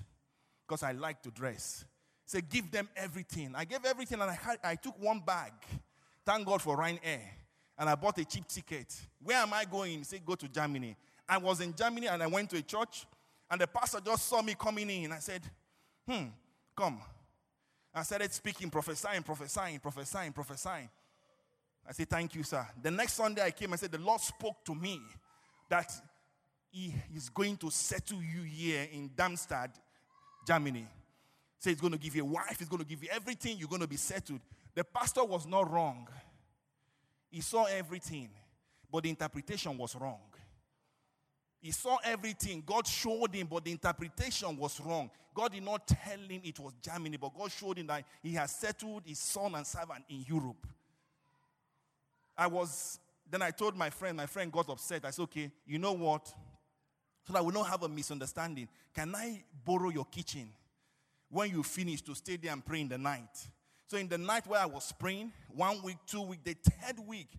Because 0.68 0.84
I 0.84 0.92
like 0.94 1.22
to 1.24 1.32
dress. 1.32 1.86
Say, 2.26 2.42
give 2.42 2.72
them 2.72 2.90
everything. 2.96 3.54
I 3.56 3.66
gave 3.66 3.86
everything 3.86 4.22
and 4.22 4.30
I, 4.30 4.34
had, 4.34 4.58
I 4.64 4.76
took 4.76 5.00
one 5.02 5.20
bag. 5.20 5.52
Thank 6.26 6.46
God 6.46 6.62
for 6.62 6.78
Ryanair. 6.78 7.22
And 7.78 7.90
I 7.90 7.96
bought 7.96 8.18
a 8.20 8.26
cheap 8.26 8.48
ticket. 8.48 8.96
Where 9.22 9.38
am 9.38 9.54
I 9.54 9.66
going? 9.66 10.04
Say, 10.04 10.22
go 10.26 10.36
to 10.36 10.48
Germany. 10.48 10.96
I 11.28 11.38
was 11.38 11.60
in 11.60 11.76
Germany 11.76 12.08
and 12.08 12.22
I 12.24 12.28
went 12.28 12.50
to 12.52 12.58
a 12.58 12.62
church. 12.62 13.06
And 13.52 13.60
the 13.60 13.68
pastor 13.68 14.00
just 14.04 14.28
saw 14.28 14.42
me 14.42 14.56
coming 14.58 14.90
in. 14.90 15.12
I 15.12 15.20
said, 15.20 15.42
hmm, 16.08 16.26
come. 16.76 17.02
I 17.94 18.04
started 18.04 18.34
speaking, 18.34 18.70
prophesying, 18.70 19.22
prophesying, 19.22 19.80
prophesying, 19.80 20.32
prophesying. 20.32 20.90
I 21.88 21.92
said, 21.92 22.10
Thank 22.10 22.36
you, 22.36 22.44
sir. 22.44 22.66
The 22.82 22.90
next 22.90 23.14
Sunday 23.14 23.44
I 23.44 23.52
came 23.52 23.72
and 23.72 23.80
said, 23.80 23.92
The 23.92 24.00
Lord 24.00 24.22
spoke 24.22 24.64
to 24.66 24.74
me 24.74 25.00
that 25.70 25.92
He 26.72 26.94
is 27.16 27.30
going 27.30 27.58
to 27.58 27.70
settle 27.70 28.22
you 28.22 28.42
here 28.44 28.88
in 28.92 29.12
Darmstadt, 29.16 29.78
Germany. 30.46 30.88
Say 31.60 31.72
He's 31.72 31.82
going 31.82 31.94
to 31.94 32.00
give 32.00 32.16
you 32.16 32.24
a 32.24 32.26
wife, 32.26 32.58
He's 32.60 32.70
going 32.70 32.82
to 32.84 32.88
give 32.88 33.04
you 33.04 33.10
everything, 33.12 33.58
you're 33.58 33.70
going 33.70 33.82
to 33.82 33.88
be 33.88 33.98
settled. 33.98 34.40
The 34.76 34.84
pastor 34.84 35.24
was 35.24 35.46
not 35.46 35.72
wrong. 35.72 36.08
He 37.30 37.42
saw 37.42 37.66
everything, 37.66 38.30
but 38.92 39.04
the 39.04 39.10
interpretation 39.10 39.78
was 39.78 39.96
wrong. 39.96 40.20
He 41.64 41.72
saw 41.72 41.98
everything. 42.04 42.62
God 42.66 42.86
showed 42.86 43.34
him, 43.34 43.48
but 43.50 43.64
the 43.64 43.72
interpretation 43.72 44.58
was 44.58 44.80
wrong. 44.82 45.10
God 45.34 45.54
did 45.54 45.64
not 45.64 45.88
tell 45.88 46.20
him 46.20 46.42
it 46.44 46.60
was 46.60 46.74
Germany, 46.82 47.18
but 47.18 47.34
God 47.34 47.52
showed 47.52 47.78
him 47.78 47.88
that 47.88 48.04
he 48.22 48.34
has 48.34 48.52
settled 48.52 49.04
his 49.06 49.20
son 49.20 49.56
and 49.56 49.66
servant 49.66 50.04
in 50.10 50.26
Europe. 50.28 50.68
I 52.38 52.48
was, 52.48 53.00
then 53.30 53.42
I 53.42 53.52
told 53.52 53.76
my 53.76 53.90
friend, 53.90 54.18
my 54.18 54.26
friend 54.26 54.52
got 54.52 54.70
upset. 54.70 55.06
I 55.06 55.12
said, 55.12 55.24
okay, 55.24 55.52
you 55.66 55.80
know 55.80 55.94
what? 55.94 56.34
So 57.26 57.34
that 57.34 57.46
we 57.46 57.54
don't 57.54 57.68
have 57.68 57.84
a 57.84 57.90
misunderstanding, 57.90 58.68
can 58.94 59.16
I 59.16 59.44
borrow 59.66 59.90
your 59.90 60.06
kitchen 60.06 60.50
when 61.30 61.50
you 61.50 61.64
finish 61.64 62.02
to 62.02 62.16
stay 62.16 62.36
there 62.36 62.52
and 62.52 62.66
pray 62.66 62.82
in 62.82 62.90
the 62.90 62.98
night? 62.98 63.48
So 63.88 63.98
in 63.98 64.08
the 64.08 64.18
night 64.18 64.46
where 64.48 64.60
I 64.60 64.66
was 64.66 64.92
praying, 64.92 65.32
one 65.50 65.82
week, 65.84 65.98
two 66.06 66.22
week, 66.22 66.44
the 66.44 66.54
third 66.54 67.00
week, 67.08 67.30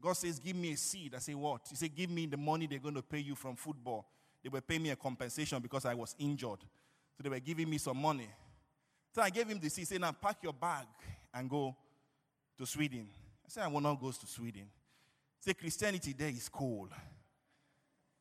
God 0.00 0.14
says, 0.14 0.38
Give 0.38 0.56
me 0.56 0.72
a 0.72 0.76
seed. 0.76 1.14
I 1.14 1.18
say, 1.18 1.34
What? 1.34 1.62
He 1.70 1.76
said, 1.76 1.94
Give 1.94 2.10
me 2.10 2.26
the 2.26 2.36
money 2.36 2.66
they're 2.66 2.78
going 2.78 2.94
to 2.94 3.02
pay 3.02 3.20
you 3.20 3.34
from 3.34 3.56
football. 3.56 4.06
They 4.42 4.48
were 4.48 4.60
paying 4.60 4.82
me 4.82 4.90
a 4.90 4.96
compensation 4.96 5.60
because 5.60 5.84
I 5.84 5.94
was 5.94 6.14
injured. 6.18 6.60
So 6.60 7.22
they 7.22 7.28
were 7.28 7.40
giving 7.40 7.70
me 7.70 7.78
some 7.78 7.96
money. 7.96 8.28
So 9.14 9.22
I 9.22 9.30
gave 9.30 9.48
him 9.48 9.58
the 9.58 9.70
seed. 9.70 9.82
He 9.82 9.84
said, 9.86 10.00
Now 10.00 10.12
pack 10.12 10.36
your 10.42 10.52
bag 10.52 10.86
and 11.32 11.48
go 11.48 11.74
to 12.58 12.66
Sweden. 12.66 13.08
I 13.44 13.48
said, 13.48 13.64
I 13.64 13.68
will 13.68 13.80
not 13.80 14.00
go 14.00 14.10
to 14.10 14.26
Sweden. 14.26 14.68
Say, 15.40 15.54
Christianity 15.54 16.14
there 16.16 16.28
is 16.28 16.48
cold. 16.48 16.90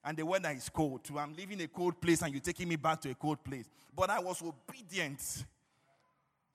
And 0.05 0.15
the 0.15 0.23
weather 0.23 0.51
is 0.51 0.69
cold 0.69 1.03
too. 1.03 1.17
I'm 1.17 1.35
leaving 1.35 1.59
a 1.61 1.67
cold 1.67 1.99
place 1.99 2.21
and 2.21 2.31
you're 2.31 2.39
taking 2.39 2.69
me 2.69 2.75
back 2.75 3.01
to 3.01 3.09
a 3.09 3.15
cold 3.15 3.43
place. 3.43 3.65
But 3.95 4.11
I 4.11 4.19
was 4.19 4.41
obedient 4.41 5.45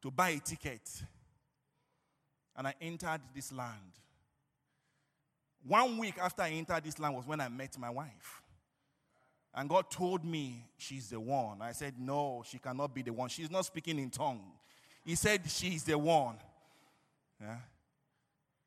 to 0.01 0.11
buy 0.11 0.31
a 0.31 0.39
ticket. 0.39 0.89
And 2.57 2.69
I 2.69 2.75
entered 2.81 3.21
this 3.35 3.53
land. 3.53 3.75
One 5.67 5.99
week 5.99 6.15
after 6.23 6.43
I 6.43 6.51
entered 6.51 6.85
this 6.85 6.99
land 7.01 7.17
was 7.17 7.27
when 7.27 7.41
I 7.41 7.49
met 7.49 7.77
my 7.77 7.91
wife. 7.91 8.41
And 9.53 9.69
God 9.69 9.91
told 9.91 10.25
me 10.25 10.65
she's 10.77 11.11
the 11.11 11.19
one. 11.19 11.61
I 11.61 11.73
said, 11.73 11.95
No, 11.99 12.45
she 12.47 12.59
cannot 12.59 12.95
be 12.95 13.03
the 13.03 13.13
one. 13.13 13.29
She's 13.29 13.51
not 13.51 13.67
speaking 13.67 13.99
in 13.99 14.11
tongue. 14.11 14.43
He 15.05 15.17
said, 15.17 15.43
She's 15.49 15.83
the 15.83 15.99
one. 15.99 16.37
Yeah. 17.41 17.57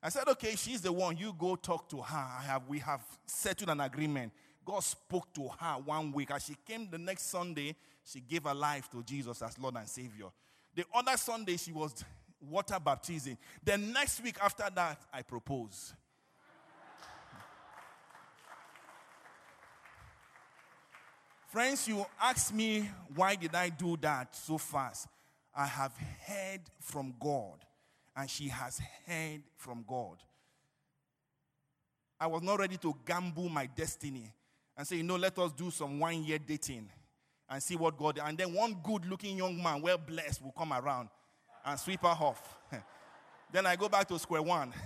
I 0.02 0.10
said, 0.10 0.28
Okay, 0.28 0.56
she's 0.56 0.82
the 0.82 0.92
one. 0.92 1.16
You 1.16 1.34
go 1.38 1.56
talk 1.56 1.88
to 1.90 2.02
her. 2.02 2.28
I 2.40 2.44
have, 2.44 2.68
we 2.68 2.80
have 2.80 3.02
settled 3.26 3.70
an 3.70 3.80
agreement. 3.80 4.34
God 4.66 4.84
spoke 4.84 5.34
to 5.34 5.50
her 5.60 5.74
one 5.86 6.12
week. 6.12 6.32
As 6.32 6.46
she 6.46 6.56
came 6.66 6.90
the 6.90 6.98
next 6.98 7.30
Sunday, 7.30 7.76
she 8.04 8.20
gave 8.20 8.44
her 8.44 8.54
life 8.54 8.90
to 8.92 9.04
Jesus 9.04 9.42
as 9.42 9.58
Lord 9.60 9.76
and 9.76 9.88
Savior. 9.88 10.28
The 10.76 10.86
other 10.94 11.18
Sunday, 11.18 11.58
she 11.58 11.72
was 11.72 12.04
water 12.50 12.78
baptizing. 12.84 13.38
The 13.64 13.78
next 13.78 14.22
week 14.24 14.38
after 14.42 14.66
that, 14.74 15.00
I 15.12 15.22
proposed. 15.22 15.94
Friends, 21.48 21.88
you 21.88 22.04
ask 22.20 22.52
me 22.52 22.90
why 23.16 23.36
did 23.36 23.54
I 23.54 23.70
do 23.70 23.96
that 23.98 24.36
so 24.36 24.58
fast? 24.58 25.08
I 25.56 25.68
have 25.68 25.94
heard 26.26 26.62
from 26.80 27.14
God, 27.20 27.64
and 28.16 28.28
she 28.28 28.48
has 28.48 28.82
heard 29.06 29.44
from 29.56 29.86
God. 29.88 30.18
I 32.20 32.26
was 32.26 32.42
not 32.42 32.58
ready 32.58 32.78
to 32.78 32.96
gamble 33.06 33.50
my 33.50 33.68
destiny 33.68 34.32
and 34.78 34.88
say, 34.88 34.98
you 34.98 35.04
know, 35.04 35.16
let 35.16 35.38
us 35.38 35.52
do 35.52 35.72
some 35.72 36.00
one 36.00 36.24
year 36.24 36.40
dating 36.40 36.90
and 37.50 37.62
see 37.62 37.76
what 37.76 37.98
God, 37.98 38.20
and 38.24 38.38
then 38.38 38.54
one 38.54 38.78
good 38.84 39.06
looking 39.06 39.38
young 39.38 39.62
man, 39.62 39.82
well 39.82 39.98
blessed, 39.98 40.44
will 40.44 40.52
come 40.52 40.74
around 40.74 41.10
and 41.66 41.80
sweep 41.80 42.02
her 42.02 42.08
off. 42.08 42.58
then 43.52 43.66
I 43.66 43.76
go 43.76 43.90
back 43.90 44.08
to 44.08 44.18
square 44.18 44.42
one. 44.42 44.74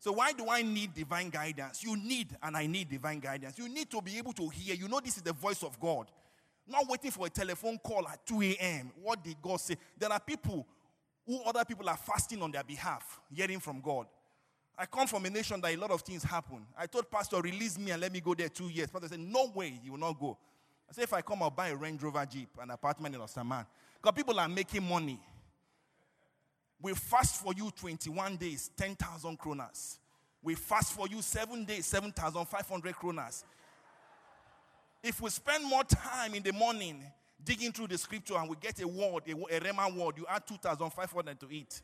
so, 0.00 0.12
why 0.12 0.32
do 0.32 0.48
I 0.48 0.62
need 0.62 0.94
divine 0.94 1.30
guidance? 1.30 1.84
You 1.84 1.96
need, 1.96 2.36
and 2.42 2.56
I 2.56 2.66
need 2.66 2.88
divine 2.88 3.20
guidance. 3.20 3.58
You 3.58 3.68
need 3.68 3.90
to 3.90 4.02
be 4.02 4.18
able 4.18 4.32
to 4.34 4.48
hear. 4.48 4.74
You 4.74 4.88
know, 4.88 5.00
this 5.00 5.16
is 5.16 5.22
the 5.22 5.32
voice 5.32 5.62
of 5.62 5.78
God. 5.78 6.10
Not 6.66 6.88
waiting 6.88 7.10
for 7.10 7.26
a 7.26 7.30
telephone 7.30 7.78
call 7.78 8.06
at 8.08 8.24
2 8.26 8.42
a.m. 8.42 8.92
What 9.02 9.24
did 9.24 9.36
God 9.42 9.60
say? 9.60 9.76
There 9.98 10.12
are 10.12 10.20
people 10.20 10.66
who 11.26 11.42
other 11.42 11.64
people 11.64 11.88
are 11.88 11.96
fasting 11.96 12.42
on 12.42 12.50
their 12.50 12.64
behalf, 12.64 13.20
hearing 13.32 13.60
from 13.60 13.80
God. 13.80 14.06
I 14.78 14.86
come 14.86 15.06
from 15.06 15.24
a 15.26 15.30
nation 15.30 15.60
that 15.60 15.74
a 15.74 15.76
lot 15.76 15.90
of 15.90 16.00
things 16.02 16.22
happen. 16.22 16.64
I 16.76 16.86
told 16.86 17.10
Pastor, 17.10 17.40
release 17.40 17.78
me 17.78 17.90
and 17.90 18.00
let 18.00 18.12
me 18.12 18.20
go 18.20 18.34
there 18.34 18.48
two 18.48 18.68
years. 18.68 18.88
Pastor 18.88 19.08
said, 19.08 19.20
No 19.20 19.50
way, 19.54 19.78
you 19.84 19.92
will 19.92 19.98
not 19.98 20.18
go. 20.18 20.38
I 20.88 20.92
said, 20.92 21.04
If 21.04 21.12
I 21.12 21.20
come, 21.20 21.42
I'll 21.42 21.50
buy 21.50 21.68
a 21.68 21.76
Range 21.76 22.02
Rover 22.02 22.24
Jeep, 22.24 22.48
an 22.60 22.70
apartment 22.70 23.14
in 23.14 23.20
Östermalm. 23.20 23.66
Because 24.00 24.16
people 24.16 24.40
are 24.40 24.48
making 24.48 24.82
money. 24.82 25.20
We 26.82 26.94
fast 26.94 27.42
for 27.42 27.52
you 27.52 27.70
21 27.70 28.36
days, 28.36 28.70
10,000 28.76 29.38
kronas. 29.38 29.98
We 30.42 30.54
fast 30.54 30.94
for 30.94 31.06
you 31.06 31.20
seven 31.20 31.64
days, 31.64 31.84
7,500 31.86 32.94
kronas. 32.94 33.44
If 35.02 35.20
we 35.20 35.30
spend 35.30 35.64
more 35.64 35.84
time 35.84 36.34
in 36.34 36.42
the 36.42 36.52
morning 36.52 37.02
digging 37.42 37.72
through 37.72 37.88
the 37.88 37.98
scripture 37.98 38.36
and 38.36 38.48
we 38.48 38.56
get 38.60 38.80
a 38.80 38.88
word, 38.88 39.22
a, 39.26 39.32
a 39.32 39.60
Rhema 39.60 39.94
word, 39.94 40.16
you 40.16 40.26
add 40.28 40.46
2,500 40.46 41.40
to 41.40 41.46
it. 41.54 41.82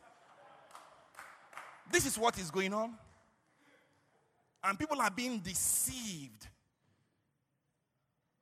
This 1.91 2.07
is 2.07 2.19
what 2.19 2.39
is 2.39 2.51
going 2.51 2.75
on. 2.75 2.95
And 4.63 4.79
people 4.79 5.01
are 5.01 5.11
being 5.11 5.39
deceived. 5.39 6.49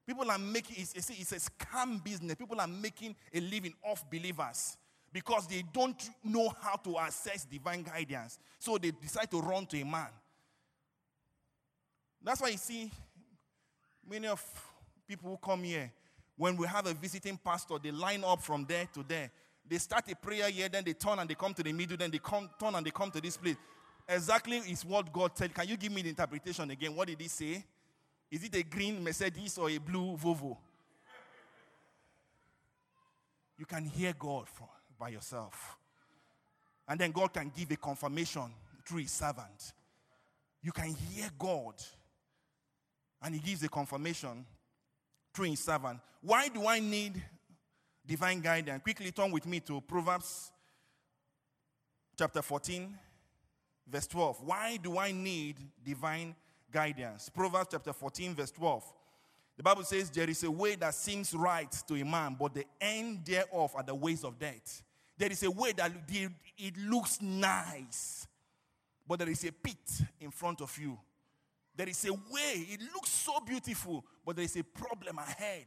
People 0.07 0.31
are 0.31 0.39
making, 0.39 0.77
it's, 0.79 0.93
it's, 0.95 1.11
it's 1.11 1.33
a 1.33 1.51
scam 1.51 2.03
business. 2.03 2.35
People 2.35 2.61
are 2.61 2.67
making 2.67 3.15
a 3.33 3.41
living 3.41 3.75
off 3.83 4.09
believers 4.11 4.77
because 5.13 5.47
they 5.47 5.63
don't 5.73 6.11
know 6.23 6.53
how 6.61 6.77
to 6.77 6.97
assess 6.99 7.45
divine 7.45 7.83
guidance. 7.83 8.39
So 8.59 8.79
they 8.79 8.91
decide 8.91 9.31
to 9.31 9.41
run 9.41 9.67
to 9.67 9.81
a 9.81 9.85
man. 9.85 10.09
That's 12.23 12.41
why 12.41 12.49
you 12.49 12.57
see 12.57 12.91
many 14.09 14.27
of 14.27 14.43
people 15.07 15.31
who 15.31 15.37
come 15.37 15.63
here, 15.63 15.93
when 16.37 16.57
we 16.57 16.67
have 16.67 16.87
a 16.87 16.95
visiting 16.95 17.39
pastor, 17.39 17.77
they 17.83 17.91
line 17.91 18.25
up 18.25 18.43
from 18.43 18.65
there 18.69 18.87
to 18.95 19.05
there. 19.07 19.31
They 19.69 19.79
start 19.79 20.11
a 20.11 20.17
prayer 20.17 20.51
here, 20.51 20.69
then 20.69 20.85
they 20.85 20.93
turn 20.93 21.19
and 21.19 21.29
they 21.29 21.35
come 21.35 21.55
to 21.55 21.63
the 21.63 21.73
middle, 21.73 21.97
then 21.97 22.11
they 22.11 22.19
come, 22.19 22.51
turn 22.61 22.75
and 22.75 22.85
they 22.85 22.91
come 22.91 23.11
to 23.11 23.21
this 23.21 23.37
place. 23.37 23.57
Exactly 24.07 24.59
is 24.59 24.85
what 24.85 25.11
God 25.13 25.31
said. 25.35 25.55
Can 25.55 25.67
you 25.69 25.77
give 25.77 25.91
me 25.91 26.03
the 26.03 26.11
interpretation 26.11 26.71
again? 26.71 26.95
What 26.95 27.09
did 27.09 27.21
he 27.21 27.29
say? 27.29 27.65
Is 28.31 28.45
it 28.45 28.55
a 28.55 28.63
green 28.63 29.03
Mercedes 29.03 29.57
or 29.57 29.71
a 29.71 29.79
blue 29.79 30.17
Volvo? 30.17 30.57
You 33.59 33.65
can 33.65 33.85
hear 33.85 34.13
God 34.19 34.49
for, 34.49 34.69
by 34.99 35.09
yourself. 35.11 35.79
And 36.87 37.01
then 37.01 37.13
God 37.13 37.33
can 37.33 37.51
give 37.57 37.71
a 37.71 37.77
confirmation 37.77 38.53
through 38.85 39.01
his 39.01 39.13
servant. 39.13 39.73
You 40.63 40.73
can 40.73 40.95
hear 40.95 41.29
God. 41.39 41.75
And 43.23 43.35
he 43.35 43.41
gives 43.41 43.63
a 43.63 43.69
confirmation 43.69 44.45
through 45.33 45.47
his 45.47 45.61
servant. 45.61 46.01
Why 46.21 46.49
do 46.49 46.67
I 46.67 46.81
need 46.81 47.23
divine 48.07 48.41
guidance? 48.41 48.83
Quickly 48.83 49.11
turn 49.11 49.31
with 49.31 49.47
me 49.47 49.61
to 49.61 49.81
Proverbs 49.81 50.51
chapter 52.17 52.43
14, 52.43 52.97
verse 53.87 54.07
12. 54.07 54.43
Why 54.45 54.77
do 54.77 54.99
I 54.99 55.13
need 55.13 55.57
divine 55.85 56.35
guidance? 56.71 57.29
Proverbs 57.29 57.69
chapter 57.71 57.93
14, 57.93 58.35
verse 58.35 58.51
12. 58.51 58.85
The 59.57 59.63
Bible 59.63 59.85
says, 59.85 60.11
There 60.11 60.29
is 60.29 60.43
a 60.43 60.51
way 60.51 60.75
that 60.77 60.95
seems 60.95 61.33
right 61.35 61.71
to 61.87 61.95
a 61.95 62.05
man, 62.05 62.37
but 62.39 62.55
the 62.55 62.65
end 62.81 63.25
thereof 63.25 63.73
are 63.75 63.83
the 63.83 63.95
ways 63.95 64.25
of 64.25 64.39
death. 64.39 64.83
There 65.17 65.31
is 65.31 65.43
a 65.45 65.51
way 65.51 65.73
that 65.73 65.93
it 66.59 66.77
looks 66.77 67.23
nice, 67.23 68.27
but 69.07 69.21
there 69.21 69.29
is 69.29 69.45
a 69.45 69.53
pit 69.53 69.77
in 70.21 70.31
front 70.31 70.61
of 70.61 70.77
you. 70.79 70.99
There 71.77 71.89
is 71.89 72.05
a 72.07 72.13
way, 72.13 72.67
it 72.71 72.81
looks 72.95 73.11
so 73.11 73.41
beautiful, 73.41 74.05
but 74.25 74.37
there 74.37 74.45
is 74.45 74.57
a 74.57 74.65
problem 74.65 75.19
ahead 75.19 75.67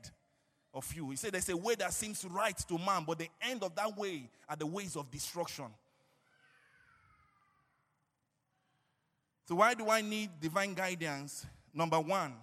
of 0.73 0.93
you. 0.93 1.09
He 1.09 1.15
said 1.15 1.33
there's 1.33 1.49
a 1.49 1.57
way 1.57 1.75
that 1.75 1.93
seems 1.93 2.25
right 2.25 2.57
to 2.67 2.77
man, 2.77 3.03
but 3.05 3.19
the 3.19 3.29
end 3.41 3.63
of 3.63 3.75
that 3.75 3.97
way 3.97 4.29
are 4.47 4.55
the 4.55 4.65
ways 4.65 4.95
of 4.95 5.09
destruction. 5.09 5.65
So, 9.47 9.55
why 9.55 9.73
do 9.73 9.89
I 9.89 10.01
need 10.01 10.29
divine 10.41 10.73
guidance? 10.73 11.45
Number 11.73 11.99
one, 11.99 12.33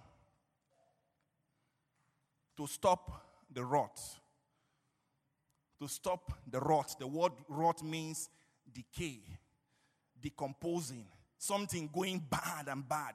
to 2.57 2.67
stop 2.67 3.25
the 3.51 3.63
rot. 3.63 3.99
To 5.79 5.87
stop 5.87 6.31
the 6.49 6.59
rot. 6.59 6.95
The 6.97 7.05
word 7.05 7.33
rot 7.47 7.83
means 7.83 8.29
decay, 8.73 9.19
decomposing, 10.21 11.05
something 11.37 11.89
going 11.93 12.23
bad 12.29 12.69
and 12.69 12.87
bad. 12.87 13.13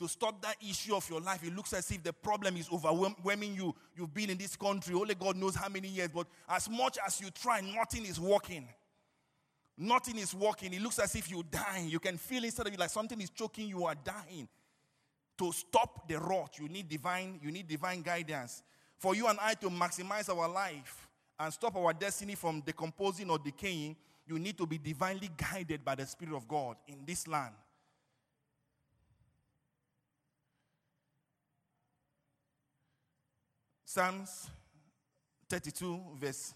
To 0.00 0.08
stop 0.08 0.42
that 0.42 0.56
issue 0.60 0.94
of 0.94 1.08
your 1.08 1.20
life, 1.20 1.44
it 1.44 1.54
looks 1.54 1.72
as 1.72 1.88
if 1.90 2.02
the 2.02 2.12
problem 2.12 2.56
is 2.56 2.68
overwhelming 2.72 3.54
you. 3.54 3.74
You've 3.96 4.12
been 4.12 4.30
in 4.30 4.38
this 4.38 4.56
country, 4.56 4.94
only 4.94 5.14
God 5.14 5.36
knows 5.36 5.54
how 5.54 5.68
many 5.68 5.88
years, 5.88 6.08
but 6.12 6.26
as 6.48 6.68
much 6.68 6.98
as 7.06 7.20
you 7.20 7.30
try, 7.30 7.60
nothing 7.60 8.04
is 8.04 8.18
working. 8.18 8.68
Nothing 9.76 10.18
is 10.18 10.34
working. 10.34 10.72
It 10.72 10.82
looks 10.82 10.98
as 10.98 11.14
if 11.14 11.30
you're 11.30 11.44
dying. 11.44 11.88
You 11.88 12.00
can 12.00 12.16
feel 12.16 12.44
inside 12.44 12.66
of 12.66 12.72
you 12.72 12.78
like 12.78 12.90
something 12.90 13.20
is 13.20 13.30
choking 13.30 13.68
you 13.68 13.84
are 13.84 13.94
dying. 13.94 14.48
To 15.38 15.52
stop 15.52 16.08
the 16.08 16.18
rot, 16.18 16.58
you 16.60 16.68
need 16.68 16.88
divine, 16.88 17.40
you 17.42 17.50
need 17.50 17.66
divine 17.66 18.02
guidance. 18.02 18.62
For 18.98 19.14
you 19.14 19.26
and 19.26 19.38
I 19.40 19.54
to 19.54 19.68
maximize 19.68 20.28
our 20.28 20.48
life 20.48 21.08
and 21.38 21.52
stop 21.52 21.74
our 21.76 21.92
destiny 21.92 22.36
from 22.36 22.60
decomposing 22.60 23.30
or 23.30 23.38
decaying, 23.38 23.96
you 24.26 24.38
need 24.38 24.56
to 24.58 24.66
be 24.66 24.78
divinely 24.78 25.30
guided 25.36 25.84
by 25.84 25.96
the 25.96 26.06
Spirit 26.06 26.36
of 26.36 26.46
God 26.48 26.76
in 26.86 27.04
this 27.04 27.26
land. 27.26 27.54
Psalms 33.94 34.50
32, 35.48 36.00
verse, 36.18 36.52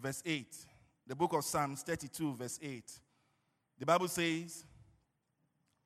verse 0.00 0.22
8. 0.24 0.46
The 1.04 1.16
book 1.16 1.32
of 1.32 1.42
Psalms 1.42 1.82
32, 1.82 2.34
verse 2.34 2.60
8. 2.62 2.84
The 3.76 3.84
Bible 3.84 4.06
says, 4.06 4.62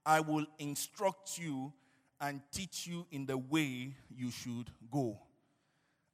I 0.04 0.20
will 0.20 0.44
instruct 0.58 1.38
you 1.38 1.72
and 2.20 2.42
teach 2.52 2.86
you 2.86 3.06
in 3.10 3.24
the 3.24 3.38
way 3.38 3.94
you 4.14 4.30
should 4.30 4.66
go. 4.90 5.18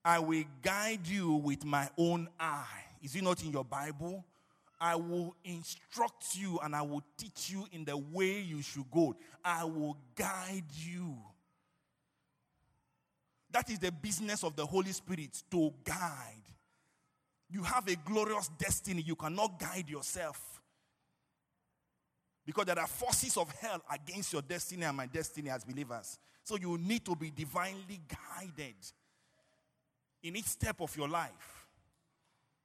I 0.04 0.20
will 0.20 0.44
guide 0.62 1.04
you 1.04 1.32
with 1.32 1.64
my 1.64 1.88
own 1.98 2.28
eye. 2.38 2.84
Is 3.02 3.16
it 3.16 3.24
not 3.24 3.42
in 3.42 3.50
your 3.50 3.64
Bible? 3.64 4.24
I 4.80 4.94
will 4.94 5.34
instruct 5.42 6.36
you 6.36 6.60
and 6.62 6.76
I 6.76 6.82
will 6.82 7.02
teach 7.16 7.50
you 7.50 7.66
in 7.72 7.84
the 7.84 7.96
way 7.96 8.38
you 8.38 8.62
should 8.62 8.88
go. 8.88 9.16
I 9.44 9.64
will 9.64 9.96
guide 10.14 10.62
you. 10.76 11.16
That 13.50 13.70
is 13.70 13.78
the 13.78 13.90
business 13.90 14.44
of 14.44 14.56
the 14.56 14.66
Holy 14.66 14.92
Spirit 14.92 15.42
to 15.50 15.72
guide. 15.84 16.42
You 17.50 17.62
have 17.62 17.88
a 17.88 17.96
glorious 17.96 18.48
destiny. 18.58 19.02
You 19.02 19.16
cannot 19.16 19.58
guide 19.58 19.88
yourself. 19.88 20.60
Because 22.44 22.66
there 22.66 22.78
are 22.78 22.86
forces 22.86 23.36
of 23.36 23.50
hell 23.52 23.82
against 23.92 24.32
your 24.32 24.42
destiny 24.42 24.84
and 24.84 24.96
my 24.96 25.06
destiny 25.06 25.50
as 25.50 25.64
believers. 25.64 26.18
So 26.42 26.56
you 26.56 26.78
need 26.78 27.04
to 27.04 27.14
be 27.14 27.30
divinely 27.30 28.00
guided 28.08 28.74
in 30.22 30.36
each 30.36 30.46
step 30.46 30.80
of 30.80 30.96
your 30.96 31.08
life. 31.08 31.66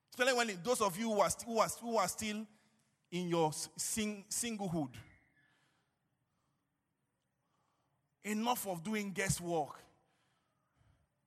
Especially 0.10 0.38
when 0.38 0.60
those 0.64 0.82
of 0.82 0.98
you 0.98 1.12
who 1.12 1.20
are, 1.22 1.30
who 1.46 1.60
are, 1.60 1.68
who 1.82 1.98
are 1.98 2.08
still 2.08 2.46
in 3.12 3.30
your 3.30 3.52
sing, 3.76 4.24
singlehood. 4.30 4.94
Enough 8.24 8.68
of 8.68 8.84
doing 8.84 9.12
guesswork. 9.12 9.80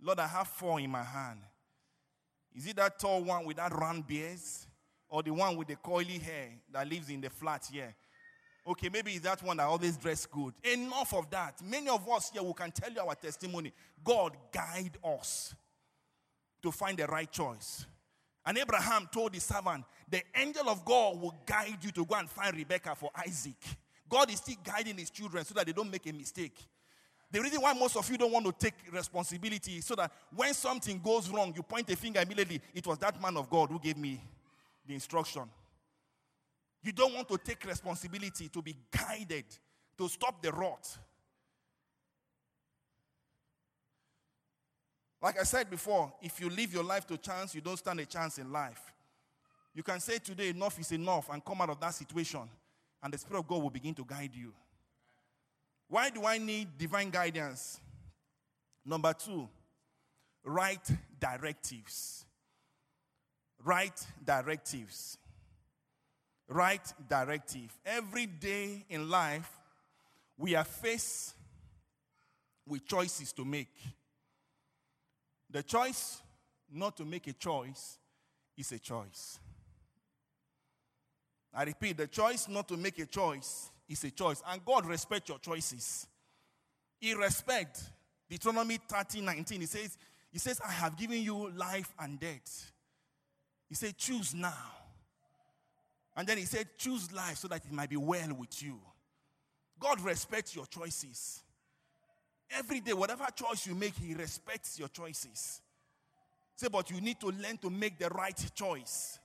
Lord, 0.01 0.19
I 0.19 0.27
have 0.27 0.49
four 0.49 0.79
in 0.81 0.91
my 0.91 1.03
hand. 1.03 1.41
Is 2.55 2.67
it 2.67 2.77
that 2.77 2.99
tall 2.99 3.23
one 3.23 3.45
with 3.45 3.57
that 3.57 3.73
round 3.75 4.07
beard? 4.07 4.39
Or 5.09 5.23
the 5.23 5.31
one 5.31 5.57
with 5.57 5.69
the 5.69 5.77
coily 5.77 6.21
hair 6.21 6.49
that 6.73 6.89
lives 6.89 7.11
in 7.11 7.21
the 7.21 7.31
flat 7.31 7.67
here? 7.71 7.95
Okay, 8.67 8.89
maybe 8.89 9.13
it's 9.13 9.21
that 9.21 9.41
one 9.43 9.57
that 9.59 9.65
always 9.65 9.97
dress 9.97 10.27
good. 10.27 10.53
Enough 10.65 11.15
of 11.15 11.31
that. 11.31 11.63
Many 11.63 11.89
of 11.89 12.09
us 12.09 12.31
here 12.33 12.43
who 12.43 12.53
can 12.53 12.73
tell 12.73 12.91
you 12.91 13.01
our 13.01 13.15
testimony. 13.15 13.73
God 14.03 14.37
guide 14.51 14.99
us 15.05 15.55
to 16.63 16.73
find 16.73 16.99
the 16.99 17.07
right 17.07 17.31
choice. 17.31 17.87
And 18.45 18.59
Abraham 18.59 19.09
told 19.13 19.35
his 19.35 19.45
servant, 19.45 19.85
The 20.09 20.23
angel 20.35 20.69
of 20.69 20.85
God 20.85 21.21
will 21.21 21.37
guide 21.47 21.79
you 21.83 21.93
to 21.93 22.05
go 22.05 22.17
and 22.17 22.29
find 22.29 22.57
Rebecca 22.57 22.97
for 22.97 23.11
Isaac. 23.15 23.63
God 24.09 24.31
is 24.31 24.39
still 24.39 24.57
guiding 24.65 24.97
his 24.99 25.11
children 25.11 25.45
so 25.45 25.55
that 25.55 25.67
they 25.67 25.73
don't 25.73 25.91
make 25.91 26.07
a 26.07 26.13
mistake. 26.13 26.59
The 27.31 27.41
reason 27.41 27.61
why 27.61 27.73
most 27.73 27.97
of 27.97 28.09
you 28.11 28.17
don't 28.17 28.33
want 28.33 28.47
to 28.47 28.53
take 28.53 28.75
responsibility 28.93 29.79
is 29.79 29.85
so 29.85 29.95
that 29.97 30.13
when 30.35 30.55
something 30.55 31.01
goes 31.01 31.29
wrong, 31.29 31.53
you 31.57 31.63
point 31.63 31.91
a 31.91 31.97
finger 31.97 32.21
immediately. 32.21 32.61
It 32.73 32.87
was 32.87 32.99
that 32.99 33.21
man 33.21 33.37
of 33.37 33.51
God 33.51 33.71
who 33.71 33.81
gave 33.81 33.97
me 33.97 34.23
the 34.87 34.95
instruction. 34.95 35.43
You 36.83 36.93
don't 36.93 37.15
want 37.15 37.29
to 37.29 37.39
take 37.39 37.65
responsibility 37.65 38.49
to 38.49 38.63
be 38.63 38.77
guided 38.91 39.45
to 39.99 40.09
stop 40.09 40.41
the 40.41 40.53
rot. 40.53 40.87
Like 45.21 45.41
I 45.41 45.45
said 45.45 45.69
before, 45.69 46.13
if 46.23 46.41
you 46.41 46.49
leave 46.49 46.73
your 46.73 46.85
life 46.85 47.07
to 47.09 47.17
chance, 47.17 47.55
you 47.55 47.61
don't 47.61 47.79
stand 47.79 47.99
a 47.99 48.07
chance 48.07 48.39
in 48.39 48.53
life. 48.53 48.93
You 49.75 49.83
can 49.83 49.99
say 49.99 50.19
today, 50.19 50.51
enough 50.51 50.79
is 50.79 50.93
enough, 50.93 51.29
and 51.31 51.45
come 51.45 51.61
out 51.61 51.71
of 51.71 51.81
that 51.81 51.95
situation. 51.95 52.49
and 53.03 53.13
the 53.13 53.19
Spirit 53.19 53.41
of 53.41 53.47
God 53.47 53.63
will 53.63 53.71
begin 53.71 53.95
to 53.95 54.05
guide 54.05 54.35
you. 54.35 54.53
Why 55.89 56.11
do 56.11 56.25
I 56.25 56.39
need 56.39 56.79
divine 56.79 57.11
guidance? 57.11 57.81
Number 58.85 59.13
two, 59.13 59.49
right 60.45 60.81
directives. 61.19 62.25
Right 63.65 64.07
directives. 64.25 65.19
Right 66.49 66.83
directive. 67.09 67.77
Every 67.85 68.27
day 68.27 68.85
in 68.89 69.09
life, 69.09 69.51
we 70.39 70.55
are 70.55 70.65
faced 70.65 71.35
with 72.67 72.87
choices 72.87 73.33
to 73.33 73.45
make. 73.45 73.75
The 75.51 75.63
choice 75.63 76.21
not 76.73 76.97
to 76.97 77.05
make 77.05 77.27
a 77.29 77.33
choice 77.33 77.99
is 78.57 78.73
a 78.73 78.79
choice. 78.79 79.39
I 81.55 81.65
repeat, 81.65 81.97
the 81.97 82.07
choice 82.07 82.49
not 82.49 82.69
to 82.69 82.77
make 82.77 82.99
a 82.99 83.07
choice 83.07 83.71
is 83.89 84.05
a 84.05 84.11
choice. 84.11 84.43
And 84.49 84.65
God 84.65 84.87
respects 84.87 85.29
your 85.29 85.39
choices. 85.39 86.07
He 87.01 87.15
respect 87.15 87.83
Deuteronomy 88.29 88.79
30, 88.89 89.21
19. 89.21 89.61
He 89.61 89.67
says, 89.67 89.99
He 90.33 90.39
says, 90.39 90.61
I 90.67 90.73
have 90.73 90.97
given 90.97 91.23
you 91.23 91.51
life 91.51 91.93
and 91.99 92.19
death. 92.19 92.73
He 93.69 93.75
said, 93.75 93.97
choose 93.97 94.35
now. 94.35 94.53
And 96.17 96.27
then 96.27 96.39
he 96.39 96.45
said, 96.45 96.69
choose 96.79 97.13
life 97.13 97.39
so 97.39 97.49
that 97.49 97.65
it 97.65 97.73
might 97.73 97.91
be 97.91 97.97
well 97.97 98.33
with 98.39 98.63
you. 98.63 98.79
God 99.79 100.01
respects 100.01 100.55
your 100.55 100.67
choices. 100.67 101.43
Every 102.51 102.81
day, 102.81 102.93
whatever 102.93 103.27
choice 103.35 103.67
you 103.67 103.75
make, 103.75 103.95
He 103.97 104.15
respects 104.15 104.79
your 104.79 104.89
choices. 104.89 105.61
Say, 106.55 106.69
but 106.71 106.91
you 106.91 107.01
need 107.01 107.21
to 107.21 107.27
learn 107.27 107.59
to 107.59 107.69
make 107.69 107.99
the 107.99 108.09
right 108.09 108.51
choice. 108.55 109.19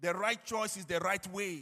The 0.00 0.12
right 0.12 0.44
choice 0.44 0.76
is 0.76 0.84
the 0.84 0.98
right 0.98 1.26
way. 1.32 1.60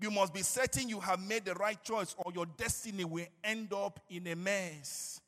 You 0.00 0.10
must 0.10 0.32
be 0.32 0.42
certain 0.42 0.88
you 0.88 1.00
have 1.00 1.20
made 1.20 1.44
the 1.44 1.54
right 1.54 1.82
choice, 1.82 2.14
or 2.18 2.32
your 2.32 2.46
destiny 2.46 3.04
will 3.04 3.26
end 3.42 3.72
up 3.72 3.98
in 4.08 4.26
a 4.28 4.36
mess. 4.36 5.20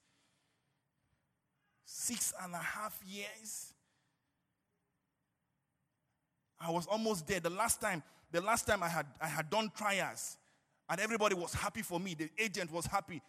Six 1.85 2.33
and 2.43 2.55
a 2.55 2.59
half 2.59 3.01
years. 3.07 3.73
I 6.61 6.71
was 6.71 6.87
almost 6.87 7.27
there. 7.27 7.41
The 7.41 7.51
last 7.51 7.81
time, 7.81 8.03
the 8.31 8.41
last 8.41 8.67
time 8.67 8.83
I 8.83 8.89
had 8.89 9.07
I 9.21 9.27
had 9.27 9.51
done 9.51 9.73
trials, 9.77 10.37
and 10.89 11.01
everybody 11.01 11.35
was 11.35 11.53
happy 11.53 11.83
for 11.83 11.99
me. 11.99 12.15
The 12.15 12.29
agent 12.39 12.71
was 12.71 12.87
happy. 12.87 13.21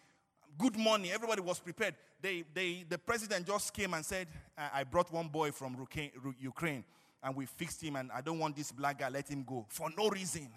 Good 0.58 0.76
money. 0.76 1.10
Everybody 1.10 1.40
was 1.40 1.58
prepared. 1.58 1.94
They, 2.20 2.44
they, 2.54 2.84
the 2.88 2.98
president 2.98 3.46
just 3.46 3.72
came 3.72 3.94
and 3.94 4.04
said, 4.04 4.28
I, 4.56 4.80
I 4.80 4.84
brought 4.84 5.10
one 5.10 5.28
boy 5.28 5.50
from 5.50 5.76
Ukraine, 6.38 6.84
and 7.22 7.34
we 7.34 7.46
fixed 7.46 7.82
him, 7.82 7.96
and 7.96 8.12
I 8.12 8.20
don't 8.20 8.38
want 8.38 8.54
this 8.54 8.70
black 8.70 8.98
guy. 8.98 9.08
Let 9.08 9.28
him 9.28 9.44
go 9.44 9.66
for 9.68 9.88
no 9.96 10.08
reason. 10.08 10.48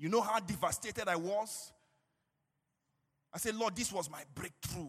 You 0.00 0.08
know 0.08 0.22
how 0.22 0.40
devastated 0.40 1.06
I 1.06 1.16
was? 1.16 1.72
I 3.32 3.38
said, 3.38 3.54
Lord, 3.54 3.76
this 3.76 3.92
was 3.92 4.10
my 4.10 4.22
breakthrough. 4.34 4.88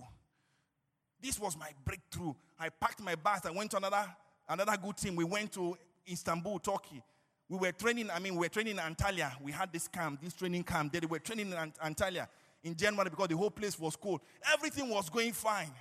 This 1.22 1.38
was 1.38 1.58
my 1.58 1.70
breakthrough. 1.84 2.34
I 2.58 2.70
packed 2.70 3.02
my 3.02 3.16
bags. 3.16 3.46
I 3.46 3.52
went 3.52 3.72
to 3.72 3.78
another, 3.78 4.06
another 4.48 4.78
good 4.82 4.96
team. 4.96 5.18
We 5.18 5.26
went 5.26 5.52
to 5.52 5.78
Istanbul, 6.10 6.60
Turkey. 6.60 7.04
We 7.50 7.58
were 7.58 7.74
training, 7.74 8.10
I 8.10 8.20
mean, 8.20 8.36
we 8.36 8.40
were 8.40 8.50
training 8.50 8.78
in 8.78 8.82
Antalya. 8.82 9.34
We 9.42 9.52
had 9.52 9.74
this 9.74 9.90
camp, 9.90 10.22
this 10.22 10.34
training 10.34 10.64
camp. 10.64 10.94
They 10.94 11.06
were 11.06 11.20
training 11.20 11.52
in 11.52 11.58
Antalya 11.84 12.30
in 12.64 12.74
January 12.74 13.10
because 13.10 13.28
the 13.28 13.36
whole 13.36 13.52
place 13.52 13.78
was 13.78 13.98
cold. 13.98 14.22
Everything 14.54 14.88
was 14.88 15.10
going 15.10 15.34
fine. 15.34 15.74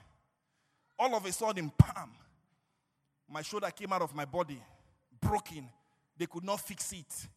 All 0.98 1.14
of 1.14 1.24
a 1.24 1.30
sudden, 1.30 1.70
bam, 1.78 2.10
my 3.30 3.42
shoulder 3.42 3.70
came 3.70 3.92
out 3.92 4.02
of 4.02 4.12
my 4.12 4.24
body, 4.24 4.60
broken. 5.20 5.68
They 6.18 6.26
could 6.26 6.44
not 6.44 6.60
fix 6.60 6.92
it. 6.92 7.28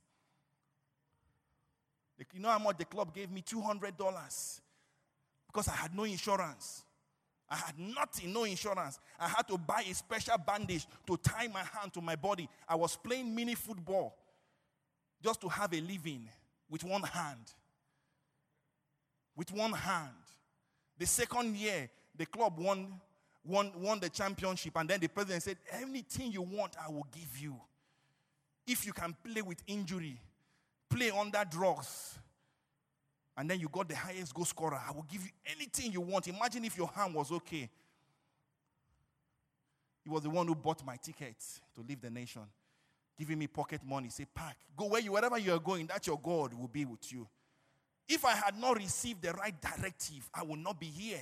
You 2.34 2.40
know 2.40 2.50
how 2.50 2.60
much 2.60 2.78
the 2.78 2.86
club 2.86 3.14
gave 3.14 3.32
me? 3.32 3.42
$200 3.42 4.60
because 5.48 5.68
I 5.68 5.76
had 5.76 5.96
no 5.96 6.04
insurance. 6.04 6.84
I 7.50 7.56
had 7.58 7.78
nothing, 7.78 8.34
no 8.34 8.46
insurance. 8.46 9.00
I 9.20 9.28
had 9.28 9.48
to 9.50 9.58
buy 9.58 9.84
a 9.90 9.94
special 9.94 10.38
bandage 10.38 10.88
to 11.06 11.18
tie 11.18 11.48
my 11.48 11.60
hand 11.60 11.94
to 11.94 12.02
my 12.02 12.16
body. 12.16 12.50
I 12.68 12.76
was 12.76 12.96
playing 12.96 13.34
mini 13.36 13.54
football 13.54 14.16
just 15.22 15.42
to 15.42 15.50
have 15.50 15.74
a 15.74 15.82
living 15.82 16.28
with 16.70 16.84
one 16.84 17.04
hand. 17.04 17.54
With 19.36 19.52
one 19.52 19.74
hand. 19.74 20.10
The 20.98 21.06
second 21.06 21.56
year, 21.56 21.90
the 22.18 22.26
club 22.26 22.58
won, 22.58 23.00
won, 23.46 23.72
won 23.78 24.00
the 24.00 24.10
championship, 24.10 24.76
and 24.76 24.90
then 24.90 25.00
the 25.00 25.08
president 25.08 25.44
said, 25.44 25.58
Anything 25.72 26.32
you 26.32 26.42
want, 26.42 26.76
I 26.84 26.90
will 26.90 27.08
give 27.12 27.38
you. 27.38 27.56
If 28.66 28.86
you 28.86 28.94
can 28.94 29.16
play 29.24 29.42
with 29.42 29.62
injury, 29.68 30.20
play 30.94 31.12
under 31.12 31.44
drugs, 31.50 32.20
and 33.36 33.50
then 33.50 33.60
you 33.60 33.68
got 33.70 33.90
the 33.90 33.96
highest 33.96 34.34
goal 34.34 34.46
scorer. 34.46 34.80
I 34.88 34.92
will 34.92 35.06
give 35.12 35.24
you 35.24 35.32
anything 35.46 35.92
you 35.92 36.02
want. 36.02 36.28
Imagine 36.28 36.66
if 36.66 36.78
your 36.78 36.88
hand 36.88 37.14
was 37.16 37.32
okay. 37.32 37.70
He 40.04 40.10
was 40.10 40.24
the 40.24 40.30
one 40.30 40.48
who 40.48 40.56
bought 40.56 40.86
my 40.86 40.98
ticket 40.98 41.36
to 41.76 41.82
leave 41.82 42.02
the 42.02 42.10
nation, 42.10 42.42
giving 43.18 43.40
me 43.40 43.48
pocket 43.48 43.82
money. 43.86 44.10
Say, 44.10 44.26
pack, 44.34 44.58
go 44.76 44.88
where 44.88 45.02
you, 45.02 45.14
wherever 45.14 45.38
you 45.38 45.54
are 45.54 45.60
going. 45.60 45.88
That 45.88 46.06
your 46.06 46.20
God 46.22 46.54
will 46.54 46.68
be 46.68 46.86
with 46.86 47.12
you. 47.12 47.28
If 48.08 48.26
I 48.26 48.34
had 48.34 48.60
not 48.60 48.78
received 48.78 49.22
the 49.22 49.32
right 49.34 49.56
directive, 49.62 50.30
I 50.34 50.44
would 50.44 50.60
not 50.60 50.80
be 50.80 50.88
here. 50.88 51.22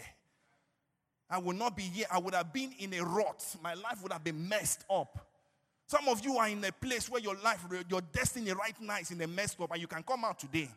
I 1.29 1.37
would 1.37 1.55
not 1.55 1.77
be 1.77 1.83
here. 1.83 2.07
I 2.11 2.17
would 2.17 2.33
have 2.33 2.51
been 2.51 2.73
in 2.79 2.93
a 2.93 3.05
rut. 3.05 3.55
My 3.63 3.75
life 3.75 4.01
would 4.01 4.11
have 4.11 4.23
been 4.23 4.49
messed 4.49 4.83
up. 4.89 5.30
Some 5.91 6.07
of 6.07 6.23
you 6.23 6.37
are 6.37 6.47
in 6.47 6.63
a 6.63 6.71
place 6.71 7.09
where 7.09 7.21
your 7.21 7.35
life, 7.43 7.65
your 7.89 7.99
destiny 7.99 8.53
right 8.53 8.79
now 8.79 8.99
is 8.99 9.11
in 9.11 9.19
a 9.19 9.27
mess 9.27 9.57
up, 9.59 9.71
and 9.71 9.81
you 9.81 9.87
can 9.87 10.01
come 10.03 10.23
out 10.23 10.39
today. 10.39 10.69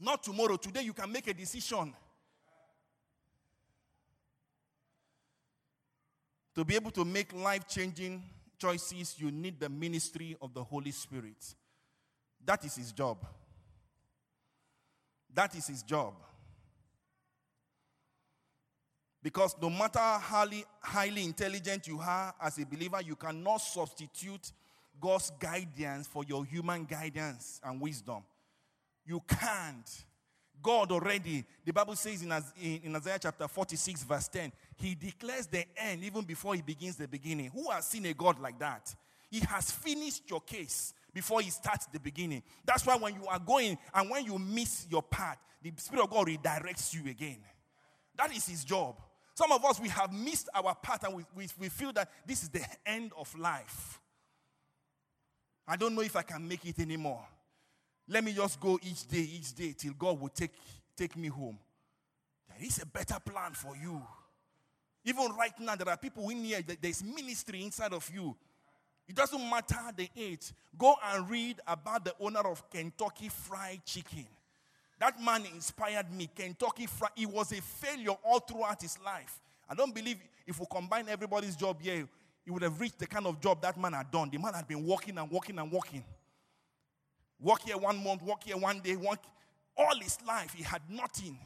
Not 0.00 0.22
tomorrow. 0.22 0.56
Today 0.56 0.80
you 0.80 0.94
can 0.94 1.12
make 1.12 1.26
a 1.26 1.34
decision. 1.34 1.92
To 6.54 6.64
be 6.64 6.74
able 6.74 6.90
to 6.92 7.04
make 7.04 7.34
life 7.34 7.68
changing 7.68 8.22
choices, 8.58 9.16
you 9.18 9.30
need 9.30 9.60
the 9.60 9.68
ministry 9.68 10.38
of 10.40 10.54
the 10.54 10.64
Holy 10.64 10.92
Spirit. 10.92 11.54
That 12.42 12.64
is 12.64 12.76
his 12.76 12.92
job. 12.92 13.26
That 15.34 15.54
is 15.54 15.66
his 15.66 15.82
job. 15.82 16.14
Because 19.24 19.56
no 19.58 19.70
matter 19.70 19.98
how 19.98 20.46
highly, 20.80 21.24
intelligent 21.24 21.88
you 21.88 21.98
are 21.98 22.34
as 22.42 22.58
a 22.58 22.66
believer, 22.66 23.00
you 23.00 23.16
cannot 23.16 23.56
substitute 23.56 24.52
God's 25.00 25.30
guidance 25.40 26.06
for 26.06 26.24
your 26.24 26.44
human 26.44 26.84
guidance 26.84 27.58
and 27.64 27.80
wisdom. 27.80 28.22
You 29.06 29.22
can't. 29.26 30.04
God 30.62 30.92
already, 30.92 31.42
the 31.64 31.72
Bible 31.72 31.96
says 31.96 32.22
in 32.22 32.96
Isaiah 32.96 33.18
chapter 33.18 33.48
46, 33.48 34.04
verse 34.04 34.28
10, 34.28 34.52
He 34.76 34.94
declares 34.94 35.46
the 35.46 35.64
end 35.74 36.04
even 36.04 36.22
before 36.24 36.54
He 36.54 36.60
begins 36.60 36.96
the 36.96 37.08
beginning. 37.08 37.50
Who 37.54 37.70
has 37.70 37.86
seen 37.86 38.04
a 38.04 38.12
God 38.12 38.38
like 38.38 38.58
that? 38.58 38.94
He 39.30 39.40
has 39.40 39.70
finished 39.70 40.28
your 40.28 40.42
case 40.42 40.92
before 41.14 41.40
He 41.40 41.48
starts 41.48 41.86
the 41.86 41.98
beginning. 41.98 42.42
That's 42.62 42.84
why 42.84 42.96
when 42.96 43.14
you 43.14 43.26
are 43.26 43.38
going 43.38 43.78
and 43.94 44.10
when 44.10 44.26
you 44.26 44.38
miss 44.38 44.86
your 44.90 45.02
path, 45.02 45.38
the 45.62 45.72
Spirit 45.78 46.04
of 46.04 46.10
God 46.10 46.26
redirects 46.26 46.92
you 46.92 47.10
again. 47.10 47.38
That 48.16 48.30
is 48.36 48.46
His 48.46 48.64
job. 48.64 48.96
Some 49.34 49.50
of 49.50 49.64
us, 49.64 49.80
we 49.80 49.88
have 49.88 50.12
missed 50.12 50.48
our 50.54 50.74
path 50.76 51.04
and 51.04 51.14
we, 51.14 51.24
we, 51.34 51.48
we 51.58 51.68
feel 51.68 51.92
that 51.92 52.08
this 52.24 52.44
is 52.44 52.48
the 52.50 52.64
end 52.86 53.12
of 53.18 53.36
life. 53.36 54.00
I 55.66 55.76
don't 55.76 55.94
know 55.94 56.02
if 56.02 56.14
I 56.14 56.22
can 56.22 56.46
make 56.46 56.64
it 56.64 56.78
anymore. 56.78 57.24
Let 58.08 58.22
me 58.22 58.32
just 58.32 58.60
go 58.60 58.78
each 58.82 59.08
day, 59.08 59.18
each 59.20 59.54
day 59.54 59.74
till 59.76 59.94
God 59.94 60.20
will 60.20 60.28
take, 60.28 60.52
take 60.96 61.16
me 61.16 61.28
home. 61.28 61.58
There 62.48 62.66
is 62.66 62.80
a 62.80 62.86
better 62.86 63.16
plan 63.18 63.52
for 63.52 63.76
you. 63.76 64.00
Even 65.04 65.32
right 65.38 65.58
now, 65.58 65.74
there 65.74 65.88
are 65.88 65.96
people 65.96 66.28
in 66.28 66.44
here, 66.44 66.60
there's 66.80 67.02
ministry 67.02 67.62
inside 67.64 67.92
of 67.92 68.08
you. 68.14 68.36
It 69.08 69.16
doesn't 69.16 69.50
matter 69.50 69.80
the 69.96 70.08
age. 70.16 70.52
Go 70.78 70.94
and 71.04 71.28
read 71.28 71.60
about 71.66 72.04
the 72.04 72.14
owner 72.20 72.40
of 72.40 72.70
Kentucky 72.70 73.28
Fried 73.28 73.84
Chicken. 73.84 74.26
That 74.98 75.20
man 75.20 75.44
inspired 75.46 76.12
me. 76.12 76.30
Kentucky 76.34 76.86
Fried, 76.86 77.10
he 77.14 77.26
was 77.26 77.52
a 77.52 77.60
failure 77.60 78.14
all 78.22 78.40
throughout 78.40 78.80
his 78.80 78.98
life. 79.04 79.40
I 79.68 79.74
don't 79.74 79.94
believe 79.94 80.18
if 80.46 80.58
we 80.60 80.66
combine 80.70 81.08
everybody's 81.08 81.56
job 81.56 81.80
here, 81.80 82.06
he 82.44 82.50
would 82.50 82.62
have 82.62 82.78
reached 82.80 82.98
the 82.98 83.06
kind 83.06 83.26
of 83.26 83.40
job 83.40 83.62
that 83.62 83.78
man 83.80 83.94
had 83.94 84.10
done. 84.10 84.30
The 84.30 84.38
man 84.38 84.54
had 84.54 84.68
been 84.68 84.86
working 84.86 85.16
and 85.18 85.30
working 85.30 85.58
and 85.58 85.70
working. 85.72 86.04
Work 87.40 87.62
here 87.62 87.76
one 87.76 88.02
month, 88.02 88.22
work 88.22 88.44
here 88.44 88.56
one 88.56 88.80
day, 88.80 88.96
work 88.96 89.18
all 89.76 89.98
his 90.00 90.18
life. 90.26 90.52
He 90.54 90.62
had 90.62 90.82
nothing. 90.88 91.38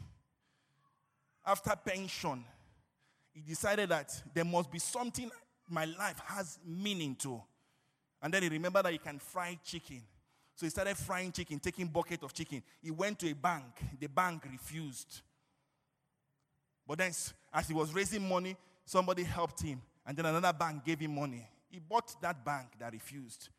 After 1.46 1.74
pension, 1.76 2.44
he 3.32 3.40
decided 3.40 3.88
that 3.90 4.22
there 4.34 4.44
must 4.44 4.70
be 4.70 4.78
something 4.78 5.30
my 5.68 5.84
life 5.84 6.20
has 6.26 6.58
meaning 6.66 7.14
to. 7.16 7.40
And 8.20 8.34
then 8.34 8.42
he 8.42 8.48
remembered 8.48 8.84
that 8.84 8.92
he 8.92 8.98
can 8.98 9.18
fry 9.18 9.58
chicken. 9.64 10.02
So 10.58 10.66
he 10.66 10.70
started 10.70 10.96
frying 10.96 11.30
chicken, 11.30 11.60
taking 11.60 11.86
bucket 11.86 12.24
of 12.24 12.34
chicken. 12.34 12.64
He 12.82 12.90
went 12.90 13.20
to 13.20 13.30
a 13.30 13.32
bank. 13.32 13.80
The 14.00 14.08
bank 14.08 14.42
refused. 14.50 15.20
But 16.84 16.98
then, 16.98 17.12
as 17.52 17.68
he 17.68 17.74
was 17.74 17.94
raising 17.94 18.28
money, 18.28 18.56
somebody 18.84 19.22
helped 19.22 19.62
him. 19.62 19.80
And 20.04 20.16
then 20.16 20.26
another 20.26 20.52
bank 20.52 20.84
gave 20.84 20.98
him 20.98 21.14
money. 21.14 21.48
He 21.70 21.78
bought 21.78 22.20
that 22.22 22.44
bank 22.44 22.70
that 22.80 22.92
refused. 22.92 23.50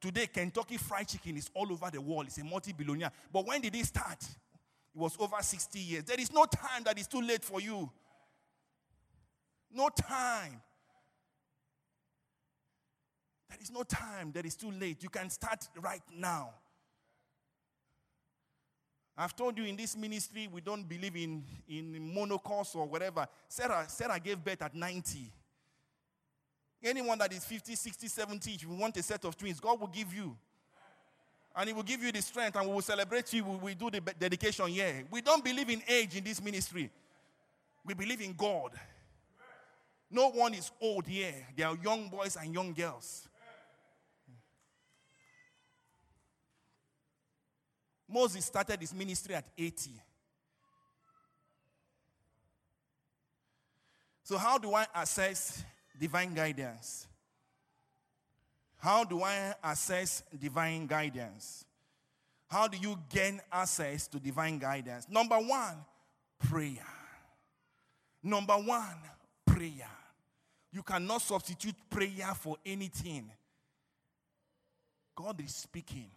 Today, 0.00 0.26
Kentucky 0.26 0.78
Fried 0.78 1.08
Chicken 1.08 1.36
is 1.36 1.50
all 1.52 1.70
over 1.70 1.90
the 1.92 2.00
world. 2.00 2.28
It's 2.28 2.38
a 2.38 2.44
multi 2.44 2.72
billionaire. 2.72 3.12
But 3.30 3.46
when 3.46 3.60
did 3.60 3.74
it 3.74 3.84
start? 3.84 4.22
It 4.22 4.98
was 4.98 5.18
over 5.20 5.36
60 5.38 5.78
years. 5.78 6.04
There 6.04 6.18
is 6.18 6.32
no 6.32 6.46
time 6.46 6.82
that 6.84 6.98
is 6.98 7.06
too 7.06 7.20
late 7.20 7.44
for 7.44 7.60
you. 7.60 7.90
No 9.70 9.90
time. 9.90 10.62
There 13.48 13.58
is 13.60 13.70
no 13.70 13.82
time 13.82 14.32
that 14.32 14.44
is 14.44 14.54
too 14.54 14.70
late. 14.70 15.02
You 15.02 15.08
can 15.08 15.30
start 15.30 15.68
right 15.80 16.02
now. 16.16 16.50
I've 19.16 19.34
told 19.34 19.58
you 19.58 19.64
in 19.64 19.74
this 19.74 19.96
ministry, 19.96 20.48
we 20.52 20.60
don't 20.60 20.88
believe 20.88 21.16
in, 21.16 21.42
in 21.68 22.14
menopause 22.14 22.76
or 22.76 22.86
whatever. 22.86 23.26
Sarah, 23.48 23.84
Sarah 23.88 24.20
gave 24.20 24.44
birth 24.44 24.62
at 24.62 24.74
90. 24.74 25.32
Anyone 26.84 27.18
that 27.18 27.32
is 27.32 27.44
50, 27.44 27.74
60, 27.74 28.06
70, 28.06 28.52
if 28.52 28.62
you 28.62 28.68
want 28.68 28.96
a 28.96 29.02
set 29.02 29.24
of 29.24 29.36
twins, 29.36 29.58
God 29.58 29.80
will 29.80 29.88
give 29.88 30.14
you. 30.14 30.36
And 31.56 31.68
He 31.68 31.72
will 31.72 31.82
give 31.82 32.00
you 32.00 32.12
the 32.12 32.22
strength 32.22 32.56
and 32.56 32.68
we 32.68 32.74
will 32.74 32.80
celebrate 32.80 33.32
you. 33.32 33.42
We 33.44 33.74
do 33.74 33.90
the 33.90 34.00
dedication 34.00 34.68
here. 34.68 35.02
We 35.10 35.20
don't 35.20 35.42
believe 35.42 35.68
in 35.68 35.82
age 35.88 36.14
in 36.14 36.22
this 36.22 36.40
ministry, 36.40 36.88
we 37.84 37.94
believe 37.94 38.20
in 38.20 38.34
God. 38.34 38.70
No 40.10 40.30
one 40.30 40.54
is 40.54 40.70
old 40.80 41.06
here. 41.06 41.34
There 41.56 41.66
are 41.66 41.76
young 41.82 42.08
boys 42.08 42.36
and 42.36 42.54
young 42.54 42.72
girls. 42.72 43.27
Moses 48.18 48.46
started 48.46 48.80
his 48.80 48.92
ministry 48.92 49.32
at 49.36 49.46
80. 49.56 49.90
So, 54.24 54.36
how 54.36 54.58
do 54.58 54.74
I 54.74 54.86
assess 54.92 55.64
divine 55.96 56.34
guidance? 56.34 57.06
How 58.78 59.04
do 59.04 59.22
I 59.22 59.54
assess 59.62 60.24
divine 60.36 60.88
guidance? 60.88 61.64
How 62.48 62.66
do 62.66 62.76
you 62.76 62.98
gain 63.08 63.40
access 63.52 64.08
to 64.08 64.18
divine 64.18 64.58
guidance? 64.58 65.06
Number 65.08 65.36
one, 65.36 65.76
prayer. 66.40 66.86
Number 68.20 68.54
one, 68.54 68.98
prayer. 69.46 69.90
You 70.72 70.82
cannot 70.82 71.22
substitute 71.22 71.76
prayer 71.88 72.34
for 72.34 72.56
anything. 72.66 73.30
God 75.14 75.40
is 75.40 75.54
speaking. 75.54 76.10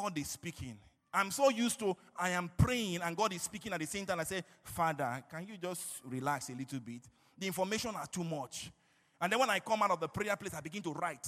God 0.00 0.16
is 0.16 0.28
speaking. 0.28 0.78
I'm 1.12 1.30
so 1.30 1.50
used 1.50 1.78
to 1.80 1.94
I 2.16 2.30
am 2.30 2.50
praying 2.56 3.00
and 3.02 3.14
God 3.14 3.34
is 3.34 3.42
speaking 3.42 3.72
at 3.72 3.80
the 3.80 3.86
same 3.86 4.06
time. 4.06 4.20
I 4.20 4.24
say, 4.24 4.42
Father, 4.62 5.22
can 5.30 5.46
you 5.46 5.58
just 5.58 6.00
relax 6.04 6.48
a 6.48 6.52
little 6.52 6.80
bit? 6.80 7.02
The 7.38 7.46
information 7.46 7.94
are 7.94 8.06
too 8.06 8.24
much. 8.24 8.70
And 9.20 9.30
then 9.30 9.38
when 9.38 9.50
I 9.50 9.58
come 9.58 9.82
out 9.82 9.90
of 9.90 10.00
the 10.00 10.08
prayer 10.08 10.34
place, 10.36 10.54
I 10.54 10.60
begin 10.60 10.82
to 10.84 10.92
write. 10.92 11.26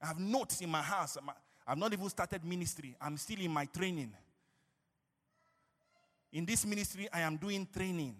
I 0.00 0.06
have 0.06 0.20
notes 0.20 0.60
in 0.60 0.68
my 0.68 0.82
house. 0.82 1.18
I've 1.66 1.78
not 1.78 1.92
even 1.92 2.08
started 2.08 2.44
ministry. 2.44 2.94
I'm 3.00 3.16
still 3.16 3.40
in 3.40 3.50
my 3.50 3.64
training. 3.64 4.12
In 6.32 6.44
this 6.44 6.64
ministry, 6.64 7.08
I 7.12 7.20
am 7.20 7.38
doing 7.38 7.66
training. 7.74 8.14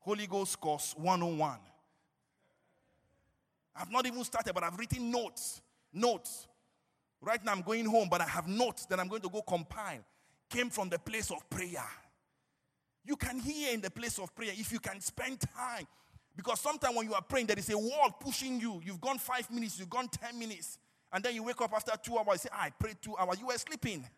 Holy 0.00 0.26
Ghost 0.26 0.60
course 0.60 0.94
101. 0.96 1.58
I've 3.76 3.90
not 3.90 4.04
even 4.06 4.24
started, 4.24 4.52
but 4.52 4.64
I've 4.64 4.76
written 4.76 5.08
notes. 5.08 5.60
Notes. 5.92 6.46
Right 7.20 7.42
now, 7.44 7.52
I'm 7.52 7.62
going 7.62 7.86
home, 7.86 8.08
but 8.10 8.20
I 8.20 8.26
have 8.26 8.48
notes 8.48 8.86
that 8.86 8.98
I'm 8.98 9.08
going 9.08 9.22
to 9.22 9.28
go 9.28 9.42
compile. 9.42 10.00
Came 10.50 10.70
from 10.70 10.88
the 10.88 10.98
place 10.98 11.30
of 11.30 11.48
prayer. 11.48 11.84
You 13.04 13.16
can 13.16 13.38
hear 13.38 13.72
in 13.72 13.80
the 13.80 13.90
place 13.90 14.18
of 14.18 14.34
prayer 14.34 14.52
if 14.54 14.72
you 14.72 14.78
can 14.78 15.00
spend 15.00 15.40
time. 15.40 15.86
Because 16.36 16.60
sometimes 16.60 16.96
when 16.96 17.06
you 17.06 17.14
are 17.14 17.22
praying, 17.22 17.46
there 17.46 17.58
is 17.58 17.70
a 17.70 17.78
wall 17.78 18.10
pushing 18.20 18.60
you. 18.60 18.80
You've 18.84 19.00
gone 19.00 19.18
five 19.18 19.50
minutes, 19.50 19.78
you've 19.78 19.90
gone 19.90 20.08
10 20.08 20.38
minutes. 20.38 20.78
And 21.12 21.22
then 21.22 21.34
you 21.34 21.42
wake 21.42 21.60
up 21.60 21.72
after 21.74 21.92
two 22.02 22.16
hours, 22.18 22.40
say, 22.42 22.48
"Ah, 22.52 22.62
I 22.62 22.70
prayed 22.70 22.96
two 23.02 23.16
hours. 23.16 23.38
You 23.38 23.46
were 23.46 23.58
sleeping. 23.58 24.08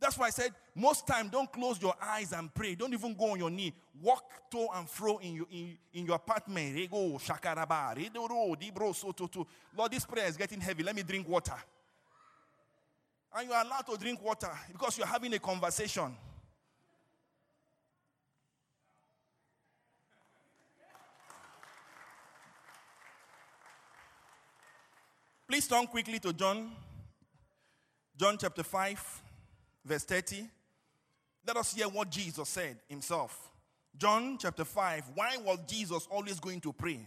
That's 0.00 0.16
why 0.16 0.28
I 0.28 0.30
said, 0.30 0.52
most 0.74 1.06
time, 1.06 1.28
don't 1.28 1.52
close 1.52 1.80
your 1.80 1.94
eyes 2.00 2.32
and 2.32 2.52
pray. 2.54 2.74
Don't 2.74 2.92
even 2.94 3.14
go 3.14 3.32
on 3.32 3.38
your 3.38 3.50
knee. 3.50 3.74
Walk 4.02 4.24
to 4.50 4.66
and 4.74 4.88
fro 4.88 5.18
in 5.18 5.34
your, 5.34 5.46
in, 5.52 5.76
in 5.92 6.06
your 6.06 6.16
apartment. 6.16 6.74
Rego, 6.74 7.20
shakaraba, 7.20 7.94
redoro, 7.94 8.56
dibro, 8.58 8.94
soto, 8.94 9.26
to. 9.26 9.46
Lord, 9.76 9.92
this 9.92 10.06
prayer 10.06 10.26
is 10.26 10.38
getting 10.38 10.58
heavy. 10.58 10.82
Let 10.82 10.96
me 10.96 11.02
drink 11.02 11.28
water. 11.28 11.54
And 13.36 13.48
you 13.48 13.52
are 13.52 13.62
allowed 13.62 13.86
to 13.86 13.96
drink 13.98 14.22
water 14.24 14.50
because 14.72 14.96
you're 14.96 15.06
having 15.06 15.34
a 15.34 15.38
conversation. 15.38 16.16
Please 25.46 25.66
turn 25.66 25.86
quickly 25.88 26.20
to 26.20 26.32
John, 26.32 26.70
John 28.16 28.38
chapter 28.38 28.62
5, 28.62 29.22
verse 29.84 30.04
30. 30.04 30.46
Let 31.46 31.56
us 31.56 31.74
hear 31.74 31.88
what 31.88 32.10
Jesus 32.10 32.48
said 32.48 32.78
himself. 32.88 33.50
John 33.96 34.38
chapter 34.38 34.64
5. 34.64 35.04
Why 35.14 35.36
was 35.44 35.58
Jesus 35.66 36.06
always 36.10 36.38
going 36.38 36.60
to 36.60 36.72
pray? 36.72 37.00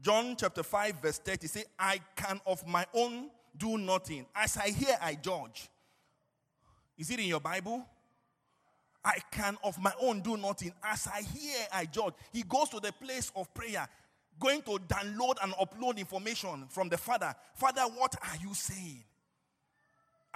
John 0.00 0.36
chapter 0.36 0.62
5, 0.62 1.02
verse 1.02 1.18
30 1.18 1.46
say, 1.46 1.64
I 1.78 2.00
can 2.14 2.40
of 2.46 2.66
my 2.66 2.86
own 2.94 3.30
do 3.56 3.76
nothing. 3.76 4.26
As 4.34 4.56
I 4.56 4.68
hear, 4.68 4.96
I 5.00 5.14
judge. 5.14 5.68
Is 6.96 7.10
it 7.10 7.18
in 7.18 7.26
your 7.26 7.40
Bible? 7.40 7.84
I 9.04 9.18
can 9.30 9.56
of 9.64 9.80
my 9.80 9.92
own 10.00 10.20
do 10.20 10.36
nothing. 10.36 10.72
As 10.82 11.08
I 11.08 11.22
hear, 11.22 11.66
I 11.72 11.86
judge. 11.86 12.14
He 12.32 12.42
goes 12.42 12.68
to 12.70 12.80
the 12.80 12.92
place 12.92 13.32
of 13.34 13.52
prayer, 13.54 13.88
going 14.38 14.62
to 14.62 14.78
download 14.86 15.36
and 15.42 15.52
upload 15.54 15.98
information 15.98 16.66
from 16.68 16.88
the 16.88 16.98
Father. 16.98 17.34
Father, 17.54 17.82
what 17.82 18.14
are 18.22 18.36
you 18.40 18.54
saying? 18.54 19.04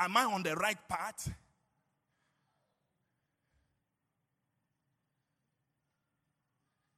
Am 0.04 0.16
I 0.16 0.24
on 0.24 0.42
the 0.42 0.54
right 0.56 0.76
path? 0.88 1.32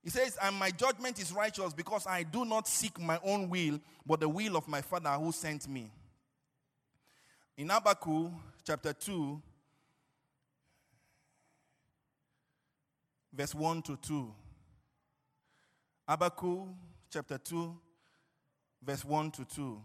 He 0.02 0.08
says, 0.08 0.38
And 0.42 0.56
my 0.56 0.70
judgment 0.70 1.20
is 1.20 1.30
righteous 1.32 1.74
because 1.74 2.06
I 2.06 2.22
do 2.22 2.44
not 2.46 2.66
seek 2.66 2.98
my 2.98 3.18
own 3.22 3.50
will, 3.50 3.78
but 4.06 4.20
the 4.20 4.28
will 4.28 4.56
of 4.56 4.68
my 4.68 4.80
Father 4.80 5.10
who 5.10 5.32
sent 5.32 5.68
me. 5.68 5.90
In 7.58 7.68
Habakkuk 7.68 8.32
chapter 8.64 8.92
2, 8.92 9.40
verse 13.34 13.54
1 13.54 13.82
to 13.82 13.96
2. 13.96 14.32
Habakkuk 16.08 16.68
chapter 17.10 17.38
2, 17.38 17.76
verse 18.82 19.04
1 19.04 19.30
to 19.30 19.44
2. 19.44 19.82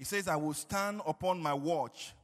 He 0.00 0.06
says, 0.06 0.28
I 0.28 0.36
will 0.36 0.54
stand 0.54 1.02
upon 1.06 1.42
my 1.42 1.52
watch 1.52 2.14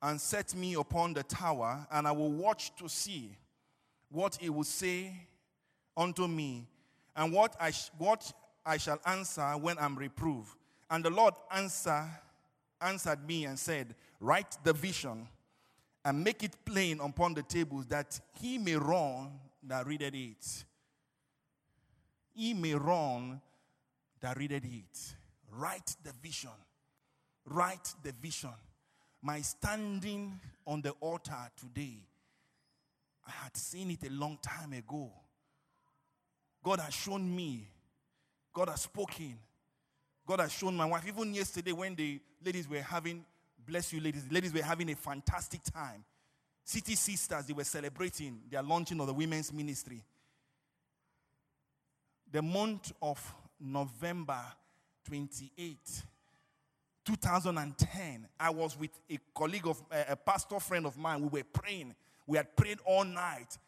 and 0.00 0.20
set 0.20 0.54
me 0.54 0.74
upon 0.74 1.12
the 1.12 1.24
tower, 1.24 1.84
and 1.90 2.06
I 2.06 2.12
will 2.12 2.30
watch 2.30 2.70
to 2.76 2.88
see 2.88 3.36
what 4.12 4.36
he 4.40 4.48
will 4.48 4.62
say 4.62 5.12
unto 5.96 6.28
me, 6.28 6.68
and 7.16 7.32
what 7.32 7.56
I, 7.58 7.72
sh- 7.72 7.90
what 7.98 8.32
I 8.64 8.76
shall 8.76 9.00
answer 9.04 9.42
when 9.56 9.76
I'm 9.78 9.96
reproved. 9.96 10.54
And 10.88 11.04
the 11.04 11.10
Lord 11.10 11.34
answer, 11.52 12.08
answered 12.80 13.26
me 13.26 13.44
and 13.44 13.58
said, 13.58 13.96
Write 14.20 14.56
the 14.62 14.72
vision 14.72 15.26
and 16.04 16.22
make 16.22 16.44
it 16.44 16.64
plain 16.64 17.00
upon 17.00 17.34
the 17.34 17.42
tables 17.42 17.86
that 17.86 18.20
he 18.40 18.56
may 18.56 18.76
run 18.76 19.32
that 19.64 19.84
readeth 19.84 20.14
it. 20.14 20.64
He 22.34 22.54
may 22.54 22.74
run 22.74 23.40
that 24.20 24.36
readeth 24.38 24.64
it. 24.64 25.16
Write 25.50 25.96
the 26.04 26.12
vision. 26.22 26.50
Write 27.46 27.94
the 28.02 28.12
vision. 28.12 28.50
My 29.22 29.40
standing 29.40 30.40
on 30.66 30.80
the 30.82 30.92
altar 31.00 31.50
today, 31.58 31.98
I 33.26 33.30
had 33.30 33.56
seen 33.56 33.90
it 33.90 34.06
a 34.06 34.10
long 34.10 34.38
time 34.42 34.72
ago. 34.72 35.10
God 36.62 36.80
has 36.80 36.94
shown 36.94 37.34
me. 37.34 37.68
God 38.52 38.68
has 38.68 38.82
spoken. 38.82 39.38
God 40.26 40.40
has 40.40 40.52
shown 40.52 40.76
my 40.76 40.86
wife. 40.86 41.04
Even 41.06 41.34
yesterday, 41.34 41.72
when 41.72 41.94
the 41.94 42.20
ladies 42.44 42.68
were 42.68 42.80
having, 42.80 43.24
bless 43.66 43.92
you, 43.92 44.00
ladies, 44.00 44.24
the 44.26 44.34
ladies 44.34 44.52
were 44.52 44.62
having 44.62 44.90
a 44.90 44.94
fantastic 44.94 45.62
time. 45.62 46.04
City 46.64 46.94
Sisters, 46.94 47.46
they 47.46 47.52
were 47.52 47.64
celebrating 47.64 48.40
their 48.50 48.62
launching 48.62 49.00
of 49.00 49.06
the 49.06 49.12
women's 49.12 49.52
ministry. 49.52 50.02
The 52.30 52.42
month 52.42 52.92
of 53.02 53.34
November 53.58 54.40
28, 55.06 55.78
2010, 57.04 58.28
I 58.38 58.50
was 58.50 58.78
with 58.78 58.90
a 59.10 59.18
colleague 59.34 59.66
of 59.66 59.82
a, 59.90 60.12
a 60.12 60.16
pastor 60.16 60.60
friend 60.60 60.86
of 60.86 60.96
mine. 60.96 61.22
We 61.22 61.40
were 61.40 61.44
praying. 61.44 61.94
We 62.26 62.36
had 62.36 62.54
prayed 62.56 62.78
all 62.84 63.04
night. 63.04 63.58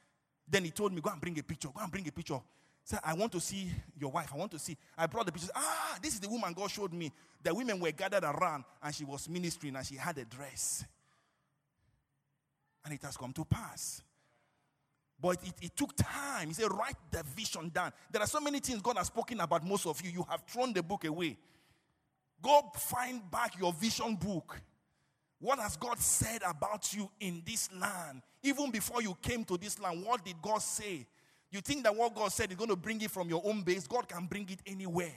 Then 0.49 0.65
he 0.65 0.71
told 0.71 0.93
me, 0.93 1.01
Go 1.01 1.11
and 1.11 1.21
bring 1.21 1.39
a 1.39 1.43
picture. 1.43 1.69
Go 1.75 1.83
and 1.83 1.91
bring 1.91 2.07
a 2.07 2.13
picture. 2.13 2.41
Said, 2.85 3.01
I 3.05 3.15
want 3.15 3.31
to 3.33 3.41
see 3.41 3.71
your 3.99 4.11
wife. 4.11 4.31
I 4.35 4.37
want 4.37 4.51
to 4.53 4.59
see. 4.59 4.77
I 4.99 5.07
brought 5.07 5.27
the 5.27 5.33
pictures. 5.33 5.53
Ah, 5.55 5.99
this 6.03 6.15
is 6.15 6.21
the 6.21 6.29
woman 6.29 6.53
God 6.53 6.71
showed 6.71 6.93
me. 6.93 7.13
The 7.43 7.55
women 7.55 7.79
were 7.79 7.93
gathered 7.93 8.25
around 8.25 8.65
and 8.83 8.95
she 8.95 9.05
was 9.05 9.29
ministering 9.29 9.77
and 9.77 9.87
she 9.87 9.95
had 9.95 10.19
a 10.19 10.25
dress. 10.25 10.85
And 12.85 12.93
it 12.93 13.03
has 13.03 13.17
come 13.17 13.33
to 13.35 13.45
pass. 13.45 14.03
But 15.21 15.39
it, 15.45 15.55
it 15.63 15.77
took 15.77 15.95
time. 15.97 16.49
He 16.49 16.55
said, 16.55 16.73
write 16.73 16.97
the 17.13 17.23
vision 17.23 17.71
down. 17.73 17.93
There 18.11 18.21
are 18.21 18.27
so 18.27 18.41
many 18.41 18.59
things 18.59 18.83
God 18.83 18.97
has 18.97 19.07
spoken 19.07 19.41
about 19.41 19.65
most 19.65 19.87
of 19.87 20.01
you. 20.03 20.11
You 20.11 20.27
have 20.29 20.43
thrown 20.49 20.73
the 20.73 20.83
book 20.83 21.05
away. 21.05 21.39
Go 22.43 22.63
find 22.75 23.31
back 23.31 23.59
your 23.59 23.73
vision 23.73 24.17
book. 24.17 24.61
What 25.39 25.59
has 25.59 25.77
God 25.77 25.99
said 25.99 26.43
about 26.47 26.93
you 26.93 27.11
in 27.21 27.43
this 27.45 27.69
land? 27.73 28.23
Even 28.43 28.71
before 28.71 29.03
you 29.03 29.17
came 29.23 29.45
to 29.45 29.57
this 29.57 29.79
land, 29.81 30.05
what 30.05 30.25
did 30.25 30.41
God 30.43 30.59
say? 30.59 31.07
You 31.51 31.61
think 31.61 31.85
that 31.85 31.95
what 31.95 32.15
God 32.15 32.33
said 32.33 32.51
is 32.51 32.57
going 32.57 32.71
to 32.71 32.77
bring 32.77 33.01
it 33.01 33.11
from 33.11 33.29
your 33.29 33.43
own 33.45 33.63
base? 33.63 33.87
God 33.87 34.09
can 34.09 34.27
bring 34.27 34.49
it 34.49 34.61
anywhere. 34.67 35.15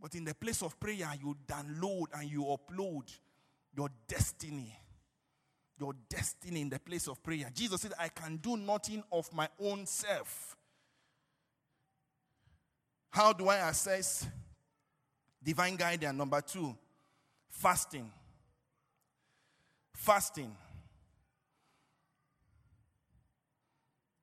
But 0.00 0.14
in 0.14 0.24
the 0.24 0.34
place 0.34 0.62
of 0.62 0.78
prayer, 0.78 1.10
you 1.20 1.36
download 1.46 2.06
and 2.14 2.30
you 2.30 2.44
upload 2.44 3.04
your 3.74 3.88
destiny. 4.06 4.78
Your 5.78 5.94
destiny 6.08 6.62
in 6.62 6.70
the 6.70 6.78
place 6.78 7.08
of 7.08 7.22
prayer. 7.22 7.50
Jesus 7.54 7.80
said, 7.82 7.92
I 7.98 8.08
can 8.08 8.36
do 8.36 8.56
nothing 8.56 9.02
of 9.10 9.32
my 9.32 9.48
own 9.60 9.84
self. 9.86 10.56
How 13.10 13.32
do 13.32 13.48
I 13.48 13.68
assess 13.68 14.26
divine 15.46 15.76
guidance? 15.76 16.18
Number 16.18 16.40
two, 16.40 16.76
fasting. 17.48 18.10
Fasting. 19.94 20.50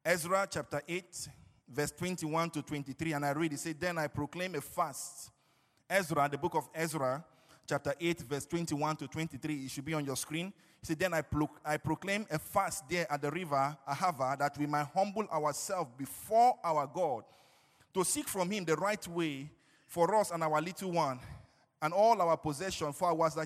Ezra 0.06 0.46
chapter 0.52 0.82
8, 0.86 1.30
verse 1.70 1.92
21 1.92 2.50
to 2.50 2.62
23, 2.62 3.14
and 3.14 3.26
I 3.26 3.32
read 3.32 3.54
it 3.54 3.60
said, 3.60 3.80
Then 3.80 3.98
I 3.98 4.08
proclaim 4.08 4.54
a 4.56 4.62
fast. 4.62 5.32
Ezra, 5.90 6.28
the 6.30 6.38
book 6.38 6.56
of 6.56 6.68
Ezra, 6.76 7.24
chapter 7.66 7.94
8, 7.98 8.20
verse 8.24 8.46
21 8.46 8.98
to 8.98 9.08
23, 9.08 9.56
it 9.56 9.72
should 9.72 9.86
be 9.86 9.94
on 9.94 10.04
your 10.04 10.18
screen. 10.18 10.52
He 10.82 10.88
said, 10.88 11.00
Then 11.00 11.14
I, 11.14 11.22
pro- 11.22 11.50
I 11.64 11.78
proclaim 11.78 12.28
a 12.30 12.38
fast 12.38 12.90
there 12.90 13.10
at 13.10 13.22
the 13.22 13.32
river 13.32 13.78
Ahava 13.88 14.38
that 14.40 14.58
we 14.58 14.66
might 14.66 14.88
humble 14.94 15.26
ourselves 15.30 15.90
before 15.98 16.60
our 16.66 16.86
God 16.86 17.24
to 17.94 18.04
seek 18.04 18.28
from 18.28 18.52
him 18.52 18.66
the 18.66 18.76
right 18.76 19.08
way 19.08 19.50
for 19.94 20.16
us 20.16 20.32
and 20.32 20.44
our 20.44 20.60
little 20.60 20.92
one 20.92 21.20
and 21.80 21.94
all 21.94 22.20
our 22.20 22.36
possession. 22.36 22.92
For 22.94 23.10
I 23.10 23.12
was 23.12 23.38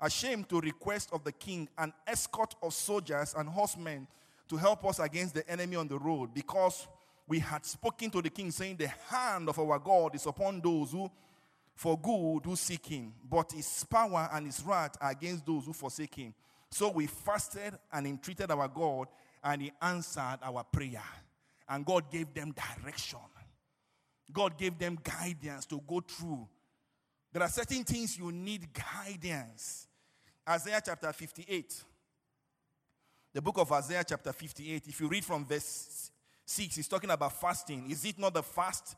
ashamed 0.00 0.48
to 0.48 0.60
request 0.60 1.10
of 1.12 1.22
the 1.22 1.30
king 1.30 1.68
an 1.78 1.92
escort 2.08 2.56
of 2.60 2.74
soldiers 2.74 3.34
and 3.38 3.48
horsemen 3.48 4.08
to 4.48 4.56
help 4.56 4.84
us 4.84 4.98
against 4.98 5.34
the 5.34 5.48
enemy 5.48 5.76
on 5.76 5.86
the 5.86 5.96
road, 5.96 6.34
because 6.34 6.88
we 7.28 7.38
had 7.38 7.64
spoken 7.64 8.10
to 8.10 8.20
the 8.20 8.30
king, 8.30 8.50
saying, 8.50 8.78
The 8.78 8.88
hand 9.08 9.48
of 9.48 9.60
our 9.60 9.78
God 9.78 10.16
is 10.16 10.26
upon 10.26 10.60
those 10.60 10.90
who 10.90 11.08
for 11.76 11.96
good 11.96 12.44
who 12.44 12.56
seek 12.56 12.86
him, 12.86 13.12
but 13.30 13.52
his 13.52 13.86
power 13.88 14.28
and 14.32 14.46
his 14.46 14.60
wrath 14.64 14.96
are 15.00 15.12
against 15.12 15.46
those 15.46 15.64
who 15.64 15.72
forsake 15.72 16.16
him. 16.16 16.34
So 16.68 16.90
we 16.90 17.06
fasted 17.06 17.74
and 17.92 18.06
entreated 18.08 18.50
our 18.50 18.66
God, 18.66 19.06
and 19.44 19.62
he 19.62 19.72
answered 19.80 20.38
our 20.42 20.64
prayer. 20.64 21.00
And 21.68 21.86
God 21.86 22.10
gave 22.10 22.34
them 22.34 22.52
direction. 22.52 23.20
God 24.32 24.56
gave 24.56 24.78
them 24.78 24.98
guidance 25.02 25.66
to 25.66 25.80
go 25.86 26.00
through. 26.00 26.46
There 27.32 27.42
are 27.42 27.48
certain 27.48 27.84
things 27.84 28.18
you 28.18 28.32
need 28.32 28.68
guidance. 28.72 29.86
Isaiah 30.48 30.80
chapter 30.84 31.12
58. 31.12 31.84
The 33.32 33.40
book 33.40 33.58
of 33.58 33.70
Isaiah 33.70 34.04
chapter 34.06 34.32
58, 34.32 34.88
if 34.88 35.00
you 35.00 35.06
read 35.08 35.24
from 35.24 35.46
verse 35.46 36.10
6, 36.44 36.74
he's 36.76 36.88
talking 36.88 37.10
about 37.10 37.40
fasting. 37.40 37.88
Is 37.88 38.04
it 38.04 38.18
not 38.18 38.34
the 38.34 38.42
fast? 38.42 38.96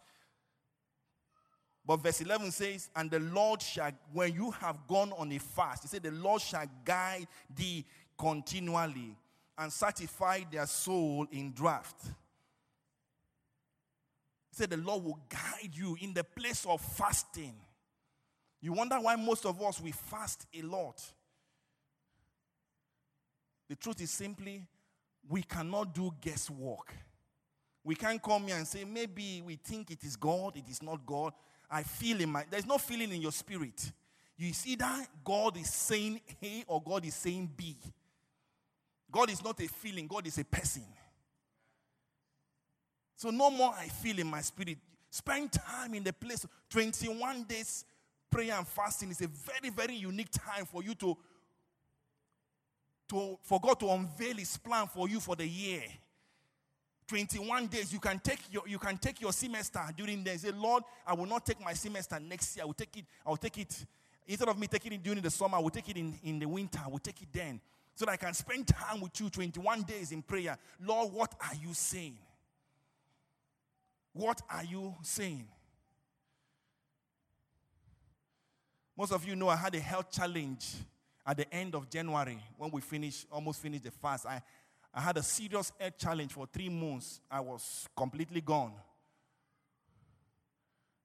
But 1.84 1.96
verse 1.96 2.20
11 2.20 2.50
says, 2.52 2.88
And 2.96 3.10
the 3.10 3.18
Lord 3.18 3.60
shall, 3.60 3.90
when 4.12 4.32
you 4.32 4.50
have 4.52 4.86
gone 4.88 5.12
on 5.18 5.30
a 5.32 5.38
fast, 5.38 5.82
he 5.82 5.88
said, 5.88 6.02
The 6.02 6.12
Lord 6.12 6.40
shall 6.40 6.64
guide 6.84 7.26
thee 7.54 7.84
continually 8.16 9.16
and 9.58 9.70
satisfy 9.70 10.40
their 10.50 10.66
soul 10.66 11.26
in 11.30 11.52
draft. 11.52 12.06
Said, 14.52 14.70
The 14.70 14.76
Lord 14.76 15.02
will 15.02 15.18
guide 15.28 15.70
you 15.72 15.96
in 16.00 16.14
the 16.14 16.22
place 16.22 16.64
of 16.66 16.80
fasting. 16.80 17.54
You 18.60 18.72
wonder 18.72 18.96
why 19.00 19.16
most 19.16 19.44
of 19.44 19.60
us 19.60 19.80
we 19.80 19.90
fast 19.90 20.46
a 20.54 20.62
lot. 20.62 21.02
The 23.68 23.74
truth 23.74 24.00
is 24.00 24.10
simply, 24.10 24.64
we 25.28 25.42
cannot 25.42 25.94
do 25.94 26.12
guesswork. 26.20 26.94
We 27.82 27.94
can't 27.94 28.22
come 28.22 28.46
here 28.46 28.56
and 28.56 28.66
say, 28.66 28.84
maybe 28.84 29.42
we 29.44 29.56
think 29.56 29.90
it 29.90 30.04
is 30.04 30.14
God, 30.14 30.56
it 30.56 30.68
is 30.68 30.82
not 30.82 31.04
God. 31.04 31.32
I 31.70 31.82
feel 31.82 32.20
in 32.20 32.30
my, 32.30 32.44
there's 32.48 32.66
no 32.66 32.78
feeling 32.78 33.10
in 33.12 33.20
your 33.20 33.32
spirit. 33.32 33.90
You 34.36 34.52
see 34.52 34.76
that 34.76 35.06
God 35.24 35.56
is 35.56 35.72
saying 35.72 36.20
A 36.42 36.64
or 36.66 36.82
God 36.82 37.04
is 37.04 37.14
saying 37.14 37.50
B. 37.56 37.76
God 39.10 39.30
is 39.30 39.42
not 39.42 39.60
a 39.60 39.66
feeling, 39.66 40.06
God 40.06 40.26
is 40.26 40.38
a 40.38 40.44
person. 40.44 40.84
So 43.16 43.30
no 43.30 43.50
more 43.50 43.74
I 43.76 43.86
feel 43.86 44.18
in 44.18 44.26
my 44.26 44.40
spirit. 44.40 44.78
Spend 45.10 45.52
time 45.52 45.94
in 45.94 46.02
the 46.02 46.12
place. 46.12 46.46
21 46.70 47.44
days 47.44 47.84
prayer 48.30 48.54
and 48.56 48.66
fasting 48.66 49.10
is 49.10 49.20
a 49.20 49.28
very, 49.28 49.70
very 49.70 49.94
unique 49.94 50.30
time 50.30 50.64
for 50.64 50.82
you 50.82 50.94
to, 50.94 51.16
to 53.10 53.38
for 53.42 53.60
God 53.60 53.78
to 53.80 53.90
unveil 53.90 54.36
his 54.36 54.56
plan 54.56 54.86
for 54.86 55.08
you 55.08 55.20
for 55.20 55.36
the 55.36 55.46
year. 55.46 55.82
21 57.08 57.66
days 57.66 57.92
you 57.92 58.00
can 58.00 58.18
take 58.18 58.40
your 58.50 58.66
you 58.66 58.78
can 58.78 58.96
take 58.96 59.20
your 59.20 59.32
semester 59.32 59.80
during 59.96 60.24
there 60.24 60.38
say 60.38 60.50
lord 60.52 60.82
i 61.06 61.12
will 61.12 61.26
not 61.26 61.44
take 61.44 61.62
my 61.62 61.74
semester 61.74 62.18
next 62.20 62.56
year 62.56 62.62
i 62.62 62.66
will 62.66 62.72
take 62.72 62.96
it 62.96 63.04
i 63.26 63.28
will 63.28 63.36
take 63.36 63.58
it 63.58 63.84
instead 64.26 64.48
of 64.48 64.58
me 64.58 64.66
taking 64.66 64.92
it 64.92 65.02
during 65.02 65.20
the 65.20 65.30
summer 65.30 65.58
i 65.58 65.60
will 65.60 65.68
take 65.68 65.88
it 65.90 65.96
in, 65.96 66.14
in 66.24 66.38
the 66.38 66.46
winter 66.46 66.80
i 66.82 66.88
will 66.88 66.98
take 66.98 67.20
it 67.20 67.28
then 67.30 67.60
so 67.94 68.06
that 68.06 68.12
i 68.12 68.16
can 68.16 68.32
spend 68.32 68.66
time 68.66 69.00
with 69.00 69.20
you 69.20 69.28
21 69.28 69.82
days 69.82 70.12
in 70.12 70.22
prayer 70.22 70.56
lord 70.82 71.12
what 71.12 71.34
are 71.40 71.56
you 71.56 71.74
saying 71.74 72.16
what 74.12 74.40
are 74.50 74.64
you 74.64 74.94
saying 75.02 75.46
most 78.96 79.12
of 79.12 79.26
you 79.26 79.34
know 79.34 79.48
i 79.48 79.56
had 79.56 79.74
a 79.74 79.80
health 79.80 80.10
challenge 80.10 80.74
at 81.26 81.36
the 81.36 81.54
end 81.54 81.74
of 81.74 81.88
january 81.88 82.38
when 82.56 82.70
we 82.70 82.80
finished 82.80 83.26
almost 83.30 83.60
finished 83.60 83.84
the 83.84 83.90
fast 83.90 84.26
i 84.26 84.42
I 84.94 85.00
had 85.00 85.16
a 85.16 85.22
serious 85.22 85.72
health 85.78 85.98
challenge 85.98 86.32
for 86.32 86.46
three 86.46 86.68
months. 86.68 87.20
I 87.30 87.40
was 87.40 87.88
completely 87.96 88.40
gone. 88.40 88.74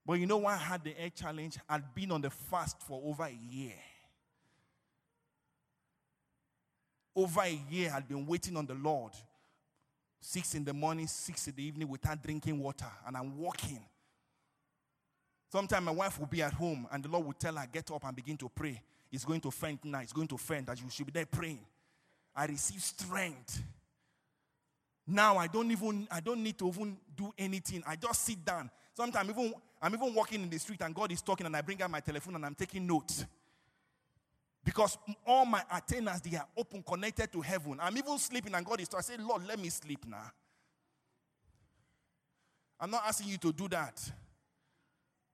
But 0.04 0.14
you 0.14 0.26
know 0.26 0.38
why 0.38 0.54
I 0.54 0.58
had 0.58 0.84
the 0.84 0.92
health 0.92 1.14
challenge? 1.14 1.58
I'd 1.68 1.94
been 1.94 2.12
on 2.12 2.20
the 2.20 2.30
fast 2.30 2.80
for 2.82 3.00
over 3.04 3.24
a 3.24 3.38
year. 3.50 3.74
Over 7.16 7.40
a 7.42 7.60
year, 7.70 7.92
I'd 7.94 8.08
been 8.08 8.26
waiting 8.26 8.56
on 8.56 8.66
the 8.66 8.74
Lord. 8.74 9.12
Six 10.20 10.54
in 10.54 10.64
the 10.64 10.74
morning, 10.74 11.06
six 11.06 11.46
in 11.46 11.54
the 11.54 11.62
evening, 11.62 11.88
without 11.88 12.22
drinking 12.22 12.58
water, 12.60 12.90
and 13.06 13.16
I'm 13.16 13.38
walking. 13.38 13.80
Sometimes 15.50 15.86
my 15.86 15.92
wife 15.92 16.18
will 16.18 16.26
be 16.26 16.42
at 16.42 16.52
home, 16.52 16.86
and 16.92 17.02
the 17.02 17.08
Lord 17.08 17.26
will 17.26 17.32
tell 17.32 17.54
her, 17.54 17.66
Get 17.72 17.90
up 17.90 18.04
and 18.04 18.14
begin 18.14 18.36
to 18.38 18.48
pray. 18.48 18.82
It's 19.10 19.24
going 19.24 19.40
to 19.40 19.50
faint 19.50 19.84
now. 19.84 20.00
It's 20.00 20.12
going 20.12 20.28
to 20.28 20.36
faint, 20.36 20.66
that 20.66 20.80
you 20.80 20.90
should 20.90 21.06
be 21.06 21.12
there 21.12 21.26
praying. 21.26 21.64
I 22.34 22.46
receive 22.46 22.82
strength. 22.82 23.62
Now 25.06 25.38
I 25.38 25.46
don't 25.46 25.70
even 25.70 26.06
I 26.10 26.20
don't 26.20 26.42
need 26.42 26.58
to 26.58 26.68
even 26.68 26.98
do 27.16 27.32
anything. 27.38 27.82
I 27.86 27.96
just 27.96 28.24
sit 28.24 28.44
down. 28.44 28.70
Sometimes 28.94 29.30
even 29.30 29.54
I'm 29.80 29.94
even 29.94 30.14
walking 30.14 30.42
in 30.42 30.50
the 30.50 30.58
street 30.58 30.82
and 30.82 30.94
God 30.94 31.10
is 31.10 31.22
talking 31.22 31.46
and 31.46 31.56
I 31.56 31.62
bring 31.62 31.80
out 31.80 31.90
my 31.90 32.00
telephone 32.00 32.34
and 32.34 32.44
I'm 32.44 32.54
taking 32.54 32.86
notes. 32.86 33.24
Because 34.68 34.98
all 35.26 35.46
my 35.46 35.62
antennas 35.72 36.20
they 36.20 36.36
are 36.36 36.46
open, 36.56 36.82
connected 36.82 37.32
to 37.32 37.40
heaven. 37.40 37.78
I'm 37.80 37.96
even 37.96 38.18
sleeping 38.18 38.54
and 38.54 38.66
God 38.66 38.80
is 38.80 38.88
talking. 38.88 39.14
I 39.14 39.16
say, 39.16 39.22
Lord, 39.22 39.46
let 39.46 39.58
me 39.58 39.70
sleep 39.70 40.04
now. 40.06 40.30
I'm 42.78 42.90
not 42.90 43.04
asking 43.06 43.28
you 43.28 43.38
to 43.38 43.52
do 43.52 43.66
that. 43.68 43.98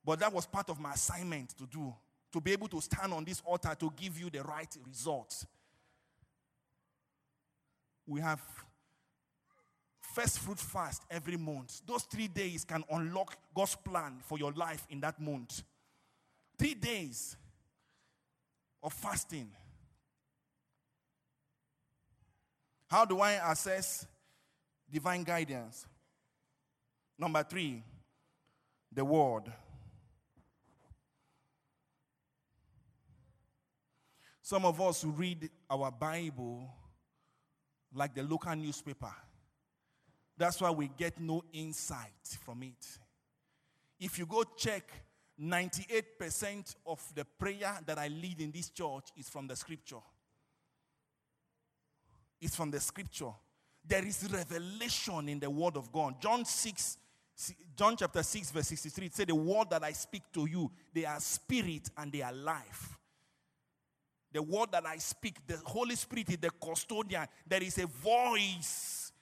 But 0.05 0.20
that 0.20 0.32
was 0.32 0.47
part 0.47 0.70
of 0.70 0.78
my 0.78 0.93
assignment 0.93 1.51
to 1.59 1.66
do. 1.66 1.93
To 2.32 2.41
be 2.41 2.53
able 2.53 2.68
to 2.68 2.80
stand 2.80 3.12
on 3.12 3.24
this 3.24 3.43
altar 3.45 3.74
to 3.80 3.93
give 3.97 4.18
you 4.20 4.30
the 4.30 4.43
right 4.43 4.76
results 4.87 5.47
we 8.07 8.20
have 8.20 8.41
first 10.01 10.39
fruit 10.41 10.59
fast 10.59 11.03
every 11.11 11.37
month. 11.37 11.80
Those 11.87 12.03
three 12.03 12.28
days 12.28 12.64
can 12.64 12.85
unlock 12.91 13.37
God's 13.55 13.76
plan 13.76 14.18
for 14.20 14.39
your 14.39 14.53
life 14.53 14.87
in 14.91 15.01
that 15.01 15.20
month. 15.20 15.62
Three 16.59 16.74
days 16.74 17.37
of 18.85 18.93
fasting. 18.93 19.51
How 22.87 23.07
do 23.07 23.18
I 23.18 23.51
assess 23.51 24.07
divine 24.93 25.24
guidance? 25.24 25.87
Number 27.18 27.43
three, 27.43 27.82
the 28.93 29.05
word. 29.05 29.51
Some 34.43 34.66
of 34.66 34.78
us 34.80 35.03
read 35.05 35.49
our 35.70 35.91
Bible 35.91 36.68
like 37.95 38.14
the 38.14 38.22
local 38.22 38.55
newspaper. 38.55 39.14
That's 40.37 40.61
why 40.61 40.70
we 40.70 40.89
get 40.89 41.18
no 41.18 41.43
insight 41.55 42.37
from 42.45 42.62
it. 42.62 42.99
If 43.99 44.18
you 44.18 44.26
go 44.26 44.45
check, 44.57 44.91
98% 45.41 46.76
of 46.87 47.03
the 47.14 47.24
prayer 47.24 47.78
that 47.87 47.99
I 47.99 48.09
lead 48.09 48.41
in 48.41 48.53
this 48.53 48.70
church 48.70 49.09
is 49.16 49.28
from 49.28 49.47
the 49.47 49.57
scripture. 49.57 50.03
It's 52.41 52.55
from 52.55 52.70
the 52.70 52.80
scripture. 52.80 53.32
There 53.87 54.05
is 54.05 54.28
revelation 54.30 55.28
in 55.28 55.41
the 55.41 55.51
word 55.51 55.76
of 55.76 55.91
God. 55.93 56.20
John 56.20 56.45
6, 56.45 56.99
John 57.76 57.97
chapter 57.97 58.22
6, 58.22 58.51
verse 58.53 58.68
63, 58.68 59.07
it 59.07 59.14
said, 59.14 59.28
The 59.28 59.35
word 59.35 59.70
that 59.70 59.82
I 59.82 59.93
speak 59.93 60.22
to 60.35 60.47
you, 60.47 60.70
they 60.93 61.05
are 61.05 61.20
spirit 61.20 61.91
and 61.97 62.12
they 62.12 62.22
are 62.22 62.32
life. 62.32 62.97
The 64.32 64.43
word 64.43 64.70
that 64.72 64.87
I 64.87 64.97
speak, 64.99 65.47
the 65.47 65.57
Holy 65.64 65.95
Spirit 65.95 66.30
is 66.30 66.39
the 66.39 66.51
custodian. 66.51 67.26
There 67.47 67.62
is 67.62 67.78
a 67.78 67.87
voice 67.87 69.12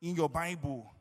in 0.00 0.14
your 0.14 0.28
Bible. 0.28 0.92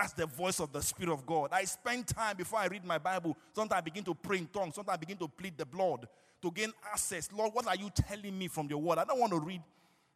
That's 0.00 0.14
the 0.14 0.24
voice 0.24 0.60
of 0.60 0.72
the 0.72 0.80
Spirit 0.80 1.12
of 1.12 1.26
God. 1.26 1.50
I 1.52 1.64
spend 1.64 2.06
time 2.06 2.34
before 2.34 2.58
I 2.58 2.68
read 2.68 2.86
my 2.86 2.96
Bible. 2.96 3.36
Sometimes 3.54 3.80
I 3.80 3.82
begin 3.82 4.02
to 4.04 4.14
pray 4.14 4.38
in 4.38 4.46
tongues. 4.46 4.74
Sometimes 4.74 4.94
I 4.94 4.98
begin 4.98 5.18
to 5.18 5.28
plead 5.28 5.58
the 5.58 5.66
blood 5.66 6.08
to 6.40 6.50
gain 6.50 6.72
access. 6.90 7.28
Lord, 7.30 7.52
what 7.52 7.66
are 7.66 7.76
you 7.76 7.90
telling 7.90 8.38
me 8.38 8.48
from 8.48 8.66
your 8.70 8.78
word? 8.78 8.96
I 8.96 9.04
don't 9.04 9.20
want 9.20 9.32
to 9.32 9.38
read, 9.38 9.60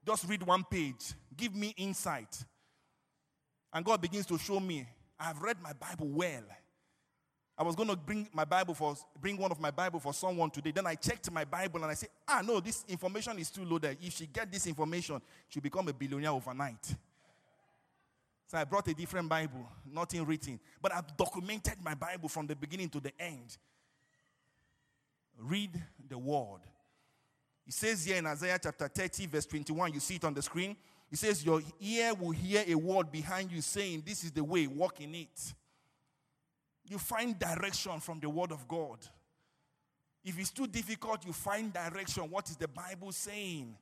just 0.06 0.26
read 0.26 0.42
one 0.42 0.64
page. 0.64 1.12
Give 1.36 1.54
me 1.54 1.74
insight. 1.76 2.46
And 3.74 3.84
God 3.84 4.00
begins 4.00 4.24
to 4.26 4.38
show 4.38 4.58
me. 4.58 4.88
I 5.20 5.24
have 5.24 5.42
read 5.42 5.58
my 5.60 5.74
Bible 5.74 6.08
well. 6.08 6.44
I 7.58 7.62
was 7.62 7.76
going 7.76 7.90
to 7.90 7.96
bring 7.96 8.26
my 8.32 8.46
Bible 8.46 8.72
for 8.72 8.96
bring 9.20 9.36
one 9.36 9.50
of 9.50 9.60
my 9.60 9.70
Bible 9.70 10.00
for 10.00 10.14
someone 10.14 10.50
today. 10.50 10.70
Then 10.70 10.86
I 10.86 10.94
checked 10.94 11.30
my 11.30 11.44
Bible 11.44 11.82
and 11.82 11.90
I 11.90 11.94
said, 11.94 12.08
ah 12.26 12.42
no, 12.42 12.58
this 12.58 12.86
information 12.88 13.38
is 13.38 13.50
too 13.50 13.66
loaded. 13.66 13.98
If 14.00 14.14
she 14.14 14.26
get 14.26 14.50
this 14.50 14.66
information, 14.66 15.20
she'll 15.50 15.62
become 15.62 15.86
a 15.88 15.92
billionaire 15.92 16.30
overnight. 16.30 16.96
So 18.54 18.60
I 18.60 18.62
brought 18.62 18.86
a 18.86 18.94
different 18.94 19.28
Bible, 19.28 19.68
nothing 19.84 20.24
written. 20.24 20.60
But 20.80 20.94
I've 20.94 21.16
documented 21.16 21.74
my 21.82 21.94
Bible 21.94 22.28
from 22.28 22.46
the 22.46 22.54
beginning 22.54 22.88
to 22.90 23.00
the 23.00 23.10
end. 23.18 23.58
Read 25.36 25.70
the 26.08 26.16
word. 26.16 26.60
It 27.66 27.72
says 27.72 28.04
here 28.04 28.14
in 28.14 28.26
Isaiah 28.26 28.60
chapter 28.62 28.86
30, 28.86 29.26
verse 29.26 29.46
21, 29.46 29.94
you 29.94 29.98
see 29.98 30.14
it 30.14 30.24
on 30.24 30.34
the 30.34 30.40
screen. 30.40 30.76
It 31.10 31.18
says, 31.18 31.44
Your 31.44 31.62
ear 31.80 32.14
will 32.14 32.30
hear 32.30 32.62
a 32.68 32.76
word 32.76 33.10
behind 33.10 33.50
you 33.50 33.60
saying, 33.60 34.04
This 34.06 34.22
is 34.22 34.30
the 34.30 34.44
way, 34.44 34.68
walk 34.68 35.00
in 35.00 35.16
it. 35.16 35.52
You 36.88 36.98
find 36.98 37.36
direction 37.36 37.98
from 37.98 38.20
the 38.20 38.30
word 38.30 38.52
of 38.52 38.68
God. 38.68 38.98
If 40.24 40.38
it's 40.38 40.52
too 40.52 40.68
difficult, 40.68 41.26
you 41.26 41.32
find 41.32 41.72
direction. 41.72 42.30
What 42.30 42.48
is 42.48 42.56
the 42.56 42.68
Bible 42.68 43.10
saying? 43.10 43.74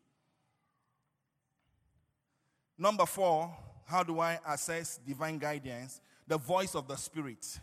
Number 2.78 3.04
four, 3.04 3.54
how 3.84 4.02
do 4.02 4.20
I 4.20 4.38
assess 4.46 4.98
divine 5.06 5.38
guidance? 5.38 6.00
The 6.26 6.38
voice 6.38 6.74
of 6.74 6.88
the 6.88 6.96
Spirit. 6.96 7.60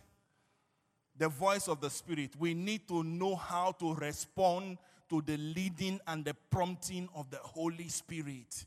The 1.18 1.30
voice 1.30 1.68
of 1.68 1.82
the 1.82 1.90
Spirit. 1.90 2.32
We 2.38 2.54
need 2.54 2.88
to 2.88 3.04
know 3.04 3.36
how 3.36 3.72
to 3.80 3.94
respond 3.96 4.78
to 5.10 5.22
the 5.22 5.38
leading 5.38 6.00
and 6.08 6.24
the 6.24 6.36
prompting 6.52 7.10
of 7.16 7.30
the 7.30 7.38
Holy 7.38 7.88
Spirit. 7.88 8.66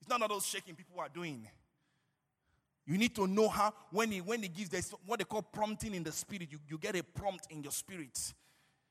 It's 0.00 0.08
not 0.08 0.22
all 0.22 0.28
those 0.28 0.46
shaking 0.46 0.74
people 0.74 1.00
are 1.00 1.08
doing. 1.08 1.48
You 2.86 2.96
need 2.96 3.16
to 3.16 3.26
know 3.26 3.48
how, 3.48 3.74
when 3.90 4.12
he, 4.12 4.20
when 4.20 4.42
he 4.42 4.48
gives 4.48 4.68
this, 4.68 4.94
what 5.04 5.18
they 5.18 5.24
call 5.24 5.42
prompting 5.42 5.94
in 5.94 6.04
the 6.04 6.12
spirit, 6.12 6.48
you, 6.52 6.58
you 6.68 6.78
get 6.78 6.94
a 6.94 7.02
prompt 7.02 7.48
in 7.50 7.62
your 7.62 7.72
spirit. 7.72 8.16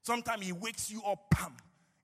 Sometimes 0.02 0.46
he 0.46 0.52
wakes 0.52 0.92
you 0.92 1.02
up, 1.04 1.30
pam. 1.30 1.56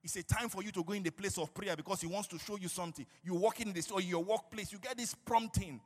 It's 0.04 0.16
a 0.16 0.24
time 0.24 0.50
for 0.50 0.64
you 0.64 0.72
to 0.72 0.84
go 0.84 0.94
in 0.94 1.04
the 1.04 1.12
place 1.12 1.38
of 1.38 1.54
prayer 1.54 1.76
because 1.76 2.02
he 2.02 2.08
wants 2.08 2.28
to 2.30 2.40
show 2.40 2.58
you 2.58 2.68
something. 2.68 3.06
You 3.24 3.36
walk 3.36 3.60
in 3.62 3.72
this 3.72 3.92
or 3.92 4.02
your 4.02 4.24
workplace, 4.24 4.72
you 4.72 4.80
get 4.80 4.98
this 4.98 5.14
prompting. 5.14 5.80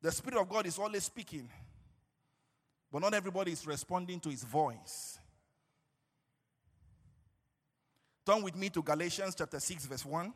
The 0.00 0.12
Spirit 0.12 0.40
of 0.40 0.48
God 0.48 0.66
is 0.66 0.78
always 0.78 1.04
speaking, 1.04 1.48
but 2.90 3.02
not 3.02 3.12
everybody 3.12 3.52
is 3.52 3.66
responding 3.66 4.20
to 4.20 4.30
his 4.30 4.44
voice. 4.44 5.18
Turn 8.24 8.42
with 8.42 8.56
me 8.56 8.70
to 8.70 8.82
Galatians 8.82 9.34
chapter 9.36 9.60
6, 9.60 9.86
verse 9.86 10.04
1. 10.04 10.32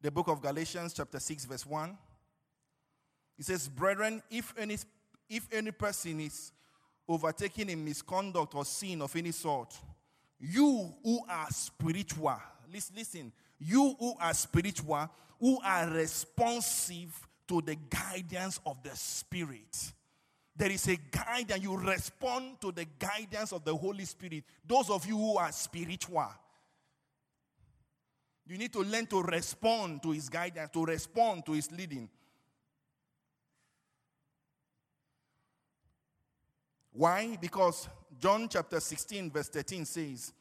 The 0.00 0.10
book 0.10 0.28
of 0.28 0.40
Galatians, 0.40 0.92
chapter 0.92 1.18
6, 1.18 1.44
verse 1.46 1.66
1. 1.66 1.96
It 3.38 3.44
says, 3.44 3.68
Brethren, 3.68 4.22
if 4.30 4.52
any, 4.58 4.76
if 5.28 5.46
any 5.52 5.70
person 5.70 6.20
is 6.20 6.52
overtaken 7.08 7.70
in 7.70 7.84
misconduct 7.84 8.54
or 8.54 8.64
sin 8.64 9.02
of 9.02 9.14
any 9.16 9.32
sort, 9.32 9.74
you 10.38 10.94
who 11.02 11.20
are 11.28 11.48
spiritual, 11.50 12.40
listen, 12.72 12.96
listen, 12.96 13.32
you 13.58 13.96
who 13.98 14.14
are 14.20 14.34
spiritual, 14.34 15.08
who 15.40 15.58
are 15.64 15.88
responsive 15.90 17.26
to 17.46 17.60
the 17.62 17.76
guidance 17.88 18.60
of 18.66 18.82
the 18.82 18.94
Spirit. 18.94 19.92
There 20.54 20.70
is 20.70 20.88
a 20.88 20.96
guide 21.10 21.52
and 21.52 21.62
you 21.62 21.76
respond 21.76 22.60
to 22.60 22.72
the 22.72 22.84
guidance 22.98 23.52
of 23.52 23.64
the 23.64 23.74
Holy 23.74 24.04
Spirit. 24.04 24.44
Those 24.66 24.90
of 24.90 25.06
you 25.06 25.16
who 25.16 25.36
are 25.38 25.52
spiritual, 25.52 26.28
you 28.46 28.58
need 28.58 28.72
to 28.72 28.80
learn 28.80 29.06
to 29.06 29.22
respond 29.22 30.02
to 30.02 30.10
His 30.10 30.28
guidance, 30.28 30.70
to 30.72 30.84
respond 30.84 31.46
to 31.46 31.52
His 31.52 31.70
leading. 31.70 32.08
Why? 36.98 37.38
Because 37.40 37.88
John 38.18 38.48
chapter 38.48 38.80
16, 38.80 39.30
verse 39.30 39.48
13 39.48 39.84
says, 39.84 40.32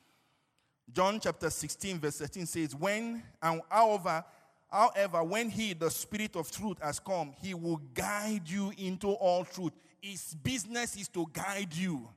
John 0.91 1.20
chapter 1.20 1.51
16, 1.51 1.99
verse 1.99 2.18
13 2.18 2.47
says, 2.47 2.76
When 2.76 3.22
and 3.43 3.62
however, 3.70 4.26
however, 4.68 5.24
when 5.24 5.51
he, 5.51 5.74
the 5.74 5.91
spirit 5.91 6.36
of 6.36 6.49
truth, 6.49 6.78
has 6.82 6.97
come, 6.99 7.36
he 7.43 7.53
will 7.53 7.80
guide 7.93 8.49
you 8.49 8.74
into 8.76 9.10
all 9.10 9.45
truth. 9.45 9.74
His 10.01 10.34
business 10.34 10.95
is 10.95 11.08
to 11.10 11.28
guide 11.32 11.76
you. 11.76 12.10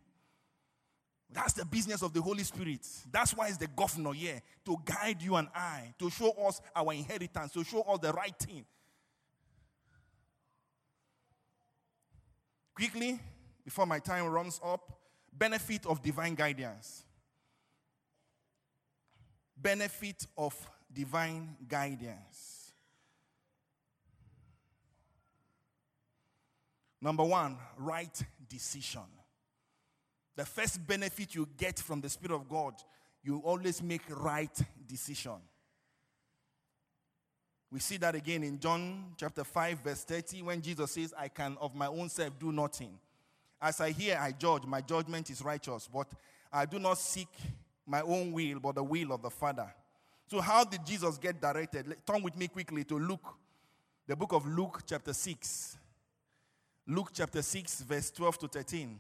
That's 1.30 1.52
the 1.52 1.66
business 1.66 2.00
of 2.00 2.14
the 2.14 2.22
Holy 2.22 2.44
Spirit. 2.44 2.88
That's 3.12 3.36
why 3.36 3.48
he's 3.48 3.58
the 3.58 3.66
governor 3.66 4.14
here, 4.14 4.40
to 4.64 4.78
guide 4.86 5.20
you 5.20 5.36
and 5.36 5.48
I, 5.54 5.92
to 5.98 6.08
show 6.08 6.30
us 6.48 6.62
our 6.74 6.94
inheritance, 6.94 7.52
to 7.52 7.62
show 7.62 7.82
us 7.82 7.98
the 7.98 8.14
right 8.14 8.38
thing. 8.38 8.64
Quickly, 12.74 13.20
before 13.70 13.86
my 13.86 14.00
time 14.00 14.26
runs 14.26 14.60
up, 14.64 14.98
benefit 15.32 15.86
of 15.86 16.02
divine 16.02 16.34
guidance. 16.34 17.04
Benefit 19.56 20.26
of 20.36 20.56
divine 20.92 21.56
guidance. 21.68 22.72
Number 27.00 27.22
one, 27.22 27.58
right 27.78 28.20
decision. 28.48 29.06
The 30.34 30.44
first 30.44 30.84
benefit 30.84 31.36
you 31.36 31.48
get 31.56 31.78
from 31.78 32.00
the 32.00 32.08
Spirit 32.08 32.34
of 32.34 32.48
God, 32.48 32.74
you 33.22 33.38
always 33.44 33.80
make 33.80 34.02
right 34.10 34.60
decision. 34.84 35.36
We 37.70 37.78
see 37.78 37.98
that 37.98 38.16
again 38.16 38.42
in 38.42 38.58
John 38.58 39.12
chapter 39.16 39.44
5, 39.44 39.78
verse 39.78 40.02
30, 40.02 40.42
when 40.42 40.60
Jesus 40.60 40.90
says, 40.90 41.14
I 41.16 41.28
can 41.28 41.56
of 41.60 41.76
my 41.76 41.86
own 41.86 42.08
self 42.08 42.36
do 42.36 42.50
nothing. 42.50 42.98
As 43.60 43.80
I 43.80 43.90
hear, 43.90 44.18
I 44.20 44.32
judge. 44.32 44.64
My 44.64 44.80
judgment 44.80 45.28
is 45.30 45.42
righteous, 45.42 45.88
but 45.92 46.08
I 46.52 46.64
do 46.66 46.78
not 46.78 46.98
seek 46.98 47.28
my 47.86 48.00
own 48.00 48.32
will, 48.32 48.60
but 48.60 48.76
the 48.76 48.82
will 48.82 49.12
of 49.12 49.22
the 49.22 49.30
Father. 49.30 49.72
So, 50.26 50.40
how 50.40 50.64
did 50.64 50.86
Jesus 50.86 51.18
get 51.18 51.40
directed? 51.40 51.96
Turn 52.06 52.22
with 52.22 52.36
me 52.36 52.48
quickly 52.48 52.84
to 52.84 52.98
Luke, 52.98 53.34
the 54.06 54.16
book 54.16 54.32
of 54.32 54.46
Luke, 54.46 54.82
chapter 54.86 55.12
6. 55.12 55.76
Luke 56.86 57.10
chapter 57.12 57.42
6, 57.42 57.82
verse 57.82 58.10
12 58.10 58.38
to 58.38 58.48
13. 58.48 58.98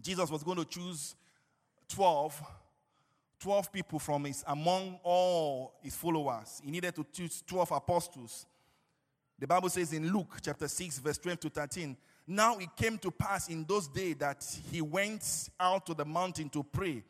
Jesus 0.00 0.30
was 0.30 0.42
going 0.42 0.56
to 0.58 0.64
choose 0.64 1.14
12, 1.88 2.42
12 3.40 3.72
people 3.72 3.98
from 3.98 4.24
his 4.24 4.44
among 4.46 4.98
all 5.02 5.74
his 5.82 5.96
followers. 5.96 6.62
He 6.64 6.70
needed 6.70 6.94
to 6.94 7.06
choose 7.12 7.42
12 7.46 7.72
apostles. 7.72 8.46
The 9.38 9.46
Bible 9.46 9.68
says 9.68 9.92
in 9.92 10.12
Luke 10.12 10.38
chapter 10.42 10.68
6, 10.68 10.98
verse 10.98 11.18
12 11.18 11.40
to 11.40 11.50
13. 11.50 11.96
Now 12.26 12.58
it 12.58 12.68
came 12.76 12.98
to 12.98 13.10
pass 13.10 13.48
in 13.48 13.64
those 13.64 13.88
days 13.88 14.16
that 14.16 14.44
he 14.70 14.80
went 14.80 15.50
out 15.58 15.86
to 15.86 15.94
the 15.94 16.04
mountain 16.04 16.48
to 16.50 16.62
pray 16.62 17.02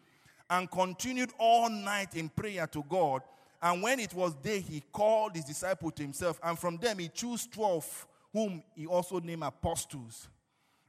and 0.49 0.71
continued 0.71 1.31
all 1.39 1.69
night 1.69 2.15
in 2.15 2.29
prayer 2.29 2.67
to 2.69 2.85
God. 2.89 3.23
And 3.63 3.83
when 3.83 4.01
it 4.01 4.15
was 4.15 4.35
day, 4.35 4.61
he 4.61 4.83
called 4.93 5.37
his 5.37 5.45
disciples 5.45 5.93
to 5.97 6.03
himself, 6.03 6.41
and 6.43 6.59
from 6.59 6.79
them 6.79 6.99
he 6.99 7.09
chose 7.09 7.47
12, 7.47 8.07
whom 8.33 8.63
he 8.75 8.87
also 8.87 9.21
named 9.21 9.43
apostles. 9.43 10.29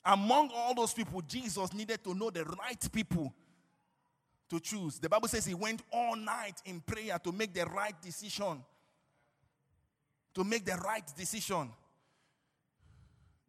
Among 0.06 0.50
all 0.56 0.74
those 0.74 0.94
people, 0.94 1.22
Jesus 1.22 1.74
needed 1.74 2.04
to 2.04 2.14
know 2.14 2.30
the 2.30 2.46
right 2.46 2.92
people 2.92 3.34
to 4.50 4.60
choose. 4.60 5.00
The 5.00 5.10
Bible 5.10 5.28
says 5.28 5.46
he 5.46 5.54
went 5.54 5.82
all 5.92 6.16
night 6.16 6.62
in 6.66 6.82
prayer 6.82 7.20
to 7.20 7.32
make 7.32 7.54
the 7.54 7.66
right 7.66 8.00
decision. 8.02 8.64
To 10.34 10.44
make 10.44 10.66
the 10.66 10.76
right 10.78 11.04
decision. 11.16 11.70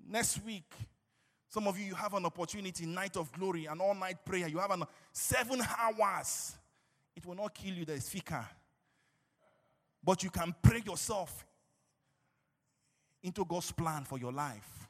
Next 0.08 0.44
week, 0.44 0.72
some 1.48 1.66
of 1.68 1.78
you, 1.78 1.84
you 1.84 1.94
have 1.94 2.14
an 2.14 2.24
opportunity, 2.24 2.86
night 2.86 3.16
of 3.16 3.30
glory, 3.32 3.66
and 3.66 3.80
all 3.80 3.94
night 3.94 4.24
prayer. 4.24 4.48
You 4.48 4.58
have 4.58 4.70
an 4.70 4.84
seven 5.12 5.62
hours. 5.78 6.56
It 7.14 7.26
will 7.26 7.34
not 7.34 7.54
kill 7.54 7.74
you, 7.74 7.84
the 7.84 8.00
speaker. 8.00 8.46
But 10.02 10.22
you 10.22 10.30
can 10.30 10.54
pray 10.62 10.82
yourself 10.84 11.44
into 13.22 13.44
God's 13.44 13.70
plan 13.70 14.04
for 14.04 14.18
your 14.18 14.32
life. 14.32 14.88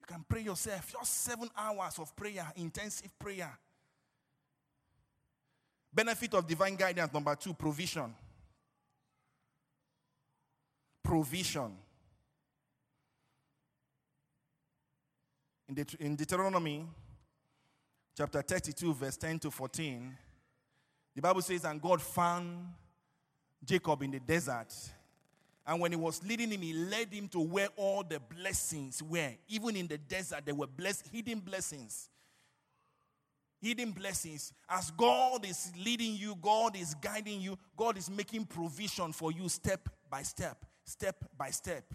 You 0.00 0.06
can 0.06 0.24
pray 0.28 0.42
yourself, 0.42 0.92
just 0.98 1.22
seven 1.22 1.48
hours 1.56 1.98
of 1.98 2.14
prayer, 2.16 2.50
intensive 2.56 3.16
prayer. 3.18 3.56
Benefit 5.92 6.34
of 6.34 6.46
divine 6.46 6.76
guidance, 6.76 7.12
number 7.12 7.34
two, 7.36 7.54
provision. 7.54 8.14
Provision. 11.02 11.72
In, 15.68 15.74
Det- 15.74 15.94
in 16.00 16.16
Deuteronomy 16.16 16.86
chapter 18.16 18.40
32, 18.42 18.94
verse 18.94 19.16
10 19.16 19.38
to 19.40 19.50
14, 19.50 20.16
the 21.14 21.22
Bible 21.22 21.42
says, 21.42 21.64
And 21.64 21.80
God 21.80 22.00
found 22.00 22.68
Jacob 23.64 24.02
in 24.02 24.10
the 24.12 24.20
desert. 24.20 24.72
And 25.66 25.80
when 25.80 25.90
he 25.90 25.96
was 25.96 26.22
leading 26.22 26.50
him, 26.52 26.62
he 26.62 26.72
led 26.72 27.12
him 27.12 27.26
to 27.28 27.40
where 27.40 27.68
all 27.76 28.04
the 28.04 28.20
blessings 28.20 29.02
were. 29.02 29.32
Even 29.48 29.74
in 29.76 29.88
the 29.88 29.98
desert, 29.98 30.42
there 30.44 30.54
were 30.54 30.68
blessed, 30.68 31.08
hidden 31.12 31.40
blessings. 31.40 32.08
Hidden 33.60 33.90
blessings. 33.90 34.52
As 34.68 34.92
God 34.92 35.44
is 35.44 35.72
leading 35.84 36.14
you, 36.14 36.36
God 36.40 36.76
is 36.76 36.94
guiding 36.94 37.40
you, 37.40 37.58
God 37.76 37.98
is 37.98 38.08
making 38.08 38.44
provision 38.44 39.12
for 39.12 39.32
you 39.32 39.48
step 39.48 39.88
by 40.08 40.22
step, 40.22 40.64
step 40.84 41.24
by 41.36 41.50
step. 41.50 41.92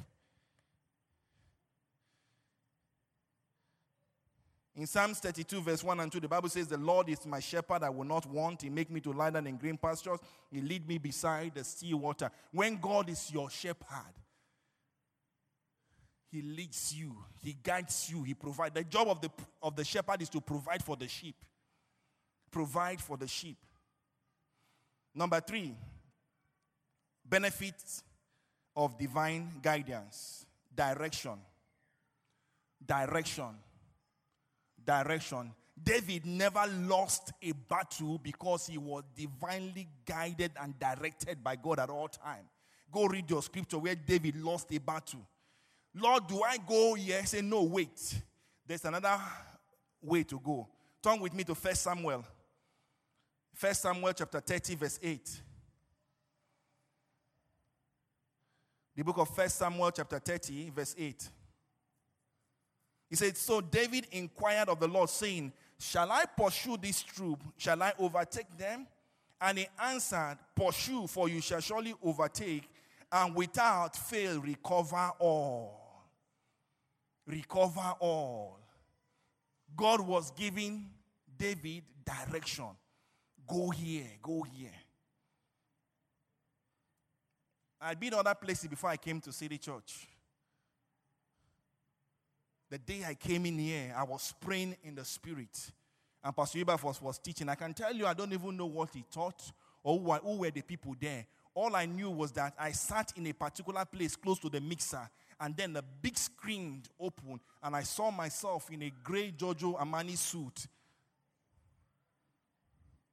In 4.76 4.88
Psalms 4.88 5.20
32, 5.20 5.62
verse 5.62 5.84
1 5.84 6.00
and 6.00 6.12
2, 6.12 6.22
the 6.22 6.28
Bible 6.30 6.48
says, 6.48 6.68
The 6.68 6.78
Lord 6.78 7.10
is 7.10 7.26
my 7.26 7.42
shepherd, 7.42 7.84
I 7.84 7.90
will 7.90 8.06
not 8.06 8.26
want. 8.26 8.62
He 8.62 8.70
make 8.70 8.90
me 8.90 9.02
to 9.02 9.12
lie 9.12 9.30
down 9.30 9.48
in 9.48 9.58
green 9.58 9.78
pastures. 9.78 10.20
He 10.50 10.62
lead 10.62 10.88
me 10.88 10.98
beside 10.98 11.56
the 11.56 11.64
still 11.64 11.98
water. 11.98 12.32
When 12.52 12.78
God 12.78 13.10
is 13.10 13.30
your 13.34 13.50
shepherd, 13.50 14.14
He 16.32 16.42
leads 16.42 16.96
you, 16.96 17.14
He 17.42 17.58
guides 17.62 18.10
you, 18.10 18.24
He 18.24 18.34
provides. 18.34 18.74
The 18.74 18.86
job 18.86 19.10
of 19.10 19.20
the, 19.20 19.30
of 19.62 19.76
the 19.76 19.84
shepherd 19.84 20.22
is 20.22 20.30
to 20.30 20.40
provide 20.40 20.82
for 20.82 20.96
the 20.96 21.08
sheep. 21.10 21.36
Provide 22.50 23.02
for 23.02 23.18
the 23.18 23.28
sheep. 23.28 23.58
Number 25.14 25.42
three, 25.42 25.76
benefits 27.26 28.04
of 28.74 28.98
divine 28.98 29.52
guidance, 29.62 30.46
direction. 30.74 31.38
Direction 32.86 33.50
direction. 34.86 35.54
David 35.82 36.26
never 36.26 36.64
lost 36.82 37.32
a 37.42 37.54
battle 37.54 38.18
because 38.18 38.68
he 38.68 38.78
was 38.78 39.04
divinely 39.16 39.88
guided 40.06 40.52
and 40.62 40.78
directed 40.80 41.44
by 41.44 41.56
God 41.56 41.80
at 41.80 41.90
all 41.90 42.08
time. 42.08 42.46
Go 42.92 43.06
read 43.06 43.30
your 43.30 43.42
scripture 43.42 43.80
where 43.80 43.96
David 43.96 44.36
lost 44.36 44.72
a 44.72 44.78
battle. 44.78 45.28
Lord, 45.96 46.28
do 46.28 46.42
I 46.44 46.58
go 46.58 46.94
here? 46.94 47.26
Say, 47.26 47.42
no, 47.42 47.64
wait. 47.64 48.22
There's 48.66 48.86
another 48.86 49.18
way 50.02 50.24
to 50.24 50.40
go. 50.40 50.68
Turn 51.02 51.20
with 51.20 51.34
me 51.34 51.44
to 51.46 51.54
1 51.54 51.76
Samuel. 51.76 52.24
1 53.60 53.74
Samuel 53.74 54.14
chapter 54.14 54.40
30, 54.40 54.76
verse 54.76 55.00
8. 55.02 55.42
The 58.96 59.04
book 59.04 59.18
of 59.18 59.38
1 59.38 59.50
Samuel 59.50 59.92
chapter 59.92 60.20
30, 60.20 60.70
verse 60.70 60.96
8. 60.98 61.30
He 63.12 63.18
said, 63.18 63.36
So 63.36 63.60
David 63.60 64.08
inquired 64.12 64.70
of 64.70 64.80
the 64.80 64.88
Lord, 64.88 65.10
saying, 65.10 65.52
Shall 65.78 66.10
I 66.12 66.24
pursue 66.26 66.78
this 66.78 67.04
troop? 67.04 67.44
Shall 67.58 67.84
I 67.84 67.92
overtake 68.00 68.58
them? 68.58 68.88
And 69.40 69.58
he 69.58 69.68
answered, 69.84 70.38
Pursue, 70.56 71.08
for 71.08 71.28
you 71.28 71.42
shall 71.42 71.60
surely 71.60 71.94
overtake, 72.02 72.70
and 73.12 73.36
without 73.36 73.98
fail 73.98 74.40
recover 74.40 75.12
all. 75.20 76.08
Recover 77.28 77.96
all. 78.00 78.60
God 79.76 80.00
was 80.00 80.32
giving 80.32 80.90
David 81.38 81.84
direction. 82.06 82.70
Go 83.46 83.72
here, 83.72 84.08
go 84.22 84.44
here. 84.44 84.70
I'd 87.82 88.00
been 88.00 88.14
other 88.14 88.36
places 88.36 88.70
before 88.70 88.92
I 88.92 88.98
came 88.98 89.20
to 89.22 89.34
City 89.34 89.58
Church. 89.58 90.08
The 92.72 92.78
day 92.78 93.04
I 93.06 93.16
came 93.16 93.46
in 93.46 93.60
here, 93.60 93.94
I 93.98 94.04
was 94.04 94.34
praying 94.40 94.78
in 94.86 94.96
the 94.96 95.04
spirit. 95.04 95.72
And 96.24 96.34
Pastor 96.34 96.60
Ibaf 96.60 96.82
was, 96.84 97.02
was 97.02 97.20
teaching. 97.20 97.50
I 97.50 97.56
can 97.56 97.74
tell 97.74 97.94
you, 97.94 98.06
I 98.06 98.14
don't 98.14 98.32
even 98.32 98.56
know 98.56 98.68
what 98.68 98.92
he 98.94 99.04
taught 99.12 99.52
or 99.84 99.98
who, 99.98 100.06
were- 100.06 100.22
who 100.24 100.38
were 100.38 100.52
the 100.52 100.62
people 100.62 100.96
there. 100.98 101.26
All 101.54 101.76
I 101.76 101.86
knew 101.86 102.10
was 102.10 102.32
that 102.32 102.54
I 102.58 102.72
sat 102.72 103.12
in 103.18 103.28
a 103.28 103.34
particular 103.34 103.84
place 103.84 104.16
close 104.16 104.40
to 104.40 104.48
the 104.50 104.62
mixer, 104.62 105.10
and 105.38 105.58
then 105.58 105.74
the 105.74 105.84
big 106.02 106.18
screen 106.18 106.82
opened, 106.98 107.42
and 107.62 107.76
I 107.76 107.84
saw 107.84 108.10
myself 108.10 108.72
in 108.72 108.84
a 108.84 108.92
gray 109.04 109.32
Giorgio 109.32 109.74
Armani 109.74 110.16
suit. 110.16 110.66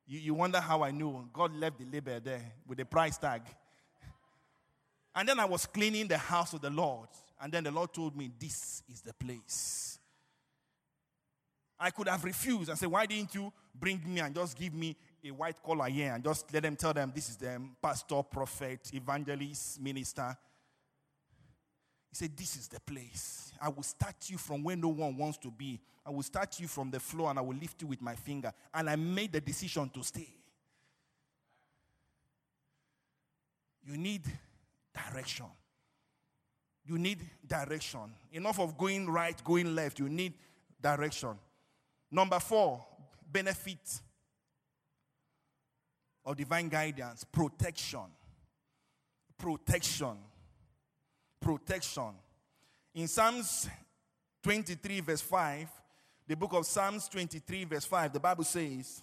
You, 0.07 0.21
you 0.21 0.35
wonder 0.35 0.61
how 0.61 0.85
I 0.85 0.93
knew. 0.93 1.29
God 1.33 1.53
left 1.57 1.79
the 1.81 1.87
label 1.87 2.21
there 2.23 2.43
with 2.65 2.79
the 2.79 2.85
price 2.85 3.19
tag. 3.19 3.43
And 5.17 5.29
then 5.29 5.41
I 5.41 5.47
was 5.47 5.67
cleaning 5.67 6.07
the 6.07 6.19
house 6.19 6.53
of 6.53 6.61
the 6.61 6.71
Lord. 6.71 7.09
And 7.41 7.53
then 7.53 7.65
the 7.65 7.71
Lord 7.71 7.93
told 7.93 8.17
me, 8.17 8.31
This 8.39 8.83
is 8.89 9.01
the 9.01 9.13
place. 9.13 9.99
I 11.81 11.91
could 11.91 12.09
have 12.09 12.25
refused 12.25 12.69
and 12.69 12.79
said, 12.79 12.91
Why 12.91 13.07
didn't 13.07 13.35
you 13.35 13.53
bring 13.75 14.03
me 14.05 14.21
and 14.21 14.35
just 14.35 14.59
give 14.59 14.75
me 14.75 14.97
a 15.25 15.31
white 15.31 15.63
collar 15.63 15.89
here 15.89 16.13
and 16.13 16.25
just 16.25 16.53
let 16.53 16.63
them 16.63 16.75
tell 16.75 16.93
them 16.93 17.13
this 17.15 17.29
is 17.29 17.37
them, 17.37 17.77
pastor, 17.81 18.23
prophet, 18.23 18.91
evangelist, 18.93 19.81
minister? 19.81 20.37
He 22.11 22.17
said, 22.17 22.37
This 22.37 22.57
is 22.57 22.69
the 22.69 22.81
place. 22.81 23.53
I 23.61 23.69
will 23.69 23.85
start 23.85 24.17
you 24.29 24.39
from 24.39 24.65
where 24.65 24.77
no 24.77 24.89
one 24.89 25.17
wants 25.17 25.39
to 25.39 25.51
be. 25.51 25.81
I 26.05 26.11
will 26.11 26.23
start 26.23 26.59
you 26.59 26.67
from 26.67 26.91
the 26.91 26.99
floor 26.99 27.31
and 27.31 27.39
I 27.39 27.43
will 27.43 27.57
lift 27.57 27.83
you 27.83 27.89
with 27.89 28.01
my 28.01 28.15
finger. 28.15 28.53
And 28.75 28.89
I 28.89 28.97
made 28.97 29.33
the 29.33 29.41
decision 29.41 29.91
to 29.91 30.03
stay. 30.03 30.29
You 33.85 33.97
need 33.97 34.23
direction. 34.93 35.47
You 36.89 36.99
need 36.99 37.19
direction. 37.47 38.01
Enough 38.33 38.61
of 38.61 38.79
going 38.79 39.11
right, 39.11 39.37
going 39.45 39.75
left. 39.75 39.99
You 39.99 40.09
need 40.09 40.33
direction. 40.81 41.35
Number 42.11 42.41
four, 42.41 42.83
benefit 43.31 44.01
of 46.25 46.35
divine 46.35 46.71
guidance 46.71 47.25
protection. 47.25 48.07
Protection. 49.37 50.17
Protection. 51.41 52.15
In 52.95 53.07
Psalms 53.07 53.69
23, 54.43 55.01
verse 55.01 55.21
5, 55.21 55.69
the 56.27 56.37
book 56.37 56.55
of 56.55 56.65
Psalms 56.65 57.07
23, 57.09 57.65
verse 57.65 57.85
5, 57.85 58.15
the 58.15 58.21
Bible 58.21 58.45
says, 58.45 59.03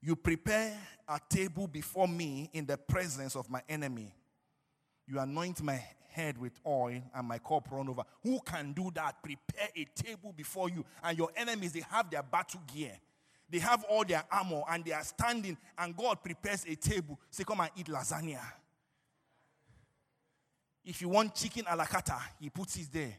You 0.00 0.16
prepare 0.16 0.72
a 1.06 1.20
table 1.28 1.66
before 1.66 2.08
me 2.08 2.48
in 2.54 2.64
the 2.64 2.78
presence 2.78 3.36
of 3.36 3.50
my 3.50 3.60
enemy. 3.68 4.14
You 5.06 5.18
anoint 5.18 5.62
my 5.62 5.82
head 6.10 6.38
with 6.38 6.52
oil 6.66 7.02
and 7.14 7.26
my 7.26 7.38
cup 7.38 7.68
run 7.70 7.88
over. 7.88 8.02
Who 8.22 8.40
can 8.40 8.72
do 8.72 8.90
that? 8.94 9.22
Prepare 9.22 9.68
a 9.74 9.84
table 9.94 10.32
before 10.36 10.68
you. 10.68 10.84
And 11.02 11.18
your 11.18 11.30
enemies, 11.36 11.72
they 11.72 11.84
have 11.90 12.10
their 12.10 12.22
battle 12.22 12.60
gear. 12.72 12.92
They 13.50 13.58
have 13.58 13.84
all 13.84 14.04
their 14.04 14.24
armor 14.30 14.62
and 14.70 14.82
they 14.84 14.92
are 14.92 15.04
standing, 15.04 15.58
and 15.76 15.94
God 15.94 16.22
prepares 16.22 16.64
a 16.66 16.74
table. 16.74 17.20
Say, 17.30 17.44
Come 17.44 17.60
and 17.60 17.70
eat 17.76 17.86
lasagna. 17.86 18.40
If 20.84 21.02
you 21.02 21.10
want 21.10 21.34
chicken 21.34 21.64
a 21.68 21.76
la 21.76 21.84
carte, 21.84 22.18
He 22.40 22.48
puts 22.48 22.76
it 22.76 22.88
there. 22.90 23.14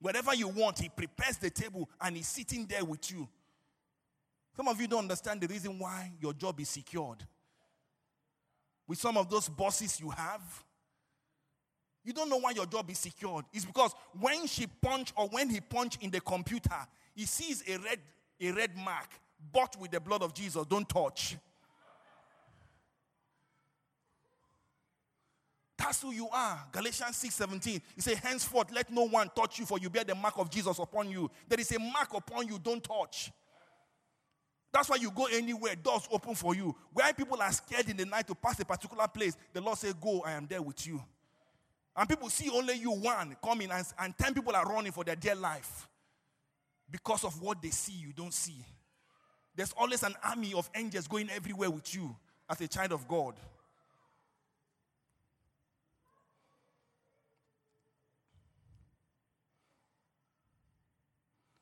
Whatever 0.00 0.34
you 0.34 0.48
want, 0.48 0.80
He 0.80 0.88
prepares 0.88 1.36
the 1.36 1.50
table 1.50 1.88
and 2.00 2.16
He's 2.16 2.26
sitting 2.26 2.66
there 2.66 2.84
with 2.84 3.10
you. 3.12 3.28
Some 4.56 4.66
of 4.66 4.80
you 4.80 4.88
don't 4.88 5.00
understand 5.00 5.40
the 5.40 5.46
reason 5.46 5.78
why 5.78 6.12
your 6.20 6.32
job 6.32 6.58
is 6.60 6.68
secured. 6.68 7.24
With 8.88 8.98
some 8.98 9.16
of 9.16 9.30
those 9.30 9.48
bosses 9.48 10.00
you 10.00 10.10
have, 10.10 10.42
you 12.04 12.12
don't 12.12 12.28
know 12.28 12.38
why 12.38 12.52
your 12.52 12.66
job 12.66 12.88
is 12.90 12.98
secured. 12.98 13.44
It's 13.52 13.64
because 13.64 13.92
when 14.18 14.46
she 14.46 14.66
punch 14.66 15.12
or 15.16 15.28
when 15.28 15.50
he 15.50 15.60
punch 15.60 15.98
in 16.00 16.10
the 16.10 16.20
computer, 16.20 16.86
he 17.14 17.26
sees 17.26 17.62
a 17.68 17.76
red, 17.78 17.98
a 18.40 18.52
red 18.52 18.76
mark, 18.76 19.08
bought 19.52 19.78
with 19.80 19.90
the 19.90 20.00
blood 20.00 20.22
of 20.22 20.32
Jesus. 20.34 20.64
Don't 20.66 20.88
touch. 20.88 21.36
That's 25.76 26.02
who 26.02 26.12
you 26.12 26.28
are. 26.30 26.66
Galatians 26.72 27.16
6 27.16 27.34
17. 27.34 27.80
He 27.94 28.00
says, 28.00 28.18
Henceforth, 28.18 28.70
let 28.70 28.90
no 28.92 29.06
one 29.06 29.30
touch 29.34 29.58
you, 29.58 29.66
for 29.66 29.78
you 29.78 29.88
bear 29.88 30.04
the 30.04 30.14
mark 30.14 30.34
of 30.36 30.50
Jesus 30.50 30.78
upon 30.78 31.10
you. 31.10 31.30
There 31.48 31.58
is 31.58 31.72
a 31.72 31.78
mark 31.78 32.14
upon 32.14 32.48
you, 32.48 32.58
don't 32.58 32.84
touch. 32.84 33.32
That's 34.72 34.88
why 34.88 34.96
you 34.96 35.10
go 35.10 35.26
anywhere, 35.26 35.74
doors 35.74 36.06
open 36.12 36.34
for 36.34 36.54
you. 36.54 36.76
Where 36.92 37.12
people 37.12 37.40
are 37.40 37.50
scared 37.50 37.88
in 37.88 37.96
the 37.96 38.04
night 38.04 38.26
to 38.28 38.34
pass 38.34 38.60
a 38.60 38.64
particular 38.64 39.08
place, 39.08 39.36
the 39.52 39.60
Lord 39.60 39.78
says, 39.78 39.94
Go, 39.94 40.22
I 40.22 40.32
am 40.32 40.46
there 40.46 40.62
with 40.62 40.86
you. 40.86 41.02
And 41.96 42.08
people 42.08 42.30
see 42.30 42.50
only 42.50 42.74
you 42.74 42.92
one 42.92 43.36
coming, 43.42 43.70
and, 43.70 43.84
and 43.98 44.16
10 44.16 44.34
people 44.34 44.54
are 44.54 44.64
running 44.64 44.92
for 44.92 45.04
their 45.04 45.16
dear 45.16 45.34
life 45.34 45.88
because 46.90 47.24
of 47.24 47.40
what 47.40 47.62
they 47.62 47.70
see, 47.70 47.92
you 47.92 48.12
don't 48.12 48.34
see. 48.34 48.64
There's 49.54 49.72
always 49.76 50.02
an 50.02 50.14
army 50.24 50.54
of 50.54 50.70
angels 50.74 51.06
going 51.06 51.28
everywhere 51.30 51.70
with 51.70 51.94
you 51.94 52.14
as 52.48 52.60
a 52.60 52.68
child 52.68 52.92
of 52.92 53.06
God. 53.06 53.34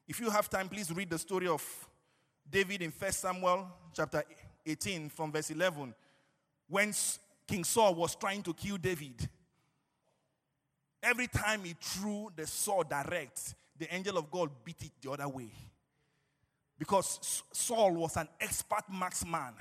If 0.07 0.21
you 0.21 0.31
have 0.31 0.49
time, 0.49 0.71
please 0.71 0.91
read 0.91 1.11
the 1.11 1.19
story 1.19 1.49
of 1.49 1.63
David 2.51 2.81
in 2.81 2.91
1 2.91 3.13
Samuel 3.13 3.69
chapter 3.95 4.25
18 4.65 5.11
from 5.11 5.31
verse 5.31 5.51
11 5.51 5.95
when 6.67 6.95
King 7.47 7.65
Saul 7.65 7.95
was 7.95 8.15
trying 8.15 8.43
to 8.45 8.55
kill 8.55 8.79
David. 8.79 9.29
Every 11.03 11.29
time 11.29 11.65
he 11.65 11.77
threw 11.81 12.31
the 12.35 12.47
sword 12.47 12.89
direct, 12.89 13.55
the 13.79 13.93
angel 13.95 14.19
of 14.19 14.31
God 14.31 14.51
beat 14.65 14.83
it 14.83 14.93
the 15.01 15.11
other 15.11 15.29
way. 15.29 15.51
Because 16.79 17.43
Saul 17.53 17.93
was 17.93 18.17
an 18.17 18.29
expert 18.41 18.85
marksman. 18.89 19.55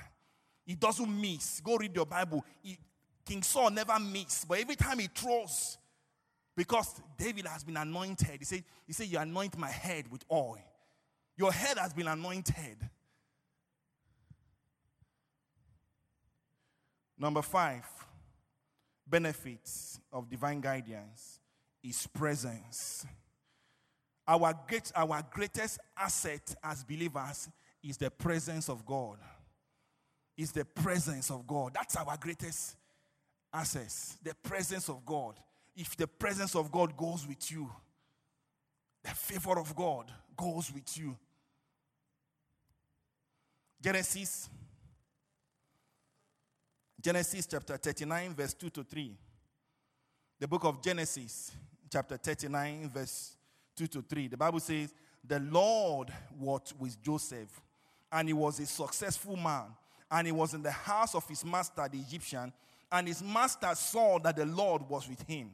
He 0.64 0.74
doesn't 0.74 1.20
miss. 1.20 1.60
Go 1.60 1.76
read 1.76 1.94
your 1.94 2.06
Bible. 2.06 2.44
He- 2.62 2.78
King 3.24 3.42
Saul 3.42 3.70
never 3.70 3.98
missed, 3.98 4.48
but 4.48 4.58
every 4.58 4.74
time 4.74 4.98
he 5.00 5.06
throws, 5.06 5.76
because 6.56 7.00
David 7.16 7.46
has 7.46 7.62
been 7.62 7.76
anointed, 7.76 8.38
he 8.38 8.44
said, 8.44 8.64
he 8.86 8.92
said, 8.92 9.06
You 9.06 9.18
anoint 9.18 9.56
my 9.58 9.70
head 9.70 10.10
with 10.10 10.24
oil. 10.32 10.58
Your 11.36 11.52
head 11.52 11.78
has 11.78 11.92
been 11.92 12.08
anointed. 12.08 12.78
Number 17.18 17.42
five, 17.42 17.84
benefits 19.10 20.00
of 20.12 20.28
divine 20.28 20.60
guidance 20.60 21.40
is 21.82 22.06
presence. 22.06 23.06
Our, 24.26 24.54
great, 24.66 24.92
our 24.94 25.22
greatest 25.30 25.78
asset 25.96 26.54
as 26.62 26.84
believers 26.84 27.48
is 27.82 27.96
the 27.96 28.10
presence 28.10 28.68
of 28.68 28.84
God. 28.84 29.18
Is 30.36 30.52
the 30.52 30.64
presence 30.64 31.30
of 31.30 31.46
God. 31.46 31.72
That's 31.74 31.96
our 31.96 32.16
greatest 32.20 32.76
asset. 33.52 33.92
The 34.22 34.34
presence 34.34 34.88
of 34.88 35.04
God. 35.04 35.34
If 35.74 35.96
the 35.96 36.06
presence 36.06 36.54
of 36.54 36.70
God 36.70 36.96
goes 36.96 37.26
with 37.26 37.50
you, 37.50 37.68
the 39.02 39.10
favor 39.10 39.58
of 39.58 39.74
God 39.74 40.12
goes 40.36 40.72
with 40.72 40.96
you. 40.96 41.16
Genesis 43.80 44.48
Genesis 47.00 47.46
chapter 47.46 47.76
39, 47.76 48.34
verse 48.34 48.54
2 48.54 48.70
to 48.70 48.82
3. 48.82 49.16
The 50.40 50.48
book 50.48 50.64
of 50.64 50.82
Genesis, 50.82 51.52
chapter 51.90 52.16
39, 52.16 52.90
verse 52.92 53.36
2 53.76 53.86
to 53.86 54.02
3. 54.02 54.28
The 54.28 54.36
Bible 54.36 54.60
says, 54.60 54.92
The 55.24 55.38
Lord 55.38 56.12
was 56.38 56.74
with 56.78 57.00
Joseph, 57.00 57.60
and 58.10 58.28
he 58.28 58.34
was 58.34 58.58
a 58.58 58.66
successful 58.66 59.36
man, 59.36 59.66
and 60.10 60.26
he 60.26 60.32
was 60.32 60.54
in 60.54 60.62
the 60.62 60.72
house 60.72 61.14
of 61.14 61.26
his 61.28 61.44
master, 61.44 61.88
the 61.90 61.98
Egyptian, 61.98 62.52
and 62.90 63.06
his 63.06 63.22
master 63.22 63.72
saw 63.74 64.18
that 64.18 64.36
the 64.36 64.46
Lord 64.46 64.82
was 64.88 65.08
with 65.08 65.22
him. 65.22 65.50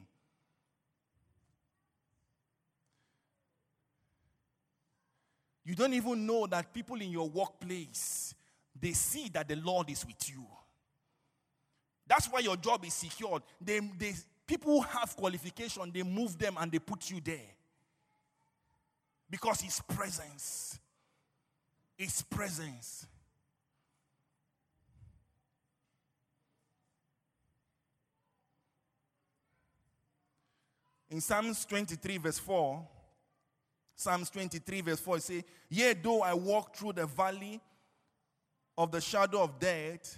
You 5.63 5.75
don't 5.75 5.93
even 5.93 6.25
know 6.25 6.47
that 6.47 6.73
people 6.73 7.01
in 7.01 7.11
your 7.11 7.27
workplace, 7.27 8.33
they 8.79 8.93
see 8.93 9.29
that 9.29 9.47
the 9.47 9.55
Lord 9.55 9.89
is 9.89 10.05
with 10.05 10.29
you. 10.29 10.45
That's 12.07 12.27
why 12.27 12.39
your 12.39 12.57
job 12.57 12.85
is 12.85 12.93
secured. 12.93 13.41
They, 13.59 13.79
they, 13.79 14.13
people 14.45 14.81
have 14.81 15.15
qualification, 15.15 15.91
they 15.93 16.03
move 16.03 16.37
them 16.37 16.55
and 16.59 16.71
they 16.71 16.79
put 16.79 17.09
you 17.09 17.19
there. 17.23 17.51
Because 19.29 19.61
His 19.61 19.81
presence. 19.81 20.79
His 21.97 22.21
presence. 22.21 23.07
In 31.09 31.21
Psalms 31.21 31.65
23, 31.65 32.17
verse 32.17 32.39
4, 32.39 32.87
Psalms 33.95 34.29
23, 34.29 34.81
verse 34.81 34.99
4, 34.99 35.17
it 35.17 35.23
says, 35.23 35.43
Yea, 35.69 35.93
though 35.93 36.21
I 36.21 36.33
walk 36.33 36.75
through 36.75 36.93
the 36.93 37.05
valley 37.05 37.61
of 38.77 38.91
the 38.91 38.99
shadow 38.99 39.43
of 39.43 39.57
death, 39.57 40.17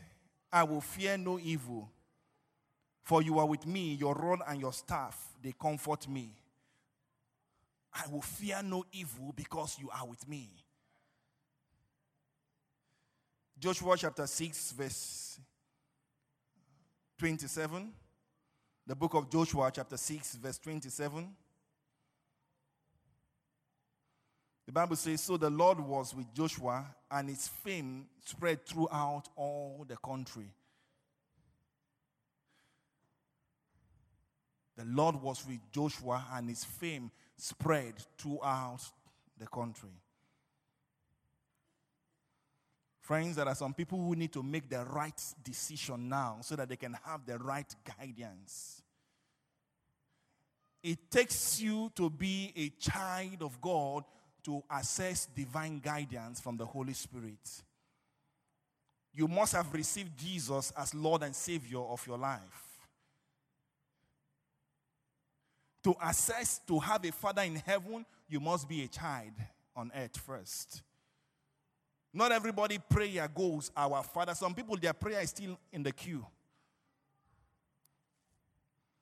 I 0.51 0.63
will 0.63 0.81
fear 0.81 1.17
no 1.17 1.39
evil. 1.39 1.89
For 3.03 3.21
you 3.21 3.39
are 3.39 3.45
with 3.45 3.65
me, 3.65 3.93
your 3.93 4.15
rod 4.15 4.39
and 4.47 4.59
your 4.59 4.73
staff, 4.73 5.17
they 5.41 5.53
comfort 5.53 6.07
me. 6.09 6.33
I 7.93 8.03
will 8.11 8.21
fear 8.21 8.61
no 8.63 8.85
evil 8.91 9.33
because 9.35 9.77
you 9.79 9.89
are 9.89 10.05
with 10.05 10.27
me. 10.27 10.49
Joshua 13.59 13.97
chapter 13.97 14.27
6, 14.27 14.71
verse 14.73 15.39
27. 17.17 17.91
The 18.85 18.95
book 18.95 19.15
of 19.15 19.29
Joshua, 19.29 19.71
chapter 19.73 19.97
6, 19.97 20.35
verse 20.35 20.59
27. 20.59 21.27
The 24.67 24.73
Bible 24.73 24.97
says, 24.97 25.21
So 25.21 25.37
the 25.37 25.49
Lord 25.49 25.79
was 25.79 26.13
with 26.13 26.31
Joshua, 26.33 26.85
and 27.09 27.29
his 27.29 27.47
fame 27.47 28.07
spread 28.25 28.65
throughout 28.65 29.23
all 29.37 29.85
the 29.87 29.95
country. 29.95 30.51
The 34.75 34.83
Lord 34.85 35.15
was 35.21 35.47
with 35.47 35.59
Joshua, 35.71 36.25
and 36.33 36.49
his 36.49 36.65
fame 36.65 37.09
spread 37.37 37.93
throughout 38.17 38.81
the 39.39 39.47
country. 39.47 39.89
Friends, 42.99 43.37
there 43.37 43.47
are 43.47 43.55
some 43.55 43.73
people 43.73 43.97
who 43.97 44.17
need 44.17 44.33
to 44.33 44.43
make 44.43 44.69
the 44.69 44.83
right 44.83 45.19
decision 45.41 46.09
now 46.09 46.39
so 46.41 46.57
that 46.57 46.67
they 46.67 46.75
can 46.75 46.97
have 47.05 47.25
the 47.25 47.37
right 47.37 47.73
guidance. 47.97 48.81
It 50.83 51.09
takes 51.09 51.61
you 51.61 51.89
to 51.95 52.09
be 52.09 52.51
a 52.55 52.69
child 52.81 53.41
of 53.41 53.61
God 53.61 54.03
to 54.47 54.63
access 54.69 55.25
divine 55.35 55.77
guidance 55.77 56.39
from 56.39 56.55
the 56.55 56.65
Holy 56.65 56.93
Spirit. 56.93 57.63
You 59.13 59.27
must 59.27 59.51
have 59.51 59.73
received 59.73 60.17
Jesus 60.17 60.71
as 60.77 60.95
Lord 60.95 61.23
and 61.23 61.35
Savior 61.35 61.79
of 61.79 62.07
your 62.07 62.17
life. 62.17 62.79
To 65.83 65.93
access, 65.99 66.61
to 66.65 66.79
have 66.79 67.03
a 67.03 67.11
father 67.11 67.41
in 67.41 67.57
heaven, 67.57 68.05
you 68.29 68.39
must 68.39 68.69
be 68.69 68.85
a 68.85 68.87
child 68.87 69.33
on 69.75 69.91
earth 69.93 70.15
first. 70.15 70.81
Not 72.13 72.31
everybody 72.31 72.79
prayer 72.79 73.27
goes 73.27 73.69
our 73.75 74.01
father. 74.01 74.33
Some 74.33 74.55
people 74.55 74.77
their 74.77 74.93
prayer 74.93 75.19
is 75.19 75.29
still 75.31 75.59
in 75.73 75.83
the 75.83 75.91
queue. 75.91 76.25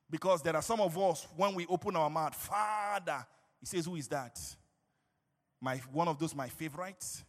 Because 0.09 0.41
there 0.41 0.55
are 0.55 0.61
some 0.63 0.81
of 0.81 0.97
us 0.97 1.27
when 1.37 1.53
we 1.53 1.67
open 1.67 1.95
our 1.95 2.09
mouth, 2.09 2.33
Father, 2.33 3.23
he 3.59 3.67
says, 3.67 3.85
Who 3.85 3.95
is 3.95 4.07
that? 4.07 4.39
My 5.61 5.77
one 5.91 6.07
of 6.07 6.19
those 6.19 6.35
my 6.35 6.49
favorites. 6.49 7.23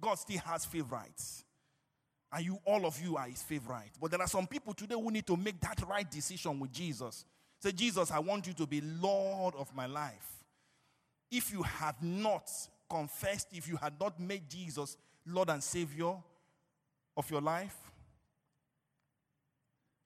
God 0.00 0.14
still 0.14 0.38
has 0.38 0.64
favorites. 0.64 1.44
And 2.32 2.44
you, 2.44 2.58
all 2.64 2.86
of 2.86 3.00
you, 3.02 3.16
are 3.16 3.26
his 3.26 3.42
favorite. 3.42 3.90
But 4.00 4.12
there 4.12 4.20
are 4.20 4.28
some 4.28 4.46
people 4.46 4.72
today 4.72 4.94
who 4.94 5.10
need 5.10 5.26
to 5.26 5.36
make 5.36 5.60
that 5.60 5.82
right 5.88 6.08
decision 6.08 6.60
with 6.60 6.72
Jesus. 6.72 7.24
Say, 7.58 7.72
Jesus, 7.72 8.10
I 8.10 8.20
want 8.20 8.46
you 8.46 8.52
to 8.54 8.66
be 8.66 8.80
Lord 8.80 9.54
of 9.56 9.74
my 9.74 9.86
life. 9.86 10.44
If 11.30 11.52
you 11.52 11.62
have 11.62 12.00
not 12.02 12.50
confessed, 12.88 13.48
if 13.52 13.68
you 13.68 13.76
had 13.76 13.94
not 14.00 14.18
made 14.18 14.48
Jesus 14.48 14.96
Lord 15.26 15.50
and 15.50 15.62
Savior 15.62 16.14
of 17.16 17.30
your 17.30 17.40
life, 17.40 17.76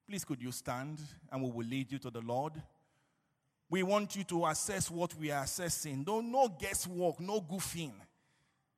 please 0.09 0.24
could 0.24 0.42
you 0.42 0.52
stand 0.52 1.00
and 1.30 1.42
we 1.42 1.50
will 1.50 1.66
lead 1.66 1.92
you 1.92 1.98
to 1.98 2.11
the 2.11 2.20
Lord. 2.20 2.52
We 3.74 3.82
want 3.82 4.14
you 4.14 4.22
to 4.22 4.46
assess 4.46 4.88
what 4.88 5.16
we 5.16 5.32
are 5.32 5.42
assessing. 5.42 6.04
No, 6.06 6.20
no 6.20 6.46
guesswork, 6.46 7.18
no 7.18 7.40
goofing, 7.40 7.90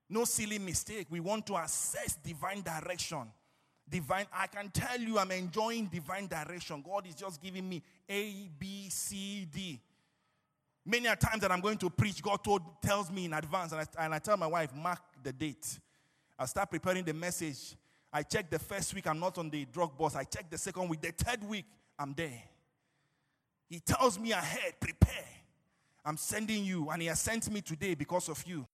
no 0.08 0.24
silly 0.24 0.58
mistake. 0.58 1.08
We 1.10 1.20
want 1.20 1.46
to 1.48 1.56
assess 1.56 2.14
divine 2.14 2.62
direction. 2.62 3.30
Divine, 3.86 4.24
I 4.32 4.46
can 4.46 4.70
tell 4.70 4.98
you 4.98 5.18
I'm 5.18 5.30
enjoying 5.32 5.88
divine 5.88 6.28
direction. 6.28 6.82
God 6.82 7.06
is 7.06 7.14
just 7.14 7.42
giving 7.42 7.68
me 7.68 7.82
A, 8.08 8.48
B, 8.58 8.88
C, 8.88 9.46
D. 9.52 9.78
Many 10.86 11.08
a 11.08 11.16
times 11.16 11.42
that 11.42 11.52
I'm 11.52 11.60
going 11.60 11.76
to 11.76 11.90
preach, 11.90 12.22
God 12.22 12.42
told, 12.42 12.62
tells 12.80 13.10
me 13.10 13.26
in 13.26 13.34
advance, 13.34 13.72
and 13.72 13.82
I, 13.82 14.04
and 14.06 14.14
I 14.14 14.18
tell 14.18 14.38
my 14.38 14.46
wife, 14.46 14.74
mark 14.74 15.02
the 15.22 15.34
date. 15.34 15.78
I 16.38 16.46
start 16.46 16.70
preparing 16.70 17.04
the 17.04 17.12
message. 17.12 17.76
I 18.10 18.22
check 18.22 18.48
the 18.48 18.58
first 18.58 18.94
week, 18.94 19.06
I'm 19.06 19.20
not 19.20 19.36
on 19.36 19.50
the 19.50 19.66
drug 19.66 19.98
bus. 19.98 20.16
I 20.16 20.24
check 20.24 20.48
the 20.48 20.56
second 20.56 20.88
week. 20.88 21.02
The 21.02 21.12
third 21.12 21.44
week, 21.44 21.66
I'm 21.98 22.14
there. 22.14 22.44
He 23.68 23.80
tells 23.80 24.18
me 24.18 24.32
ahead, 24.32 24.74
prepare. 24.78 25.24
I'm 26.04 26.16
sending 26.16 26.64
you, 26.64 26.88
and 26.90 27.02
He 27.02 27.08
has 27.08 27.20
sent 27.20 27.50
me 27.50 27.60
today 27.60 27.94
because 27.94 28.28
of 28.28 28.42
you. 28.46 28.66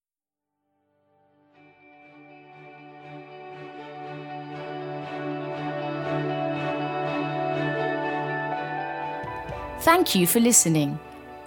Thank 9.81 10.15
you 10.15 10.27
for 10.27 10.39
listening. 10.39 10.99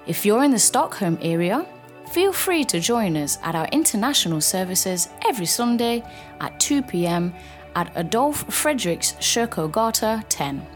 If 0.06 0.26
you're 0.26 0.44
in 0.44 0.50
the 0.50 0.58
Stockholm 0.58 1.16
area, 1.22 1.64
feel 2.10 2.32
free 2.32 2.64
to 2.64 2.80
join 2.80 3.16
us 3.16 3.38
at 3.42 3.54
our 3.54 3.66
international 3.72 4.40
services 4.40 5.08
every 5.24 5.46
Sunday 5.46 6.02
at 6.40 6.58
2 6.60 6.82
pm 6.82 7.32
at 7.76 7.90
Adolf 7.96 8.46
Fredriks 8.48 9.16
Kyrkogata 9.18 10.22
10. 10.28 10.75